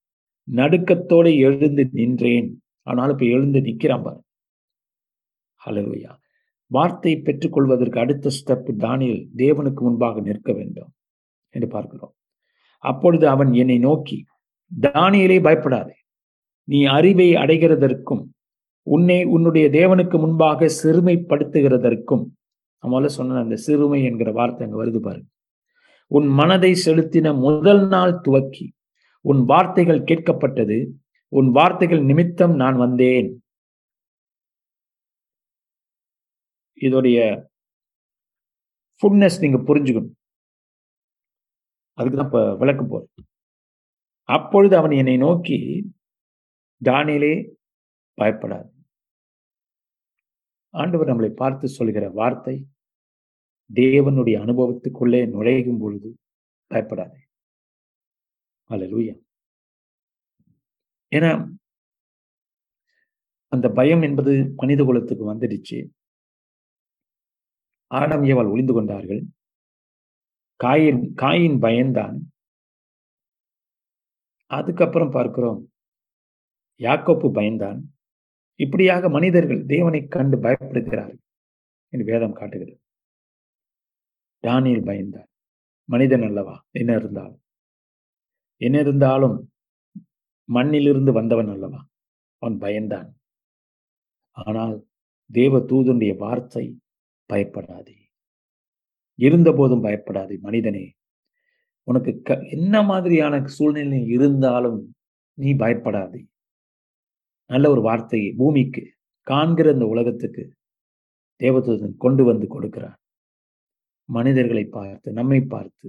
நடுக்கத்தோடு 0.52 1.32
எழுந்து 1.38 1.90
நின்றேன். 1.92 2.50
ஆனால் 2.88 3.12
இப்போ 3.14 3.26
எழுந்து 3.36 3.60
நிற்கிறான் 3.68 4.06
பாரு. 4.06 4.20
ஹலலுயா 5.62 6.12
வார்த்தை 6.72 7.14
பெற்றுக்கொள்வதற்கு 7.26 7.98
அடுத்த 8.04 8.32
ஸ்டெப் 8.38 8.72
தானியல் 8.84 9.22
தேவனுக்கு 9.36 9.82
முன்பாக 9.82 10.22
நிற்க 10.22 10.50
வேண்டும் 10.54 10.92
என்று 11.54 11.68
பார்க்கிறோம். 11.68 12.14
அப்பொழுது 12.84 13.26
அவன் 13.36 13.52
என்னை 13.54 13.78
நோக்கி 13.80 14.18
தானியலே 14.72 15.38
பயப்படாதே. 15.42 15.96
நீ 16.68 16.80
அறிவை 16.98 17.30
அடைகிறதற்கும் 17.44 18.24
உன்னை 18.88 19.20
உன்னுடைய 19.26 19.66
தேவனுக்கு 19.70 20.18
முன்பாக 20.20 20.70
சிறுமைப்படுத்துகிறதற்கும் 20.82 22.26
நம்மள 22.84 23.08
சொன்ன 23.16 23.40
அந்த 23.40 23.56
சிறுமை 23.66 24.00
என்கிற 24.04 24.30
வார்த்தை 24.32 24.64
அங்க 24.68 24.78
வருது 24.82 25.00
பாருங்க 25.00 25.30
உன் 26.12 26.28
மனதை 26.40 26.72
செலுத்தின 26.86 27.34
முதல் 27.38 27.84
நாள் 27.88 28.14
துவக்கி 28.20 28.68
உன் 29.26 29.42
வார்த்தைகள் 29.46 30.06
கேட்கப்பட்டது 30.06 30.78
உன் 31.32 31.50
வார்த்தைகள் 31.52 32.04
நிமித்தம் 32.10 32.56
நான் 32.56 32.78
வந்தேன். 32.78 33.30
இதோடைய 36.82 37.20
ஃபுட்னஸ் 39.02 39.42
நீங்க 39.44 39.58
புரிஞ்சுக்கணும். 39.70 40.14
அதுக்கு 41.98 42.18
தான் 42.18 42.30
இப்போ 42.30 42.42
விளக்க 42.62 42.82
போகிறேன் 42.84 43.28
அப்பொழுது 44.36 44.74
அவன் 44.78 44.92
என்னை 44.92 45.18
நோக்கி 45.18 45.58
தானியலே 46.82 47.34
பயப்படாது. 48.18 48.70
ஆண்டவர் 50.74 51.10
நம்மளை 51.10 51.30
பார்த்து 51.36 51.68
சொல்கிற 51.68 52.10
வார்த்தை 52.10 52.56
தேவனுடைய 53.70 54.36
அனுபவத்துக்குள்ளே 54.46 55.22
நுழையும் 55.36 55.80
பொழுது 55.80 56.10
பயப்படாதே. 56.72 57.22
அல்ல 58.70 58.86
ஏன்னா 61.16 61.56
அந்த 63.48 63.70
பயம் 63.70 64.02
என்பது 64.02 64.54
மனித 64.56 64.84
குலத்துக்கு 64.84 65.34
வந்துடுச்சு. 65.34 65.90
ஆடம் 67.88 68.24
ஏவால் 68.24 68.52
ஒளிந்து 68.52 68.74
கொண்டார்கள். 68.74 69.26
காயின் 70.64 71.14
காயின் 71.16 71.58
பயந்தான். 71.62 72.18
அதுக்கப்புறம் 74.46 75.10
பார்க்கிறோம் 75.10 75.72
யாக்கோப்பு 76.78 77.30
பயந்தான். 77.34 77.82
இப்படியாக 78.56 79.10
மனிதர்கள் 79.10 79.66
தேவனை 79.66 80.08
கண்டு 80.08 80.38
பயப்படுகிறார்கள் 80.38 81.18
என்று 81.90 82.06
வேதம் 82.06 82.34
காட்டுகிறது. 82.34 82.80
டானியல் 84.42 84.86
பயந்தான். 84.86 85.28
மனிதன் 85.84 86.22
அல்லவா? 86.22 86.66
என்ன 86.72 86.96
இருந்தாலும். 86.96 87.42
என்ன 88.56 88.80
இருந்தாலும் 88.80 89.52
மண்ணிலிருந்து 90.50 91.12
வந்தவன் 91.12 91.48
அல்லவா? 91.48 91.88
அவன் 92.42 92.58
பயந்தான். 92.60 93.10
ஆனால் 94.32 94.88
தேவ 95.30 95.60
தூதனுடைய 95.60 96.18
வார்த்தை 96.18 96.80
பயப்படாதே. 97.26 97.98
இருந்த 99.20 99.54
போதும் 99.54 99.82
பயப்படாதே 99.82 100.38
மனிதனே. 100.42 100.94
உனக்கு 101.84 102.22
க 102.22 102.40
என்ன 102.50 102.84
மாதிரியான 102.84 103.48
சூழ்நிலை 103.48 104.06
இருந்தாலும் 104.08 104.96
நீ 105.34 105.54
பயப்படாதே. 105.54 106.22
நல்ல 107.46 107.70
ஒரு 107.70 107.82
வார்த்தையை 107.82 108.34
பூமிக்கு 108.34 108.84
காண்கிற 109.28 109.72
இந்த 109.72 109.86
உலகத்துக்கு 109.86 110.44
தேவதூதன் 111.40 111.96
கொண்டு 111.98 112.24
வந்து 112.24 112.48
கொடுக்கிறான். 112.48 112.98
மனிதர்களை 114.10 114.66
பார்த்து 114.66 115.12
நம்மை 115.12 115.42
பார்த்து. 115.42 115.88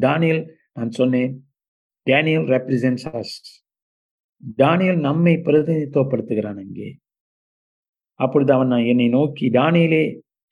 டானியல் 0.00 0.42
நான் 0.72 0.90
சொன்னேன் 0.90 1.32
டேனியல் 2.02 2.44
ரெப்ரசன்ஸ் 2.44 3.04
அஸ் 3.18 3.36
தானியல் 4.42 5.00
நம்மை 5.00 5.34
பிரதிநிதித்துவப்படுத்துகிறான் 5.46 6.60
அங்கே. 6.64 6.88
அப்பொழுது 8.20 8.52
அவன் 8.52 8.66
நான் 8.66 8.84
என்னை 8.84 9.08
நோக்கி 9.08 9.46
தானியலே 9.50 10.04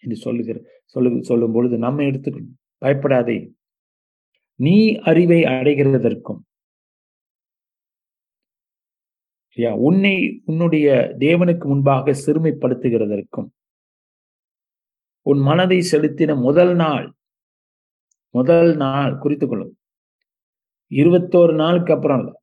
என்று 0.03 0.17
சொல்லுகிற 0.17 0.59
சொல்லு 0.85 1.25
சொல்லும் 1.25 1.53
பொழுது 1.53 1.79
நம்ம 1.79 2.03
எடுத்துக்கணும் 2.03 2.55
பயப்படாதே. 2.79 3.39
நீ 4.61 4.77
அறிவை 5.11 5.41
அடைகிறதற்கும் 5.43 6.41
உன்னை 9.79 10.43
உன்னுடைய 10.45 10.89
தேவனுக்கு 11.19 11.65
முன்பாக 11.67 12.13
சிறுமைப்படுத்துகிறதற்கும் 12.25 13.49
உன் 15.27 15.39
மனதை 15.39 15.79
செலுத்தின 15.93 16.41
முதல் 16.41 16.75
நாள் 16.75 17.07
முதல் 18.35 18.77
நாள் 18.77 19.13
குறித்துக்கொள்ளும். 19.23 19.75
இருபத்தோரு 20.91 21.55
நாளுக்கு 21.55 21.93
அப்புறம் 21.95 22.19
இல்லை 22.19 22.35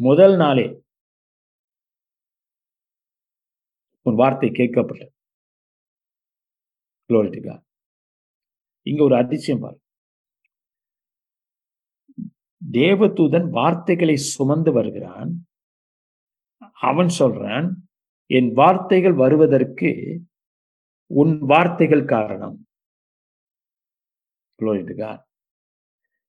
முதல் 0.00 0.36
நாளே 0.36 0.66
உன் 4.06 4.14
வார்த்தை 4.14 4.48
கேட்கப்பட்டது. 4.50 5.12
இங்க 8.86 9.02
ஒரு 9.02 9.16
அதிசயம் 9.16 9.60
பாரு 9.60 9.78
தேவதூதன் 12.72 13.48
வார்த்தைகளை 13.50 14.16
சுமந்து 14.16 14.72
வருகிறான். 14.72 15.30
அவன் 16.88 17.10
சொல்றான் 17.18 17.68
என் 18.30 18.50
வார்த்தைகள் 18.52 19.12
வருவதற்கு 19.12 19.90
உன் 21.10 21.38
வார்த்தைகள் 21.38 22.04
காரணம். 22.04 22.56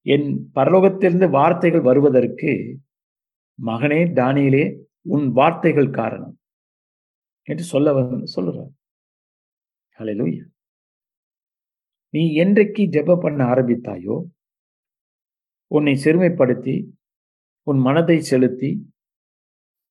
என் 0.02 0.28
பரலோகத்திலிருந்து 0.56 1.30
வார்த்தைகள் 1.30 1.82
வருவதற்கு 1.82 2.52
மகனே 3.66 4.02
தானியிலே 4.20 4.66
உன் 5.02 5.32
வார்த்தைகள் 5.32 5.90
காரணம் 5.90 6.36
என்று 7.48 7.64
சொல்ல 7.64 7.92
சொல்லுறான் 8.36 8.74
ஹalleluya. 10.00 10.44
நீ 12.14 12.22
என்றைக்கு 12.34 12.84
ஜெப 12.84 13.18
பண்ண 13.20 13.40
ஆரம்பித்தாயோ 13.46 14.16
உன்னை 15.72 15.94
சிறுமைப்படுத்தி 16.04 16.76
உன் 17.68 17.80
மனதை 17.80 18.18
செலுத்தி 18.22 18.70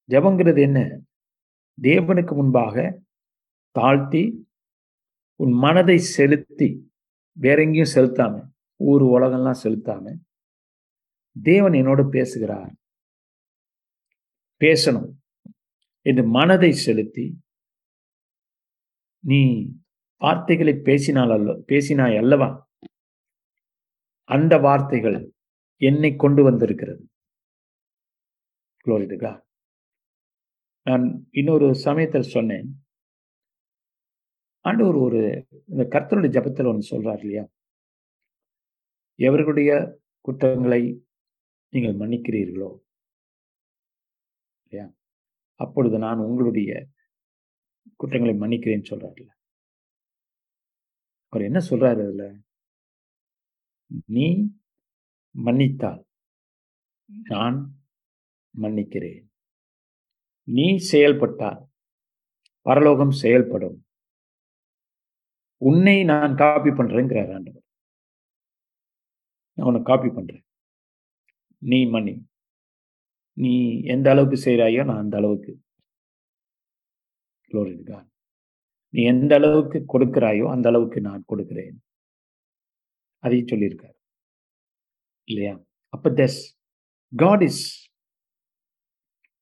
ஜபங்கிறது 0.08 0.60
என்ன? 0.60 0.78
தேவனுக்கு 1.82 2.34
முன்பாக 2.34 2.76
தாழ்த்தி 3.70 4.22
உன் 5.40 5.52
மனதை 5.52 5.98
செலுத்தி 5.98 6.68
வேற 7.36 7.62
எங்கேயும் 7.62 7.94
செலுத்தாம 7.94 8.34
ஊர் 8.76 9.02
உலகம்லாம் 9.02 9.62
செலுத்தாம 9.62 10.14
தேவன் 11.42 11.72
என்னோட 11.72 12.08
பேசுகிறார். 12.08 12.72
பேசணும். 14.64 15.10
என்று 16.06 16.22
மனதை 16.36 16.70
செலுத்தி 16.86 17.26
நீ 19.24 19.40
வார்த்தைகளை 20.20 20.74
பேசினால் 20.88 21.32
அல்ல 21.36 21.52
பேசினாய் 21.70 22.16
அல்லவா? 22.22 22.48
அந்த 24.28 24.54
வார்த்தைகள் 24.58 25.18
என்னை 25.80 26.10
கொண்டு 26.16 26.42
வந்திருக்கிறது. 26.42 27.02
குளோரிடுகா 28.84 29.32
நான் 30.86 31.06
இன்னொரு 31.30 31.74
சமயத்தில் 31.86 32.32
சொன்னேன். 32.34 32.68
ஆண்டவர் 34.64 34.98
ஒரு 35.06 35.20
இந்த 35.68 35.82
கர்த்தருடைய 35.90 36.30
ஜபத்தில் 36.36 36.70
ஒன்று 36.70 36.90
சொல்றார் 36.90 37.18
இல்லையா? 37.18 37.44
எவர்களுடைய 39.18 39.70
குற்றங்களை 40.20 40.82
நீங்கள் 41.72 41.98
மன்னிக்கிறீர்களோ 42.00 42.70
அப்பொழுது 45.58 45.98
நான் 45.98 46.18
உங்களுடைய 46.18 46.86
குற்றங்களை 47.96 48.34
மன்னிக்கிறேன்னு 48.34 48.90
சொல்றாருல்ல 48.90 49.36
அவர் 51.26 51.46
என்ன 51.46 51.58
சொல்றாரு 51.58 51.90
அதுல? 51.90 52.34
நீ 54.06 54.48
மன்னித்தால் 55.30 56.06
நான் 57.22 57.74
மன்னிக்கிறேன். 58.60 59.26
நீ 60.42 60.76
செயல்பட்டால் 60.76 61.68
பரலோகம் 62.60 63.10
செயல்படும். 63.10 63.86
உன்னை 65.56 66.04
நான் 66.04 66.36
காப்பி 66.36 66.70
பண்றேங்கிறார் 66.70 67.34
ஆண்டவர். 67.34 67.62
நான் 69.52 69.66
உன்னை 69.66 69.82
காப்பி 69.82 70.08
பண்றேன். 70.08 70.44
நீ 71.58 71.86
மன்னி 71.86 72.27
நீ 73.42 73.52
எந்த 73.84 74.06
அளவுக்கு 74.10 74.38
செய்கிறாயோ 74.44 74.84
நான் 74.84 74.96
அந்த 74.96 75.16
அளவுக்கு. 75.16 75.52
நீ 78.94 79.02
எந்த 79.04 79.34
அளவுக்கு 79.34 79.78
கொடுக்கிறாயோ 79.92 80.46
அந்த 80.50 80.68
அளவுக்கு 80.68 81.00
நான் 81.00 81.24
கொடுக்கிறேன். 81.26 81.76
அதையும் 83.22 83.46
சொல்லியிருக்கார். 83.46 83.96
இல்லையா? 85.28 85.54
அப்ப 85.92 86.10
thus 86.10 86.38
God 87.12 87.42
is 87.42 87.62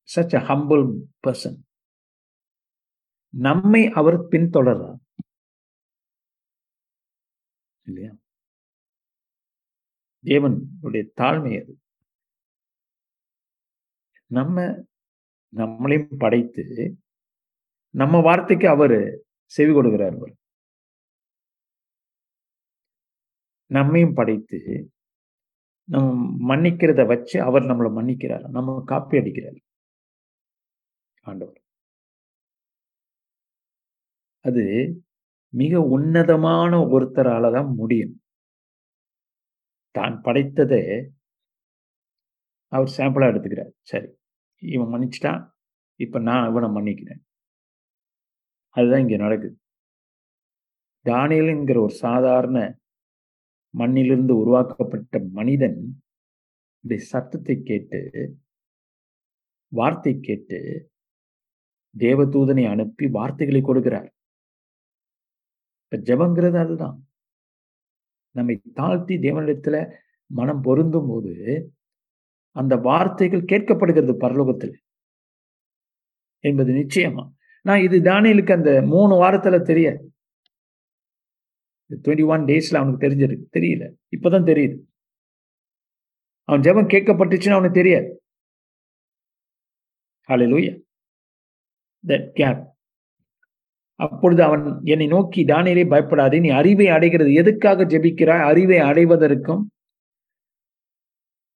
such 0.09 0.35
a 0.39 0.41
humble 0.49 0.85
person 1.27 1.59
நம்மை 3.35 3.83
அவர் 3.93 4.19
பின்தொடர்றார். 4.33 5.01
இல்லையா? 7.87 8.13
தேவனுடைய 10.25 11.03
தாழ்மை 11.21 11.53
அது. 11.63 11.73
நம்ம 14.31 14.57
நம்மளையும் 15.53 16.19
படைத்து 16.19 16.65
நம்ம 17.95 18.21
வார்த்தைக்கு 18.21 18.67
அவர் 18.69 18.99
செவி 19.53 19.73
கொடுக்கிறார் 19.73 20.17
அவர் 20.17 20.35
நம்மையும் 23.71 24.15
படைத்து 24.15 24.59
நம்ம 25.89 26.07
மன்னிக்கிறத 26.51 27.03
வச்சு 27.07 27.37
அவர் 27.43 27.65
நம்மளை 27.65 27.91
மன்னிக்கிறார். 27.91 28.47
நம்ம 28.49 28.79
காப்பி 28.87 29.17
அடிக்கிறார். 29.21 29.59
ஆண்டவர். 31.27 31.61
அது 34.45 34.65
மிக 35.55 35.81
உன்னதமான 35.97 36.73
ஒருத்தரால 36.95 37.51
தான் 37.53 37.71
முடியும். 37.75 38.15
தான் 39.95 40.17
படைத்ததை 40.25 40.81
அவர் 42.73 42.95
சாம்பிளாக 42.97 43.31
எடுத்துக்கிறார். 43.33 43.73
சரி. 43.83 44.09
இவன் 44.63 44.93
மன்னிச்சிட்டான். 44.93 45.43
இப்போ 46.01 46.19
நான் 46.19 46.49
இவனை 46.51 46.69
மன்னிக்கிறேன். 46.69 47.23
அதுதான் 48.77 49.01
இங்கே 49.01 49.17
நடக்குது. 49.17 49.57
தானியலுங்கிற 51.05 51.79
ஒரு 51.81 51.95
சாதாரண 51.95 52.59
மண்ணிலிருந்து 53.75 54.35
உருவாக்கப்பட்ட 54.37 55.19
மனிதன் 55.33 55.79
இந்த 56.85 56.97
சத்தத்தை 57.05 57.63
கேட்டு 57.63 58.01
வார்த்தை 59.73 60.13
கேட்டு 60.21 60.59
தேவதூதனை 61.95 62.65
அனுப்பி 62.71 63.07
வார்த்தைகளை 63.09 63.61
கொடுக்கிறார். 63.63 64.09
இப்போ 65.83 65.97
ஜபங்கிறது 66.09 66.59
அதுதான். 66.59 66.97
நம்மை 68.35 68.55
தாழ்த்தி 68.75 69.15
தேவனிடத்தில் 69.17 69.81
மனம் 70.31 70.61
பொருந்தும் 70.61 71.09
போது 71.09 71.33
அந்த 72.57 72.77
வார்த்தைகள் 72.77 73.45
கேட்கப்படுகிறது 73.45 74.15
பரலோகத்தில். 74.21 74.75
என்பது 76.39 76.73
நிச்சயமா. 76.73 77.29
நான் 77.63 77.81
இது 77.81 77.99
தானியலுக்கு 77.99 78.53
அந்த 78.53 78.83
மூணு 78.83 79.23
வாரத்துல 79.23 79.63
தெரிய. 79.63 80.05
டுவெண்ட்டி 81.91 82.27
ஒன் 82.27 82.41
டேஸ்ல 82.41 82.77
அவனுக்கு 82.77 83.07
தெரிஞ்சிருக்கு 83.07 83.59
தெரியல. 83.59 83.93
இப்பதான் 84.17 84.49
தெரியுது. 84.51 84.79
அவன் 86.43 86.61
ஜெபம் 86.61 86.89
கேட்கப்பட்டுச்சுன்னு 86.89 87.51
அவனுக்கு 87.51 87.83
தெரியாது. 87.83 88.23
ஹalleluya. 90.29 90.81
தட் 92.07 92.31
கேப் 92.31 92.65
அப்பொழுது 93.95 94.43
அவன் 94.43 94.81
என்னை 94.85 95.07
நோக்கி 95.07 95.45
தானியலே 95.45 95.89
பயப்படாதே 95.89 96.39
நீ 96.39 96.49
அறிவை 96.49 96.89
அடைகிறது 96.89 97.33
எதுக்காக 97.33 97.85
ஜெபிக்கிறாய்? 97.85 98.45
அறிவை 98.45 98.79
அடைவதற்கும் 98.79 99.71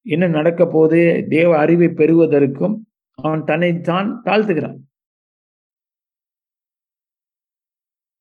என்ன 0.03 0.27
நடக்க 0.27 0.67
போது 0.67 1.27
தேவ 1.29 1.59
அறிவை 1.59 1.89
பெறுவதற்கும் 1.89 2.91
அவன் 3.15 3.45
தன்னை 3.45 3.81
தான் 3.81 4.23
தாழ்த்துகிறான். 4.25 4.79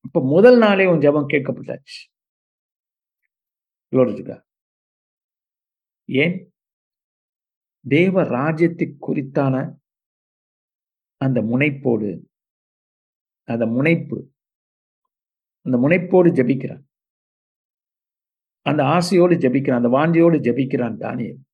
இப்ப 0.05 0.23
முதல் 0.23 0.57
நாளே 0.57 0.85
உன் 0.85 0.99
ஜெபம் 0.99 1.29
கேட்கப்பட்டாச்சு. 1.29 1.99
ஏன்? 6.05 6.53
தேவ 7.87 8.23
ராஜ்யத்தை 8.23 8.95
குறித்தான 9.01 9.75
அந்த 11.17 11.41
முனைப்போடு 11.41 12.25
அந்த 13.43 13.65
முனைப்பு 13.65 14.31
அந்த 15.61 15.77
முனைப்போடு 15.77 16.29
ஜபிக்கிறான். 16.29 16.83
அந்த 18.61 18.83
ஆசையோடு 18.83 19.35
ஜபிக்கிறான் 19.35 19.83
அந்த 19.83 19.89
வாஞ்சியோடு 19.89 20.37
ஜபிக்கிறான் 20.37 20.97
தானியல். 20.97 21.47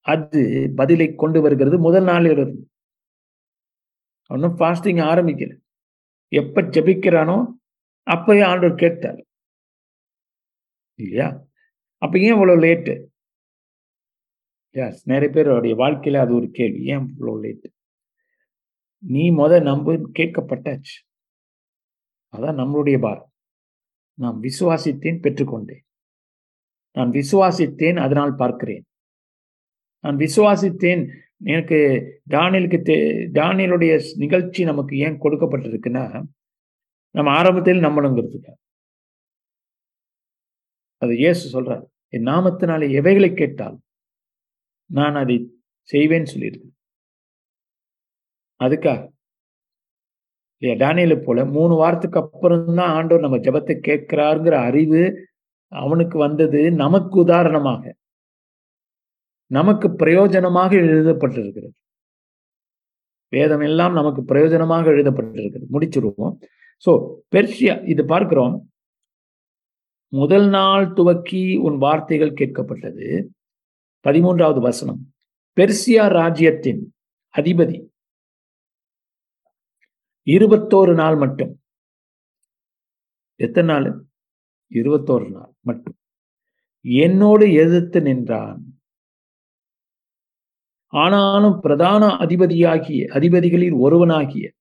அது 0.00 0.72
பதிலை 0.74 1.14
கொண்டு 1.14 1.40
வருகிறது 1.40 1.78
முதல் 1.78 2.04
நாளில் 2.04 2.30
இருந்து 2.30 2.70
ஒன்றும் 4.28 4.56
ஃபாஸ்டிங் 4.56 5.00
ஆரம்பிக்கல. 5.12 5.58
எப்ப 6.28 6.62
ஜபிக்கிறானோ 6.62 7.46
அப்பயே 8.10 8.44
ஆண்டவர் 8.44 8.74
கேட்டார். 8.74 9.26
இல்லையா? 10.94 11.46
அப்ப 11.96 12.18
ஏன் 12.18 12.32
இவ்வளவு 12.32 12.62
லேட்டு 12.62 12.94
எஸ் 14.70 15.08
நிறைய 15.08 15.34
பேருடைய 15.34 15.76
வாழ்க்கையில 15.76 16.16
அது 16.16 16.34
ஒரு 16.34 16.50
கேள்வி. 16.50 16.82
ஏன் 16.84 17.08
இவ்வளவு 17.08 17.42
லேட்டு 17.42 17.68
நீ 18.98 19.30
முத 19.30 19.62
நம்பு 19.62 20.10
கேட்கப்பட்டாச்சு. 20.18 20.96
அதான் 22.32 22.58
நம்மளுடைய 22.60 23.00
பாரம். 23.00 23.32
நான் 24.14 24.40
விசுவாசித்தேன் 24.40 25.20
பெற்றுக்கொண்டேன். 25.24 25.84
நான் 26.92 27.10
விசுவாசித்தேன் 27.10 27.98
அதனால் 28.00 28.34
பார்க்கிறேன். 28.34 28.84
நான் 30.04 30.20
விசுவாசித்தேன். 30.24 31.02
எனக்கு 31.54 31.78
டானியலுக்கு 32.34 32.78
தே 32.88 32.96
டானியலுடைய 33.38 33.92
நிகழ்ச்சி 34.22 34.62
நமக்கு 34.70 34.94
ஏன் 35.06 35.20
கொடுக்கப்பட்டிருக்குன்னா 35.24 36.04
நம்ம 37.14 37.28
ஆரம்பத்தில் 37.38 37.86
நம்பணுங்கிறதுக்கு 37.86 38.52
அது 41.02 41.12
இயேசு 41.22 41.44
சொல்றாரு 41.54 41.84
என் 42.16 42.28
நாமத்தினாலே 42.30 42.86
எவைகளை 43.00 43.30
கேட்டால் 43.40 43.76
நான் 44.90 45.16
அதை 45.22 45.36
செய்வேன்னு 45.90 46.32
சொல்லியிருக்கேன் 46.32 46.74
அதுக்காக. 48.60 49.00
இல்லையா 50.62 50.76
டானியலை 50.82 51.16
போல 51.26 51.44
மூணு 51.56 51.74
வாரத்துக்கு 51.82 52.18
அப்புறம் 52.22 52.64
தான் 52.80 52.94
ஆண்டவர் 52.96 53.24
நம்ம 53.26 53.38
ஜபத்தை 53.46 53.74
கேட்கிறாருங்கிற 53.88 54.56
அறிவு 54.70 55.02
அவனுக்கு 55.72 56.16
வந்தது 56.26 56.60
நமக்கு 56.82 57.16
உதாரணமாக. 57.24 57.82
நமக்கு 59.50 59.88
பிரயோஜனமாக 59.88 60.72
எழுதப்பட்டிருக்கிறது. 60.80 61.70
வேதம் 63.28 63.60
எல்லாம் 63.60 63.92
நமக்கு 63.92 64.22
பிரயோஜனமாக 64.22 64.86
எழுதப்பட்டிருக்கிறது. 64.94 65.66
முடிச்சிருவோம் 65.72 66.34
சோ 66.86 67.14
பெர்ஷியா 67.34 67.88
இது 67.88 68.04
பார்க்கிறோம். 68.04 68.70
முதல் 70.08 70.48
நாள் 70.48 70.92
துவக்கி 70.92 71.56
உன் 71.56 71.78
வார்த்தைகள் 71.78 72.32
கேட்கப்பட்டது. 72.32 73.28
பதிமூன்றாவது 74.04 74.60
வசனம். 74.60 75.12
பெர்சியா 75.56 76.08
ராஜ்யத்தின் 76.08 76.94
அதிபதி. 77.36 77.88
இருபத்தோரு 80.26 80.94
நாள் 80.94 81.16
மட்டும். 81.16 81.60
எத்தனை 83.36 83.74
நாள்? 83.74 84.04
இருபத்தோரு 84.70 85.30
நாள் 85.30 85.52
மட்டும். 85.60 85.96
என்னோடு 86.80 87.52
எதிர்த்து 87.52 88.00
நின்றான். 88.00 88.79
ஆனாலும் 90.90 91.60
பிரதான 91.60 92.06
அதிபதியாகிய 92.06 93.08
அதிபதிகளில் 93.08 93.72
ஒருவனாகிய 93.72 94.52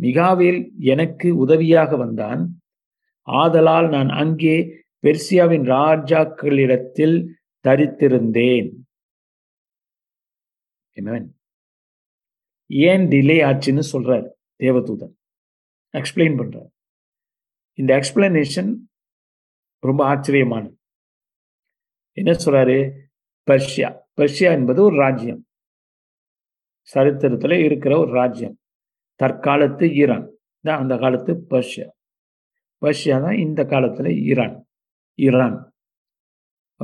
மிகாவேல் 0.00 0.70
எனக்கு 0.78 1.36
உதவியாக 1.36 1.96
வந்தான். 1.96 2.60
ஆதலால் 3.22 3.88
நான் 3.88 4.08
அங்கே 4.08 4.56
பெர்சியாவின் 5.02 5.66
ராஜாக்களிடத்தில் 5.70 7.16
தரித்திருந்தேன். 7.68 8.70
ஏன் 12.66 13.08
டிலே 13.08 13.38
ஆச்சுன்னு 13.48 13.82
சொல்றாரு 13.92 14.28
தேவதூதன் 14.58 15.14
எக்ஸ்பிளைன் 15.92 16.38
பண்றார். 16.38 16.70
இந்த 17.72 17.96
எக்ஸ்பிளனேஷன் 17.96 18.76
ரொம்ப 19.78 20.14
ஆச்சரியமானது. 20.14 20.76
என்ன 22.12 22.32
சொல்றாரு? 22.32 22.78
பர்ஷியா 23.50 23.90
பர்ஷியா 24.16 24.50
என்பது 24.50 24.82
ஒரு 24.82 24.96
ராஜ்யம். 24.96 25.46
சரித்திரத்தில் 26.86 27.64
இருக்கிற 27.64 27.98
ஒரு 27.98 28.12
ராஜ்யம். 28.12 28.58
தற்காலத்து 29.22 29.92
ஈரான். 29.92 30.30
தான் 30.60 30.78
அந்த 30.78 30.96
காலத்து 30.96 31.46
பர்ஷியா. 31.50 31.88
பர்ஷியா 32.80 33.20
தான் 33.22 33.36
இந்த 33.36 33.64
காலத்தில் 33.64 34.18
ஈரான். 34.20 34.68
ஈரான். 35.14 35.74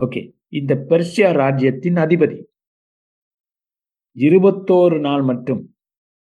ஓகே. 0.00 0.32
இந்த 0.48 0.74
பெர்ஷியா 0.88 1.32
ராஜ்யத்தின் 1.32 1.94
அதிபதி. 1.94 2.44
இருபத்தோரு 4.14 5.00
நாள் 5.00 5.22
மட்டும் 5.22 5.76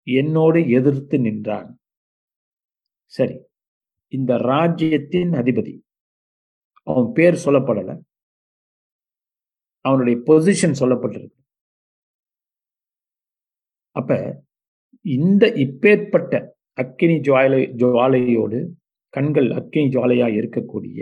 என்னோடு 0.03 0.71
எதிர்த்து 0.71 1.19
நின்றான். 1.19 1.79
சரி. 3.05 3.45
இந்த 4.09 4.37
ராஜ்யத்தின் 4.37 5.31
அதிபதி. 5.31 5.81
அவன் 6.83 7.13
பேர் 7.13 7.43
சொல்லப்படலை. 7.45 8.01
அவனுடைய 9.81 10.19
பொசிஷன் 10.27 10.75
சொல்லப்பட்டிருக்கு. 10.81 11.40
அப்ப 13.97 14.11
இந்த 15.05 15.47
இப்பேற்பட்ட 15.55 16.33
அக்கினி 16.73 17.17
ஜுவாலை 17.19 17.61
ஜுவாலையோடு 17.77 18.59
கண்கள் 19.15 19.51
அக்கினி 19.51 19.89
ஜுவாலையாக 19.95 20.39
இருக்கக்கூடிய 20.41 21.01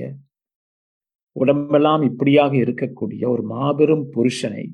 உடம்பெல்லாம் 1.37 2.03
இப்படியாக 2.03 2.53
இருக்கக்கூடிய 2.57 3.23
ஒரு 3.29 3.43
மாபெரும் 3.43 4.05
புருஷனை 4.15 4.65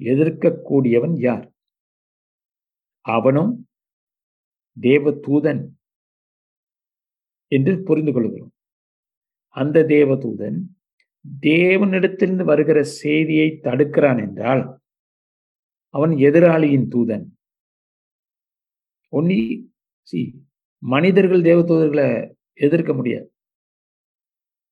எதிர்க்கக்கூடியவன் 0.00 1.16
யார்? 1.16 1.46
அவனும் 3.04 3.52
தேவ 4.76 5.10
தூதன் 5.26 5.62
என்று 7.52 7.82
புரிந்து 7.82 8.12
கொள்கிறோம். 8.12 8.52
அந்த 9.56 9.84
தேவதூதன் 9.84 10.56
தேவனிடத்திலிருந்து 11.42 12.44
வருகிற 12.44 12.82
செய்தியை 12.82 13.48
தடுக்கிறான் 13.62 14.20
என்றால் 14.26 14.62
அவன் 15.94 16.10
எதிராளியின் 16.10 16.88
தூதன். 16.94 17.26
ஒன்லி 19.12 19.40
சி 20.02 20.20
மனிதர்கள் 20.82 21.40
தேவதூதர்களை 21.40 22.06
எதிர்க்க 22.54 22.92
முடியாது. 22.94 23.26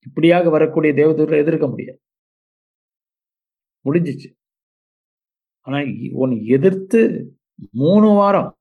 இப்படியாக 0.06 0.50
வரக்கூடிய 0.50 0.92
தேவதூதர்களை 0.92 1.38
எதிர்க்க 1.38 1.66
முடியாது. 1.68 2.00
முடிஞ்சிச்சு. 3.84 4.30
ஆனா 5.66 5.78
உன் 6.12 6.34
எதிர்த்து 6.56 7.00
மூணு 7.72 8.08
வாரம் 8.10 8.56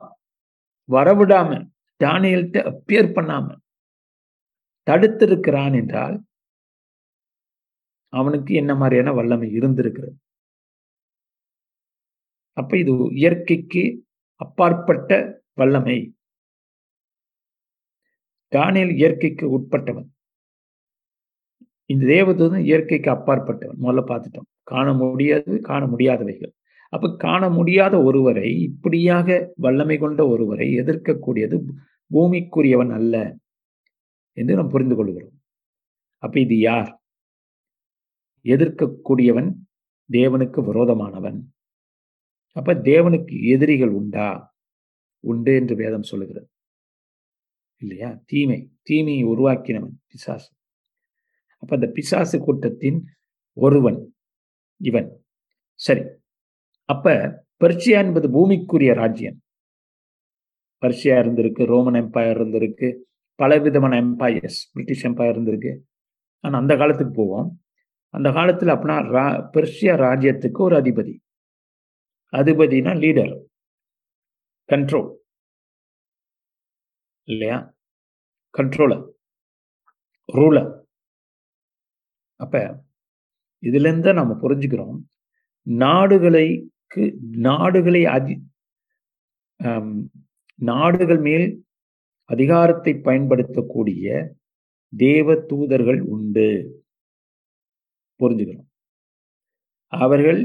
வரவிடாம 0.90 1.52
டானியல்கிட்ட 2.04 2.60
அப்பியர் 2.72 3.14
பண்ணாம 3.18 3.48
தடுத்திருக்கிறான் 4.88 5.76
என்றால் 5.76 6.16
அவனுக்கு 8.14 8.54
என்ன 8.54 8.76
மாதிரியான 8.76 9.14
வல்லமை 9.14 9.52
இருந்திருக்கிறது? 9.52 10.16
அப்ப 12.54 12.78
இது 12.78 12.94
இயற்கைக்கு 13.14 13.84
அப்பாற்பட்ட 14.36 15.12
வல்லமை. 15.54 15.98
தானியல் 18.52 18.94
இயற்கைக்கு 18.96 19.46
உட்பட்டவன். 19.58 20.08
இந்த 21.86 22.04
தேவதூதன் 22.06 22.64
இயற்கைக்கு 22.64 23.10
அப்பாற்பட்டவன். 23.12 23.80
முதல்ல 23.84 24.02
பார்த்துட்டோம். 24.12 24.50
காண 24.64 24.94
முடியாது 24.94 25.60
காண 25.62 25.86
முடியாதவைகள். 25.86 26.54
அப்ப 26.94 27.16
காண 27.16 27.50
முடியாத 27.50 27.96
ஒருவரை 28.04 28.62
இப்படியாக 28.62 29.54
வல்லமை 29.56 29.98
கொண்ட 29.98 30.28
ஒருவரை 30.28 30.68
எதிர்க்கக்கூடியது 30.82 31.58
பூமிக்குரியவன் 32.12 32.92
அல்ல 32.92 33.16
என்று 34.38 34.56
நாம் 34.56 34.70
புரிந்து 34.70 34.96
கொள்கிறோம். 34.96 35.36
அப்ப 36.24 36.40
இது 36.40 36.58
யார்? 36.60 36.92
எதிர்க்கக்கூடியவன் 38.46 39.50
தேவனுக்கு 40.10 40.60
விரோதமானவன். 40.70 41.40
அப்ப 42.52 42.74
தேவனுக்கு 42.74 43.48
எதிரிகள் 43.48 43.90
உண்டா? 43.90 44.56
உண்டு 45.20 45.56
என்று 45.56 45.76
வேதம் 45.76 46.04
சொல்லுகிறது. 46.04 46.50
இல்லையா? 47.78 48.22
தீமை 48.26 48.72
தீமையை 48.82 49.26
உருவாக்கினவன் 49.26 49.94
பிசாசு. 50.08 50.54
அப்ப 51.58 51.76
அந்த 51.76 51.88
பிசாசு 51.88 52.40
கூட்டத்தின் 52.40 53.06
ஒருவன் 53.54 54.16
இவன். 54.78 55.26
சரி. 55.74 56.04
அப்ப 56.84 57.46
பர்ஷியா 57.60 57.98
என்பது 58.04 58.28
பூமிக்குரிய 58.30 58.94
ராஜ்யம். 58.94 59.42
பர்ஷியா 60.82 61.16
இருந்திருக்கு 61.24 61.66
ரோமன் 61.66 62.04
எம்பையர் 62.04 62.42
இருந்திருக்கு 62.42 62.96
பல 63.36 63.58
விதமான 63.58 64.02
எம்பையர்ஸ் 64.02 64.62
பிரிட்டிஷ் 64.72 65.06
எம்பையர் 65.06 65.38
இருந்திருக்கு. 65.38 65.78
ஆனால் 66.40 66.62
அந்த 66.62 66.76
காலத்துக்கு 66.76 67.14
போவோம். 67.14 67.62
அந்த 68.08 68.32
காலத்தில் 68.32 68.70
அப்படின்னா 68.70 69.02
ரா 69.14 69.50
பெர்ஷியா 69.54 69.96
ராஜ்யத்துக்கு 70.02 70.58
ஒரு 70.58 70.82
அதிபதி. 70.82 71.18
அதிபதினா 72.34 72.92
லீடர் 73.04 73.34
கண்ட்ரோல் 74.70 75.10
இல்லையா? 77.28 77.58
கண்ட்ரோலர் 78.54 79.04
ரூலர் 80.30 80.72
அப்ப 82.40 82.60
இதுலேருந்து 83.64 84.12
நம்ம 84.20 84.32
புரிஞ்சுக்கிறோம் 84.44 85.00
நாடுகளுக்கு 85.68 87.04
நாடுகளை 87.48 88.02
அதி 88.16 88.36
நாடுகள் 90.60 91.22
மேல் 91.28 91.48
அதிகாரத்தை 92.30 92.94
பயன்படுத்தக்கூடிய 93.08 94.06
தேவ 94.94 95.36
தூதர்கள் 95.50 96.00
உண்டு. 96.16 96.48
புரிஞ்சுக்கிறோம். 98.20 98.70
அவர்கள் 99.94 100.42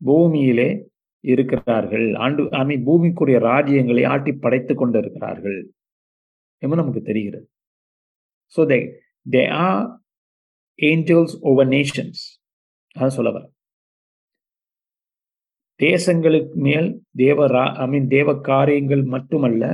பூமியிலே 0.00 0.68
இருக்கிறார்கள். 1.24 2.06
ஆண்டு 2.24 2.42
ஐ 2.60 2.62
மீன் 2.70 2.84
பூமிக்குரிய 2.88 3.38
ராஜ்யங்களை 3.50 4.04
ஆட்டி 4.14 4.32
படைத்துக் 4.44 4.80
கொண்டு 4.80 4.98
இருக்கிறார்கள் 5.02 5.58
என்று 6.62 6.80
நமக்கு 6.80 7.02
தெரிகிறது. 7.02 7.46
So 8.56 8.62
they 8.72 8.78
they 9.26 9.42
are 9.66 9.84
angels 10.78 11.34
over 11.50 11.68
nations 11.68 12.22
அதான் 12.96 13.16
சொல்ல 13.18 13.30
வர 13.36 13.44
தேசங்களுக்கு 15.80 16.56
மேல் 16.66 16.88
தேவ 17.22 17.46
ரா 17.48 17.64
ஐ 17.84 17.86
மீன் 17.92 18.06
தேவ 18.08 18.34
காரியங்கள் 18.48 19.02
மட்டுமல்ல 19.14 19.64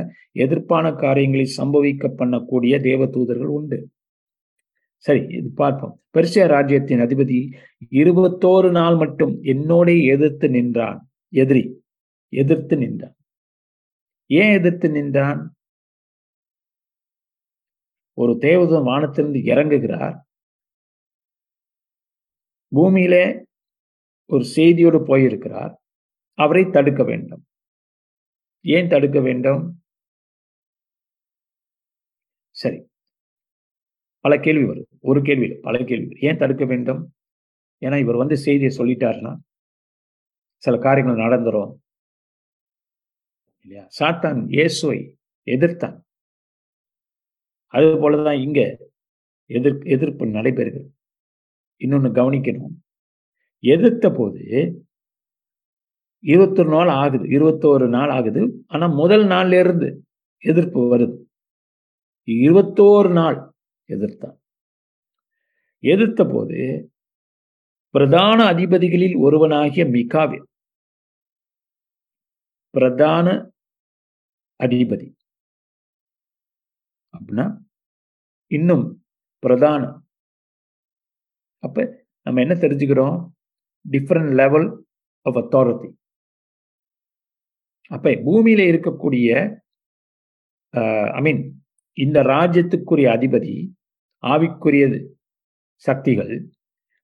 எதிர்ப்பான 0.45 0.87
காரியங்களை 1.05 1.47
சம்பவிக்க 1.57 2.09
பண்ணக்கூடிய 2.21 2.75
தேவ 2.89 3.07
தூதர்கள் 3.07 3.53
உண்டு. 3.59 3.79
சரி 5.03 5.27
இது 5.37 5.51
பார்ப்போம். 5.55 6.03
பெர்சிய 6.11 6.47
ராஜ்யத்தின் 6.47 6.99
அதிபதி 6.99 7.57
இருபத்தோரு 7.91 8.71
நாள் 8.71 8.97
மட்டும் 8.97 9.43
என்னோட 9.43 10.05
எதிர்த்து 10.05 10.49
நின்றான். 10.49 11.11
எதிரி 11.29 11.83
எதிர்த்து 12.29 12.77
நின்றான். 12.77 13.17
ஏன் 14.27 14.53
எதிர்த்து 14.53 14.91
நின்றான்? 14.91 15.55
ஒரு 18.15 18.39
தேவதன் 18.39 18.83
வானத்திலிருந்து 18.83 19.41
இறங்குகிறார். 19.53 20.17
பூமியிலே 22.69 23.45
ஒரு 24.27 24.45
செய்தியோடு 24.45 25.03
போயிருக்கிறார். 25.03 25.81
அவரை 26.35 26.65
தடுக்க 26.71 27.03
வேண்டும். 27.05 27.45
ஏன் 28.65 28.89
தடுக்க 28.89 29.21
வேண்டும்? 29.21 29.83
சரி 32.51 32.90
பல 34.21 34.39
கேள்வி 34.39 34.65
வரும். 34.65 34.87
ஒரு 35.01 35.23
கேள்வி 35.23 35.55
பல 35.55 35.85
கேள்வி 35.85 36.17
ஏன் 36.21 36.37
தடுக்க 36.37 36.65
வேண்டும்? 36.65 37.15
ஏன்னா 37.81 37.99
இவர் 37.99 38.17
வந்து 38.17 38.37
செய்தியை 38.37 38.77
சொல்லிட்டாருன்னா 38.79 39.37
சில 40.57 40.77
காரியங்கள் 40.77 41.25
நடந்துரும். 41.25 41.75
இல்லையா? 43.61 43.89
சாத்தான் 44.01 44.45
இயேசுவை 44.49 45.17
எதிர்த்தான். 45.47 46.01
அது 47.67 47.85
போலதான் 47.85 48.43
இங்க 48.43 48.79
எதிர் 49.47 49.83
எதிர்ப்பு 49.83 50.27
நடைபெறுகிறது. 50.27 50.89
இன்னொன்னு 51.79 52.13
கவனிக்கணும். 52.13 52.77
எதிர்த்த 53.59 54.11
போது 54.11 54.41
இருபத்தொரு 56.19 56.69
நாள் 56.69 56.89
ஆகுது. 56.89 57.25
இருபத்தோரு 57.25 57.89
நாள் 57.89 58.11
ஆகுது. 58.11 58.65
ஆனா 58.67 58.87
முதல் 58.87 59.25
நாள்ல 59.25 59.59
இருந்து 59.59 60.05
எதிர்ப்பு 60.39 60.97
வருது. 60.97 61.17
இருபத்தோரு 62.27 63.13
நாள். 63.13 63.50
எதிர்த்தான். 63.95 64.37
எதிர்த்த 65.85 66.23
போது 66.33 66.59
பிரதான 67.95 68.39
அதிபதிகளில் 68.53 69.17
ஒருவனாகிய 69.25 69.85
மிகாவில் 69.97 70.47
பிரதான 72.75 73.27
அதிபதி. 74.61 75.09
அப்படின்னா 77.15 77.47
இன்னும் 78.51 78.85
பிரதான 79.43 79.83
அப்ப 81.63 81.87
நம்ம 82.27 82.41
என்ன 82.45 82.55
தெரிஞ்சுக்கிறோம்? 82.65 83.19
டிஃப்ரெண்ட் 83.85 84.33
லெவல் 84.41 84.69
ஆஃப் 85.27 85.39
அத்தாரிட்டி 85.41 85.91
அப்ப 87.91 88.11
பூமியில 88.27 88.63
இருக்கக்கூடிய 88.71 89.29
ஐ 91.19 91.21
மீன் 91.27 91.43
இந்த 91.97 92.19
ராஜ்யத்துக்குரிய 92.33 93.07
அதிபதி 93.17 93.55
ஆவிக்குரியது 94.23 94.99
சக்திகள். 95.85 96.33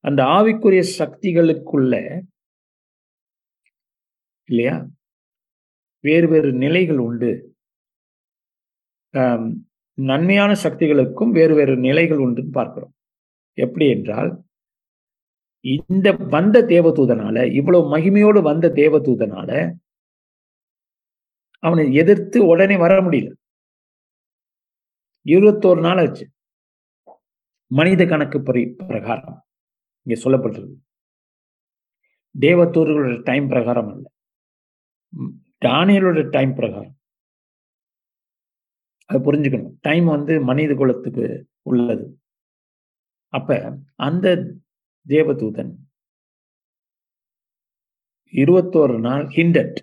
அந்த 0.04 0.20
ஆவிக்குரிய 0.38 0.82
சக்திகளுக்குள்ள 0.98 1.94
இல்லையா? 4.48 4.74
வேறு 6.04 6.26
வேறு 6.28 6.50
நிலைகள் 6.52 6.98
உண்டு. 6.98 7.30
நன்மையான 9.98 10.52
சக்திகளுக்கும் 10.64 11.32
வேறு 11.38 11.54
வேறு 11.54 11.74
நிலைகள் 11.76 12.18
உண்டுன்னு 12.18 12.56
பார்க்கிறோம். 12.58 12.92
எப்படி 13.58 13.86
என்றால் 13.88 14.30
இந்த 15.86 16.08
வந்த 16.34 16.56
தேவதூதனால 16.72 17.36
இவ்வளவு 17.60 17.84
மகிமையோடு 17.96 18.40
வந்த 18.42 18.66
தேவதூதனால 18.80 19.50
அவனை 21.62 21.84
எதிர்த்து 21.94 22.38
உடனே 22.46 22.76
வர 22.76 22.94
முடியல. 23.02 23.30
இருபத்தோரு 25.26 25.80
நாள் 25.80 25.98
ஆச்சு. 25.98 26.24
மனித 27.66 28.06
கணக்கு 28.06 28.42
பரி 28.42 28.66
பிரகாரம். 28.66 29.46
இங்கே 30.02 30.22
சொல்லப்பட்டிருக்கு. 30.22 30.76
தேவதூர்களோட 32.40 33.22
டைம் 33.22 33.48
பிரகாரம் 33.48 33.88
அல்ல. 33.88 34.12
டானியலோட 35.64 36.30
டைம் 36.30 36.50
பிரகாரம். 36.50 36.94
அதை 39.04 39.20
புரிஞ்சுக்கணும். 39.20 39.76
டைம் 39.80 40.04
வந்து 40.04 40.40
மனித 40.40 40.74
குலத்துக்கு 40.74 41.48
உள்ளது. 41.62 42.20
அப்ப 43.28 43.78
அந்த 43.94 44.54
தேவதூதன் 45.08 45.74
இருபத்தோரு 48.32 49.00
நாள் 49.00 49.24
hindered 49.26 49.76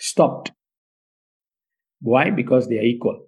stopped 0.00 0.48
why 1.96 2.30
because 2.30 2.66
they 2.70 2.78
equal 2.90 3.22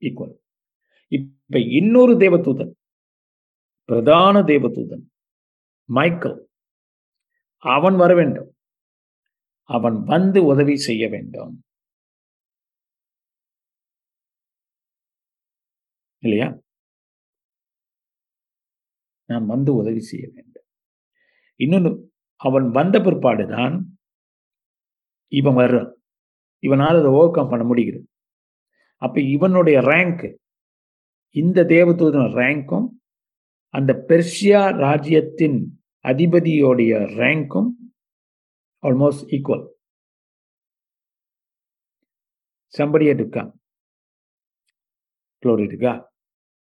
equal 0.00 0.37
இப்ப 1.08 1.58
இன்னொரு 1.58 2.14
தேவதூதன் 2.14 2.72
பிரதான 3.84 4.40
தேவதூதன் 4.40 5.04
மைக்கேல் 5.84 6.50
அவன் 7.56 7.96
வர 7.96 8.14
வேண்டும். 8.14 8.56
அவன் 9.62 10.02
வந்து 10.02 10.44
உதவி 10.44 10.76
செய்ய 10.76 11.08
வேண்டும். 11.08 11.62
இல்லையா? 16.18 16.58
நான் 19.24 19.46
வந்து 19.46 19.74
உதவி 19.74 20.00
செய்ய 20.00 20.30
வேண்டும். 20.34 20.64
இன்னொன்று 21.56 22.12
அவன் 22.36 22.70
வந்த 22.70 22.98
பிற்பாடுதான் 22.98 23.82
இவன் 25.28 25.54
வர்றான். 25.54 25.92
இவனால் 26.58 26.98
அதை 26.98 27.10
ஓவர் 27.10 27.30
கம் 27.30 27.48
பண்ண 27.48 27.64
முடிகிறது. 27.64 28.08
அப்ப 28.96 29.20
இவனுடைய 29.20 29.80
ரேங்க் 29.80 30.36
இந்த 31.34 31.64
தேவதூதன் 31.64 32.30
ரேங்க்கும் 32.34 32.86
அந்த 33.74 33.92
பெர்ஷியா 34.08 34.62
ராஜ்யத்தின் 34.78 35.58
அதிபதியோடைய 36.04 36.92
ரேங்க்கும் 37.20 37.68
ஆல்மோஸ்ட் 38.82 39.26
ஈக்குவல் 39.36 39.64
சம்படியா 42.74 43.12
இருக்கா 43.14 43.42
இருக்கா 45.42 45.94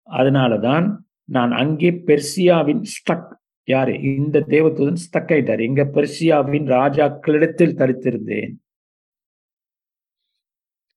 அதனால 0.08 0.58
தான் 0.58 0.86
நான் 1.24 1.52
அங்கே 1.52 1.90
பெர்சியாவின் 2.08 2.82
ஸ்டக் 2.94 3.30
யாரு? 3.68 3.92
இந்த 4.02 4.40
தேவதூதன் 4.48 5.00
ஸ்டக் 5.04 5.30
ஆயிட்டார். 5.32 5.62
எங்க 5.62 5.82
பெர்சியாவின் 5.84 6.66
ராஜாக்களிடத்தில் 6.68 7.78
தரித்திருந்தேன் 7.80 8.52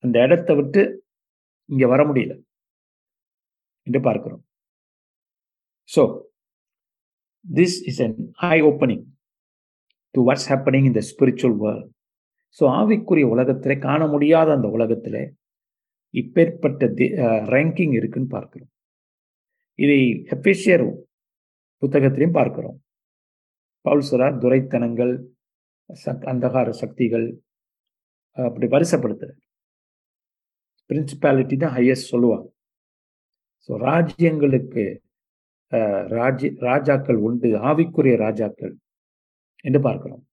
அந்த 0.03 0.15
இடத்தை 0.25 0.55
விட்டு 0.55 0.81
இங்க 1.69 1.85
வர 1.87 2.01
முடியல. 2.03 2.33
என்று 3.87 4.01
பார்க்கிறோம். 4.07 4.43
So 5.89 6.01
this 7.45 7.77
is 7.89 8.01
an 8.05 8.17
high 8.43 8.57
opening 8.69 9.03
to 10.15 10.21
what's 10.29 10.47
happening 10.51 10.87
in 10.89 10.97
the 10.99 11.03
spiritual 11.11 11.57
world 11.65 11.89
so 12.59 12.63
ஆவிக்குரிய 12.79 13.25
உலகத்தில் 13.35 13.83
காண 13.87 14.01
முடியாத 14.13 14.49
அந்த 14.57 14.67
உலகத்தில் 14.77 15.21
இப்பேற்பட்ட 16.13 16.85
ரேங்கிங் 17.53 17.93
இருக்குன்னு 17.99 18.33
பார்க்கிறோம். 18.35 18.71
இதை 19.79 19.97
ஹெப்பிஷியர் 20.29 20.85
புத்தகத்திலையும் 21.81 22.37
பார்க்கிறோம். 22.37 22.77
பவுல்சரார் 23.85 24.39
துரைத்தனங்கள் 24.43 25.13
சக் 25.89 26.25
அந்தகார 26.31 26.69
சக்திகள் 26.81 27.27
அப்படி 28.37 28.67
வரிசைப்படுத்துகிறார் 28.73 29.41
பிரின்சிபாலிட்டி 30.89 31.55
தான் 31.61 31.75
ஹையஸ்ட் 31.77 32.11
சொல்லுவாங்க. 32.13 32.47
ஸோ 33.69 33.73
ராஜ்யங்களுக்கு 33.87 34.83
ராஜ்ய 36.17 36.49
ராஜாக்கள் 36.67 37.19
உண்டு 37.27 37.49
ஆவிக்குரிய 37.69 38.15
ராஜாக்கள் 38.25 38.73
என்று 39.65 39.79
பார்க்கிறோம். 39.87 40.23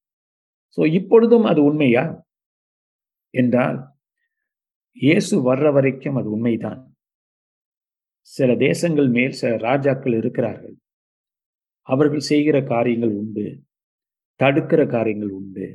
ஸோ 0.78 0.82
இப்பொழுதும் 0.98 1.46
அது 1.50 1.60
உண்மையா? 1.68 2.04
என்றால் 3.34 3.78
இயேசு 4.96 5.34
வர்ற 5.48 5.68
வரைக்கும் 5.76 6.18
அது 6.20 6.28
உண்மைதான். 6.36 6.80
சில 8.30 8.50
தேசங்கள் 8.66 9.08
மேல் 9.16 9.34
சில 9.40 9.52
ராஜாக்கள் 9.68 10.14
இருக்கிறார்கள். 10.20 10.76
அவர்கள் 11.88 12.28
செய்கிற 12.30 12.56
காரியங்கள் 12.72 13.14
உண்டு 13.20 13.46
தடுக்கிற 14.40 14.80
காரியங்கள் 14.94 15.32
உண்டு. 15.38 15.66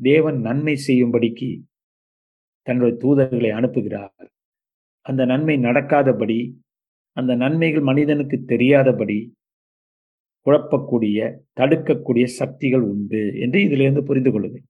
தேவன் 0.00 0.38
நன்மை 0.40 0.74
செய்யும்படிக்கு 0.86 1.50
தன்னுடைய 2.66 2.94
தூதர்களை 3.02 3.50
அனுப்புகிறார். 3.58 4.26
அந்த 5.06 5.22
நன்மை 5.24 5.56
நடக்காதபடி 5.58 6.38
அந்த 7.16 7.32
நன்மைகள் 7.34 7.84
மனிதனுக்கு 7.90 8.36
தெரியாதபடி 8.52 9.18
குழப்பக்கூடிய 10.46 11.18
தடுக்கக்கூடிய 11.60 12.26
சக்திகள் 12.40 12.84
உண்டு 12.92 13.22
என்று 13.44 13.58
இதிலிருந்து 13.66 14.02
புரிந்து 14.08 14.30
கொள்ளுவேன். 14.30 14.66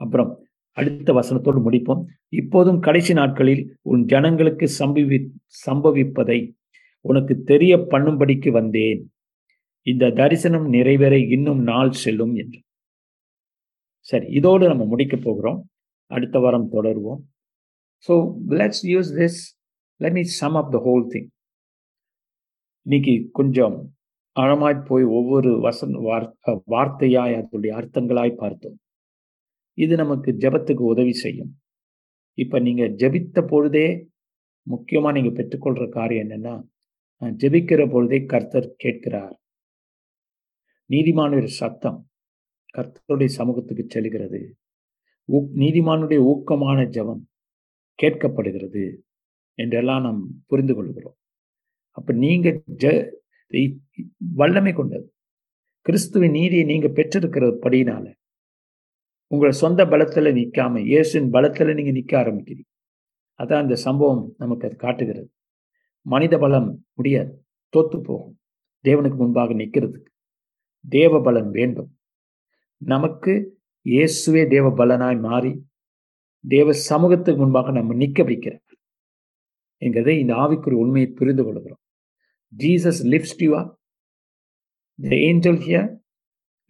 அப்புறம் 0.00 0.30
அடுத்த 0.76 1.10
வசனத்தோடு 1.12 1.60
முடிப்போம். 1.66 2.02
இப்போதும் 2.40 2.78
கடைசி 2.86 3.12
நாட்களில் 3.12 3.62
உன் 3.90 4.02
ஜனங்களுக்கு 4.12 4.66
சம்பவி 4.78 5.18
சம்பவிப்பதை 5.66 6.38
உனக்கு 7.04 7.34
தெரிய 7.50 7.74
பண்ணும்படிக்கு 7.92 8.50
வந்தேன். 8.50 9.00
இந்த 9.86 10.10
தரிசனம் 10.20 10.66
நிறைவேற 10.74 11.14
இன்னும் 11.36 11.62
நாள் 11.70 11.92
செல்லும் 12.02 12.34
என்று. 12.42 12.60
சரி 14.08 14.26
இதோடு 14.38 14.64
நம்ம 14.68 14.84
முடிக்க 14.84 15.16
போகிறோம். 15.16 15.60
அடுத்த 16.10 16.38
வாரம் 16.38 16.68
தொடருவோம். 16.72 17.20
So 18.08 18.14
let's 18.60 18.84
use 18.92 19.12
this 19.20 19.40
let 20.00 20.16
me 20.18 20.24
sum 20.40 20.56
up 20.62 20.72
the 20.74 20.78
whole 20.86 21.04
thing 21.12 21.28
இன்னைக்கு 22.86 23.28
கொஞ்சம் 23.32 23.76
ஆழமாய் 24.40 24.84
போய் 24.86 25.04
ஒவ்வொரு 25.18 25.50
வசன் 25.66 25.94
வார்த்தையாய் 26.74 27.34
அதனுடைய 27.38 27.72
அர்த்தங்களாய் 27.76 28.34
பார்த்தோம். 28.42 28.76
இது 29.78 29.96
நமக்கு 29.96 30.30
ஜபத்துக்கு 30.32 30.84
உதவி 30.92 31.12
செய்யும். 31.12 31.52
இப்ப 32.38 32.58
நீங்க 32.58 32.84
ஜபித்த 33.02 33.46
பொழுதே 33.46 33.86
முக்கியமா 34.66 35.10
நீங்க 35.16 35.30
பெற்றுக்கொள்ற 35.30 35.88
காரியம் 35.88 36.28
என்னன்னா 36.28 36.54
ஜபிக்கிற 37.20 37.90
பொழுதே 37.90 38.18
கர்த்தர் 38.24 38.68
கேட்கிறார். 38.76 39.34
நீதிமானுடைய 40.90 41.52
சத்தம் 41.60 42.00
கர்த்தருடைய 42.74 43.30
சமூகத்துக்கு 43.38 43.84
செல்கிறது. 43.88 44.42
நீதிமானுடைய 45.62 46.20
ஊக்கமான 46.32 46.88
ஜபம் 46.88 47.28
கேட்கப்படுகிறது 47.98 48.84
என்றெல்லாம் 49.58 50.02
நாம் 50.02 50.22
புரிந்து 50.46 50.74
கொள்கிறோம். 50.74 51.18
அப்ப 51.96 52.12
நீங்க 52.24 52.48
ஜ 52.76 52.84
வல்லமை 54.34 54.72
கொண்டது. 54.72 55.06
கிறிஸ்துவின் 55.86 56.36
நீதியை 56.38 56.64
நீங்க 56.64 56.88
பெற்றிருக்கிறது 56.88 57.56
படியினால 57.62 58.06
உங்களை 59.30 59.52
சொந்த 59.54 59.82
பலத்துல 59.84 60.30
நிற்காம 60.38 60.80
இயேசுவின் 60.84 61.30
பலத்துல 61.32 61.74
நீங்க 61.74 61.90
நிற்க 61.90 62.12
ஆரம்பிக்கிறீங்க. 62.22 62.70
அதான் 63.40 63.62
அந்த 63.64 63.76
சம்பவம் 63.86 64.24
நமக்கு 64.38 64.66
அது 64.68 64.76
காட்டுகிறது. 64.76 65.28
மனித 66.06 66.34
பலம் 66.38 66.68
முடியாது. 66.92 67.32
தோத்து 67.74 67.98
போகும். 68.02 68.34
தேவனுக்கு 68.84 69.16
முன்பாக 69.16 69.54
நிற்கிறதுக்கு 69.54 70.10
தேவ 70.88 71.20
பலன் 71.22 71.50
வேண்டும். 71.50 71.90
நமக்கு 72.82 73.32
இயேசுவே 73.86 74.42
தேவ 74.48 74.66
பலனாய் 74.70 75.20
மாறி 75.20 75.52
தேவ 76.44 76.72
சமூகத்துக்கு 76.88 77.40
முன்பாக 77.42 77.70
நம்ம 77.70 77.94
நிற்க 77.94 78.22
வைக்கிறார். 78.22 78.62
என்கிறதை 79.82 80.12
இந்த 80.18 80.34
ஆவிக்குரிய 80.34 80.82
உண்மையை 80.84 81.08
புரிந்து 81.10 81.44
கொள்கிறோம். 81.44 81.82
Jesus 82.54 83.00
lifts 83.06 83.34
you 83.40 83.52
up. 83.60 83.68
The 84.98 85.14
angel 85.28 85.60
here 85.66 85.88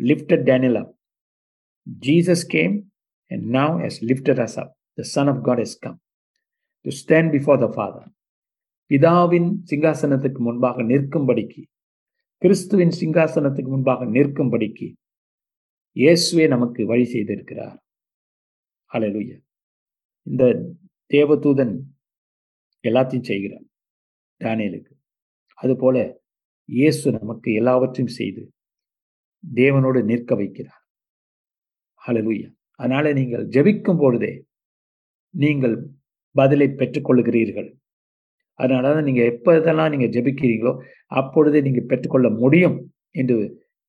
lifted 0.01 0.41
Daniel 0.51 0.79
up. 0.81 0.91
Jesus 2.03 2.41
came 2.55 2.75
and 3.31 3.43
now 3.59 3.71
has 3.79 3.95
lifted 4.03 4.39
us 4.39 4.55
up. 4.57 4.71
The 4.99 5.07
Son 5.15 5.27
of 5.33 5.39
God 5.43 5.59
has 5.59 5.75
come 5.77 5.99
to 6.85 6.93
stand 7.03 7.29
before 7.33 7.59
the 7.65 7.71
Father. 7.79 8.05
பிதாவின் 8.91 9.49
சிங்காசனத்துக்கு 9.71 10.41
முன்பாக 10.41 10.83
நிற்கும்படிக்கு 10.83 11.63
கிறிஸ்துவின் 12.43 12.95
சிங்காசனத்துக்கு 12.99 13.71
முன்பாக 13.71 14.07
நிற்கும்படிக்கு 14.17 14.89
இயேசுவே 15.97 16.47
நமக்கு 16.49 16.83
வழி 16.87 17.07
செய்திருக்கிறார் 17.13 17.79
அலலுயா 18.91 19.39
இந்த 20.27 20.43
தேவதூதன் 21.11 21.75
எல்லாத்தையும் 22.85 23.29
செய்கிறார் 23.31 23.67
தானியலுக்கு 24.41 24.93
அதுபோல 25.65 25.97
இயேசு 26.69 27.07
நமக்கு 27.19 27.49
எல்லாவற்றையும் 27.61 28.17
செய்து 28.19 28.43
தேவனோடு 29.45 30.01
நிற்க 30.11 30.35
வைக்கிறார். 30.41 30.83
அழலுயா 32.03 32.49
அதனால 32.81 33.13
நீங்கள் 33.19 33.45
ஜெபிக்கும் 33.55 34.01
பொழுதே 34.03 34.33
நீங்கள் 35.35 35.77
பதிலை 36.37 36.69
பெற்றுக்கொள்கிறீர்கள் 36.81 37.69
அதனால 38.59 38.91
தான் 38.95 39.07
நீங்கள் 39.09 39.29
எப்போதெல்லாம் 39.33 39.93
நீங்கள் 39.93 40.13
ஜெபிக்கிறீங்களோ 40.17 40.73
அப்பொழுதே 41.21 41.61
நீங்கள் 41.67 41.89
பெற்றுக்கொள்ள 41.91 42.29
முடியும் 42.43 42.77
என்று 43.21 43.37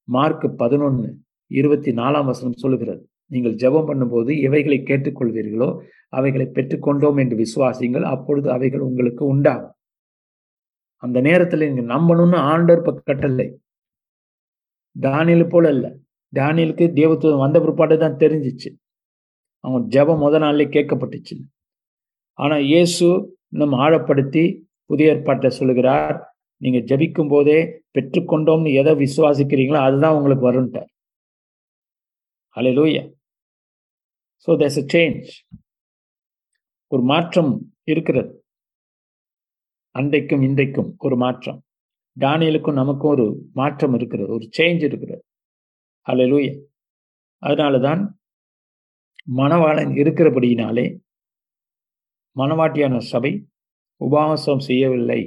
மார்க் 0.08 0.48
பதினொன்று 0.62 1.10
இருபத்தி 1.52 1.92
நாலாம் 2.00 2.30
வசனம் 2.32 2.62
சொல்லுகிறது. 2.64 3.02
நீங்கள் 3.34 3.56
ஜெபம் 3.62 3.88
பண்ணும்போது 3.90 4.32
எவைகளை 4.48 4.80
கேட்டுக்கொள்வீர்களோ 4.90 5.70
அவைகளை 6.18 6.48
பெற்றுக்கொண்டோம் 6.58 7.20
என்று 7.24 7.36
விசுவாசிங்கள் 7.44 8.06
அப்பொழுது 8.14 8.48
அவைகள் 8.56 8.86
உங்களுக்கு 8.90 9.24
உண்டாகும். 9.34 9.75
அந்த 11.04 11.18
நேரத்தில் 11.28 11.68
நீங்க 11.68 11.84
நம்பணும்னு 11.94 12.38
ஆண்டர் 12.52 12.80
இப்ப 12.82 12.94
கட்டளை 13.10 13.46
தானியல் 14.96 15.52
போல 15.54 15.66
இல்லை. 15.76 15.90
தானியலுக்கு 16.34 16.86
தேவத்துவம் 17.00 17.44
வந்த 17.46 17.58
பிற்பாடு 17.64 17.96
தான் 17.98 18.20
தெரிஞ்சிச்சு. 18.24 18.70
அவன் 19.64 19.84
ஜெபம் 19.96 20.22
முத 20.24 20.40
நாள்லேயே 20.44 20.70
கேட்கப்பட்டுச்சு. 20.76 21.36
ஆனா 22.40 22.56
இயேசு 22.72 23.08
நம்ம 23.60 23.78
ஆழப்படுத்தி 23.86 24.44
புதிய 24.90 25.14
ஏற்பாட்டை 25.14 25.50
சொல்லுகிறார் 25.60 26.16
நீங்க 26.62 26.80
ஜபிக்கும் 26.90 27.32
போதே 27.34 27.60
பெற்றுக்கொண்டோம்னு 27.96 28.72
எதை 28.82 28.94
விசுவாசிக்கிறீங்களோ 29.04 29.80
அதுதான் 29.88 30.18
உங்களுக்கு 30.18 30.46
வரும்ட்டார். 30.50 30.90
லூயா 32.56 33.04
ஸோ 34.48 34.52
தேர்ஸ் 34.62 34.80
அ 34.82 34.86
சேஞ்ச் 34.94 35.30
ஒரு 36.92 37.04
மாற்றம் 37.12 37.52
இருக்கிறது. 37.88 38.32
அன்றைக்கும் 39.96 40.42
இன்றைக்கும் 40.42 40.90
ஒரு 40.98 41.16
மாற்றம். 41.18 41.60
தானியலுக்கும் 42.18 42.80
நமக்கும் 42.80 43.12
ஒரு 43.12 43.26
மாற்றம் 43.54 43.94
இருக்கிறது 43.94 44.30
ஒரு 44.38 44.46
சேஞ்ச் 44.58 44.84
இருக்கிறது. 44.88 45.22
ஹalleluya 46.08 46.52
அதனால 47.44 47.80
தான் 47.80 48.02
மணவாளன் 49.40 49.92
இருக்கிறபடியினாலே 50.02 50.86
மணவாட்டியான 52.36 53.00
சபை 53.12 53.32
உபவாசம் 54.02 54.66
செய்யவில்லை 54.68 55.20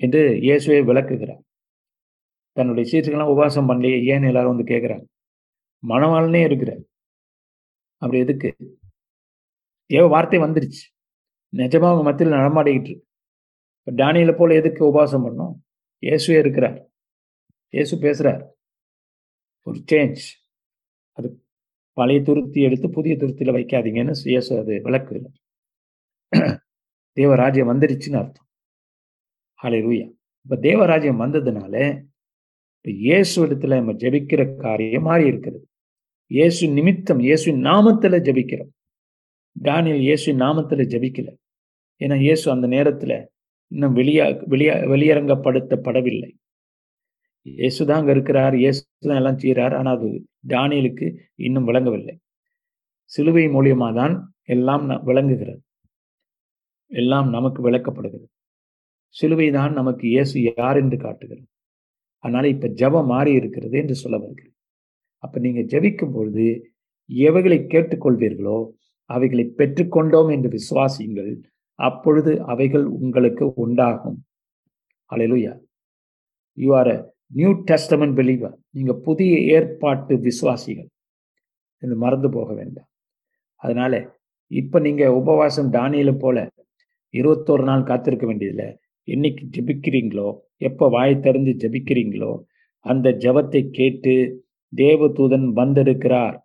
என்று 0.00 0.22
இயேசுவை 0.46 0.80
விளக்குகிறார். 0.90 1.42
தன்னுடைய 2.56 2.84
சீட்டுக்கெல்லாம் 2.90 3.32
உபவாசம் 3.34 3.68
பண்ணலையே 3.70 3.98
ஏன் 4.12 4.28
எல்லாரும் 4.30 4.54
வந்து 4.54 4.70
கேட்குறாங்க 4.72 5.06
மணவாளனே 5.82 6.42
இருக்கிறார். 6.48 6.82
அப்படி 8.02 8.18
எதுக்கு? 8.24 8.48
ஏவ 9.90 10.06
வார்த்தை 10.14 10.38
வந்துருச்சு. 10.38 10.84
நிஜமா 11.52 11.88
அவங்க 11.90 12.04
மத்தியில் 12.08 12.38
நடமாடிக்கிட்டு 12.38 12.90
இருக்கு. 12.92 13.04
இப்போ 13.86 13.96
டானியில 14.02 14.30
போல 14.38 14.54
எதுக்கு 14.60 14.82
உபவாசம் 14.90 15.24
பண்ணோம் 15.26 15.52
இயேசுவே 16.02 16.36
இருக்கிறார். 16.42 16.78
இயேசு 17.74 17.94
பேசுகிறார் 18.04 18.40
ஒரு 19.66 19.78
சேஞ்ச் 19.90 20.24
அது 21.18 21.28
பழைய 21.96 22.20
துருத்தி 22.28 22.60
எடுத்து 22.68 22.88
புதிய 22.96 23.12
துருத்தியில் 23.20 23.56
வைக்காதீங்கன்னு 23.56 24.14
இயேசு 24.32 24.50
அது 24.62 24.74
விளக்குகிறார். 24.86 25.36
தேவராஜ்யம் 27.16 27.70
வந்துருச்சுன்னு 27.72 28.20
அர்த்தம். 28.22 28.48
ஹலே 29.62 29.78
ரூயா 29.86 30.06
இப்போ 30.46 30.56
தேவராஜ்யம் 30.66 31.22
வந்ததுனால 31.24 31.74
இப்போ 32.76 32.90
இயேசு 33.06 33.36
இடத்துல 33.46 33.78
நம்ம 33.80 33.94
ஜெபிக்கிற 34.02 34.42
காரியம் 34.64 35.06
மாறி 35.10 35.24
இருக்கிறது 35.32 35.64
இயேசு 36.30 36.64
நிமித்தம் 36.78 37.22
இயேசு 37.28 37.48
நாமத்தில் 37.68 38.18
ஜெபிக்கிறோம். 38.28 38.72
டானியல் 39.56 40.04
இயேசு 40.08 40.28
நாமத்தில் 40.44 40.84
ஜபிக்கல. 40.92 41.28
ஏன்னா 42.00 42.16
இயேசு 42.26 42.46
அந்த 42.56 42.66
நேரத்தில் 42.76 43.16
இன்னும் 43.72 43.94
வெளியா 43.98 44.24
வெளியா 44.52 44.74
வெளியரங்கப்படுத்தப்படவில்லை. 44.92 46.30
இயேசு 47.46 47.80
தான் 47.88 48.00
அங்கே 48.00 48.14
இருக்கிறார் 48.16 48.54
இயேசு 48.62 48.80
தான் 49.08 49.18
எல்லாம் 49.20 49.40
செய்கிறார் 49.42 49.74
ஆனால் 49.78 49.96
அது 49.98 50.08
தானியலுக்கு 50.52 51.06
இன்னும் 51.46 51.68
விளங்கவில்லை. 51.70 52.14
சிலுவை 53.12 53.44
மூலியமாக 53.56 53.94
தான் 54.00 54.14
எல்லாம் 54.54 54.84
விளங்குகிறது. 55.08 55.60
எல்லாம் 56.90 57.28
நமக்கு 57.36 57.60
விளக்கப்படுகிறது. 57.66 58.26
சிலுவை 59.16 59.48
தான் 59.58 59.72
நமக்கு 59.80 60.04
இயேசு 60.14 60.36
யார் 60.46 60.78
என்று 60.82 60.96
காட்டுகிறது. 61.04 61.44
அதனால் 62.24 62.52
இப்போ 62.54 62.68
ஜபம் 62.80 63.10
மாறி 63.14 63.32
இருக்கிறது 63.40 63.76
என்று 63.82 63.96
சொல்ல 64.02 64.16
வருகிறது 64.24 64.54
அப்போ 65.24 65.38
நீங்கள் 65.44 65.68
ஜபிக்கும் 65.72 66.14
பொழுது 66.16 66.46
எவைகளை 67.10 67.58
கேட்டுக்கொள்வீர்களோ 67.72 68.58
அவைகளை 69.10 69.44
பெற்றுக்கொண்டோம் 69.58 70.30
என்று 70.36 70.48
விசுவாசியுங்கள். 70.56 71.32
அப்பொழுது 71.78 72.32
அவைகள் 72.52 72.86
உங்களுக்கு 72.96 73.44
உண்டாகும். 73.64 74.18
Hallelujah 75.10 75.52
you 76.58 76.68
are 76.80 76.90
a 76.94 76.98
New 77.38 77.50
Testament 77.70 78.16
believer 78.18 78.56
நீங்கள் 78.76 79.02
புதிய 79.06 79.32
ஏற்பாட்டு 79.56 80.14
விசுவாசிகள். 80.28 80.88
இது 81.82 81.94
மறந்து 82.04 82.28
போக 82.36 82.48
வேண்டாம். 82.60 82.88
அதனால 83.60 83.92
இப்போ 84.50 84.78
நீங்கள் 84.86 85.16
உபவாசம் 85.20 85.70
தானியில 85.76 86.10
போல 86.24 86.36
இருபத்தோரு 87.14 87.64
நாள் 87.70 87.88
காத்திருக்க 87.90 88.24
வேண்டியதில்லை. 88.26 88.68
என்னைக்கு 89.08 89.44
ஜபிக்கிறீங்களோ 89.56 90.28
எப்போ 90.68 90.84
வாய் 90.96 91.22
திறந்து 91.24 91.52
ஜபிக்கிறீங்களோ 91.62 92.32
அந்த 92.86 93.08
ஜபத்தை 93.24 93.62
கேட்டு 93.78 94.14
தேவதூதன் 94.72 95.46
வந்திருக்கிறார். 95.60 96.36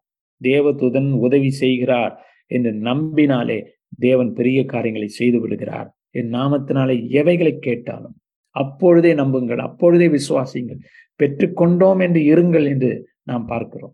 தேவதூதன் 0.42 1.10
உதவி 1.26 1.52
செய்கிறார் 1.62 2.14
என்று 2.52 2.72
நம்பினாலே 2.90 3.60
தேவன் 4.00 4.32
பெரிய 4.40 4.60
காரியங்களை 4.74 5.10
செய்து 5.20 5.38
விடுகிறார். 5.44 5.90
என் 6.20 6.32
நாமத்தினாலே 6.38 6.96
எவைகளை 7.20 7.54
கேட்டாலும் 7.68 8.16
அப்பொழுதே 8.56 9.12
நம்புங்கள் 9.22 9.62
அப்பொழுதே 9.68 10.08
விசுவாசிங்கள் 10.18 10.80
பெற்றுக்கொண்டோம் 11.20 12.02
என்று 12.06 12.22
இருங்கள் 12.34 12.66
என்று 12.74 12.92
நாம் 13.30 13.46
பார்க்கிறோம். 13.52 13.94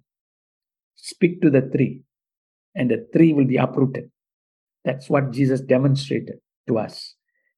Speak 1.04 1.42
to 1.44 1.50
the 1.58 1.60
tree 1.74 1.88
and 2.76 2.92
the 2.94 2.98
tree 3.14 3.28
will 3.38 3.52
be 3.54 3.60
uprooted 3.66 4.08
that's 4.86 5.10
what 5.14 5.30
Jesus 5.38 5.64
demonstrated 5.74 6.42
to 6.68 6.76
us 6.86 7.02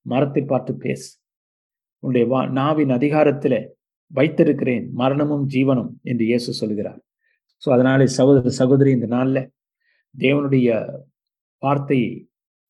மரத்தை 0.06 0.44
பார்த்து 0.52 0.74
பேஸ் 0.84 1.08
உன்னுடைய 2.04 2.26
வா 2.32 2.40
நாவின் 2.60 2.92
அதிகாரத்தில் 2.98 3.60
வைத்திருக்கிறேன் 4.12 4.86
மரணமும் 5.02 5.46
ஜீவனும் 5.54 5.92
என்று 6.10 6.24
இயேசு 6.30 6.52
சொல்கிறார். 6.60 7.00
ஸோ 7.64 7.68
அதனாலே 7.76 8.06
சகோதர 8.18 8.52
சகோதரி 8.62 8.92
இந்த 8.98 9.08
நாளில் 9.16 9.42
தேவனுடைய 10.16 10.68
வார்த்தையை 11.64 12.12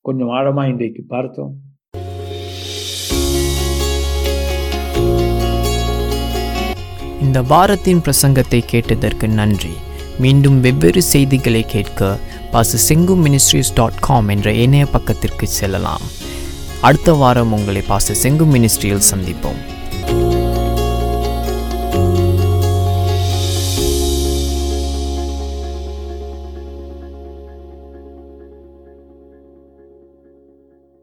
கொஞ்சம் 0.02 0.30
ஆழமா 0.30 0.68
இன்றைக்கு 0.68 1.04
பார்த்தோம். 1.08 1.54
இந்த 7.22 7.42
வாரத்தின் 7.42 8.02
பிரசங்கத்தை 8.06 8.62
கேட்டதற்கு 8.66 9.28
நன்றி. 9.28 9.74
மீண்டும் 10.20 10.62
வெவ்வேறு 10.62 11.02
செய்திகளை 11.02 11.64
கேட்க 11.64 12.18
பாச 12.52 12.78
செங்கு 12.90 13.18
மினிஸ்ட்ரிஸ் 13.26 13.74
டாட் 13.76 14.00
காம் 14.00 14.28
என்ற 14.28 14.54
இணைய 14.54 14.86
பக்கத்திற்கு 14.86 15.48
செல்லலாம். 15.48 16.02
அடுத்த 16.82 17.14
வாரம் 17.14 17.54
உங்களை 17.54 17.82
பாச 17.82 18.16
செங்கு 18.24 18.46
மினிஸ்ட்ரியில் 18.56 19.08
சந்திப்போம். 19.12 19.69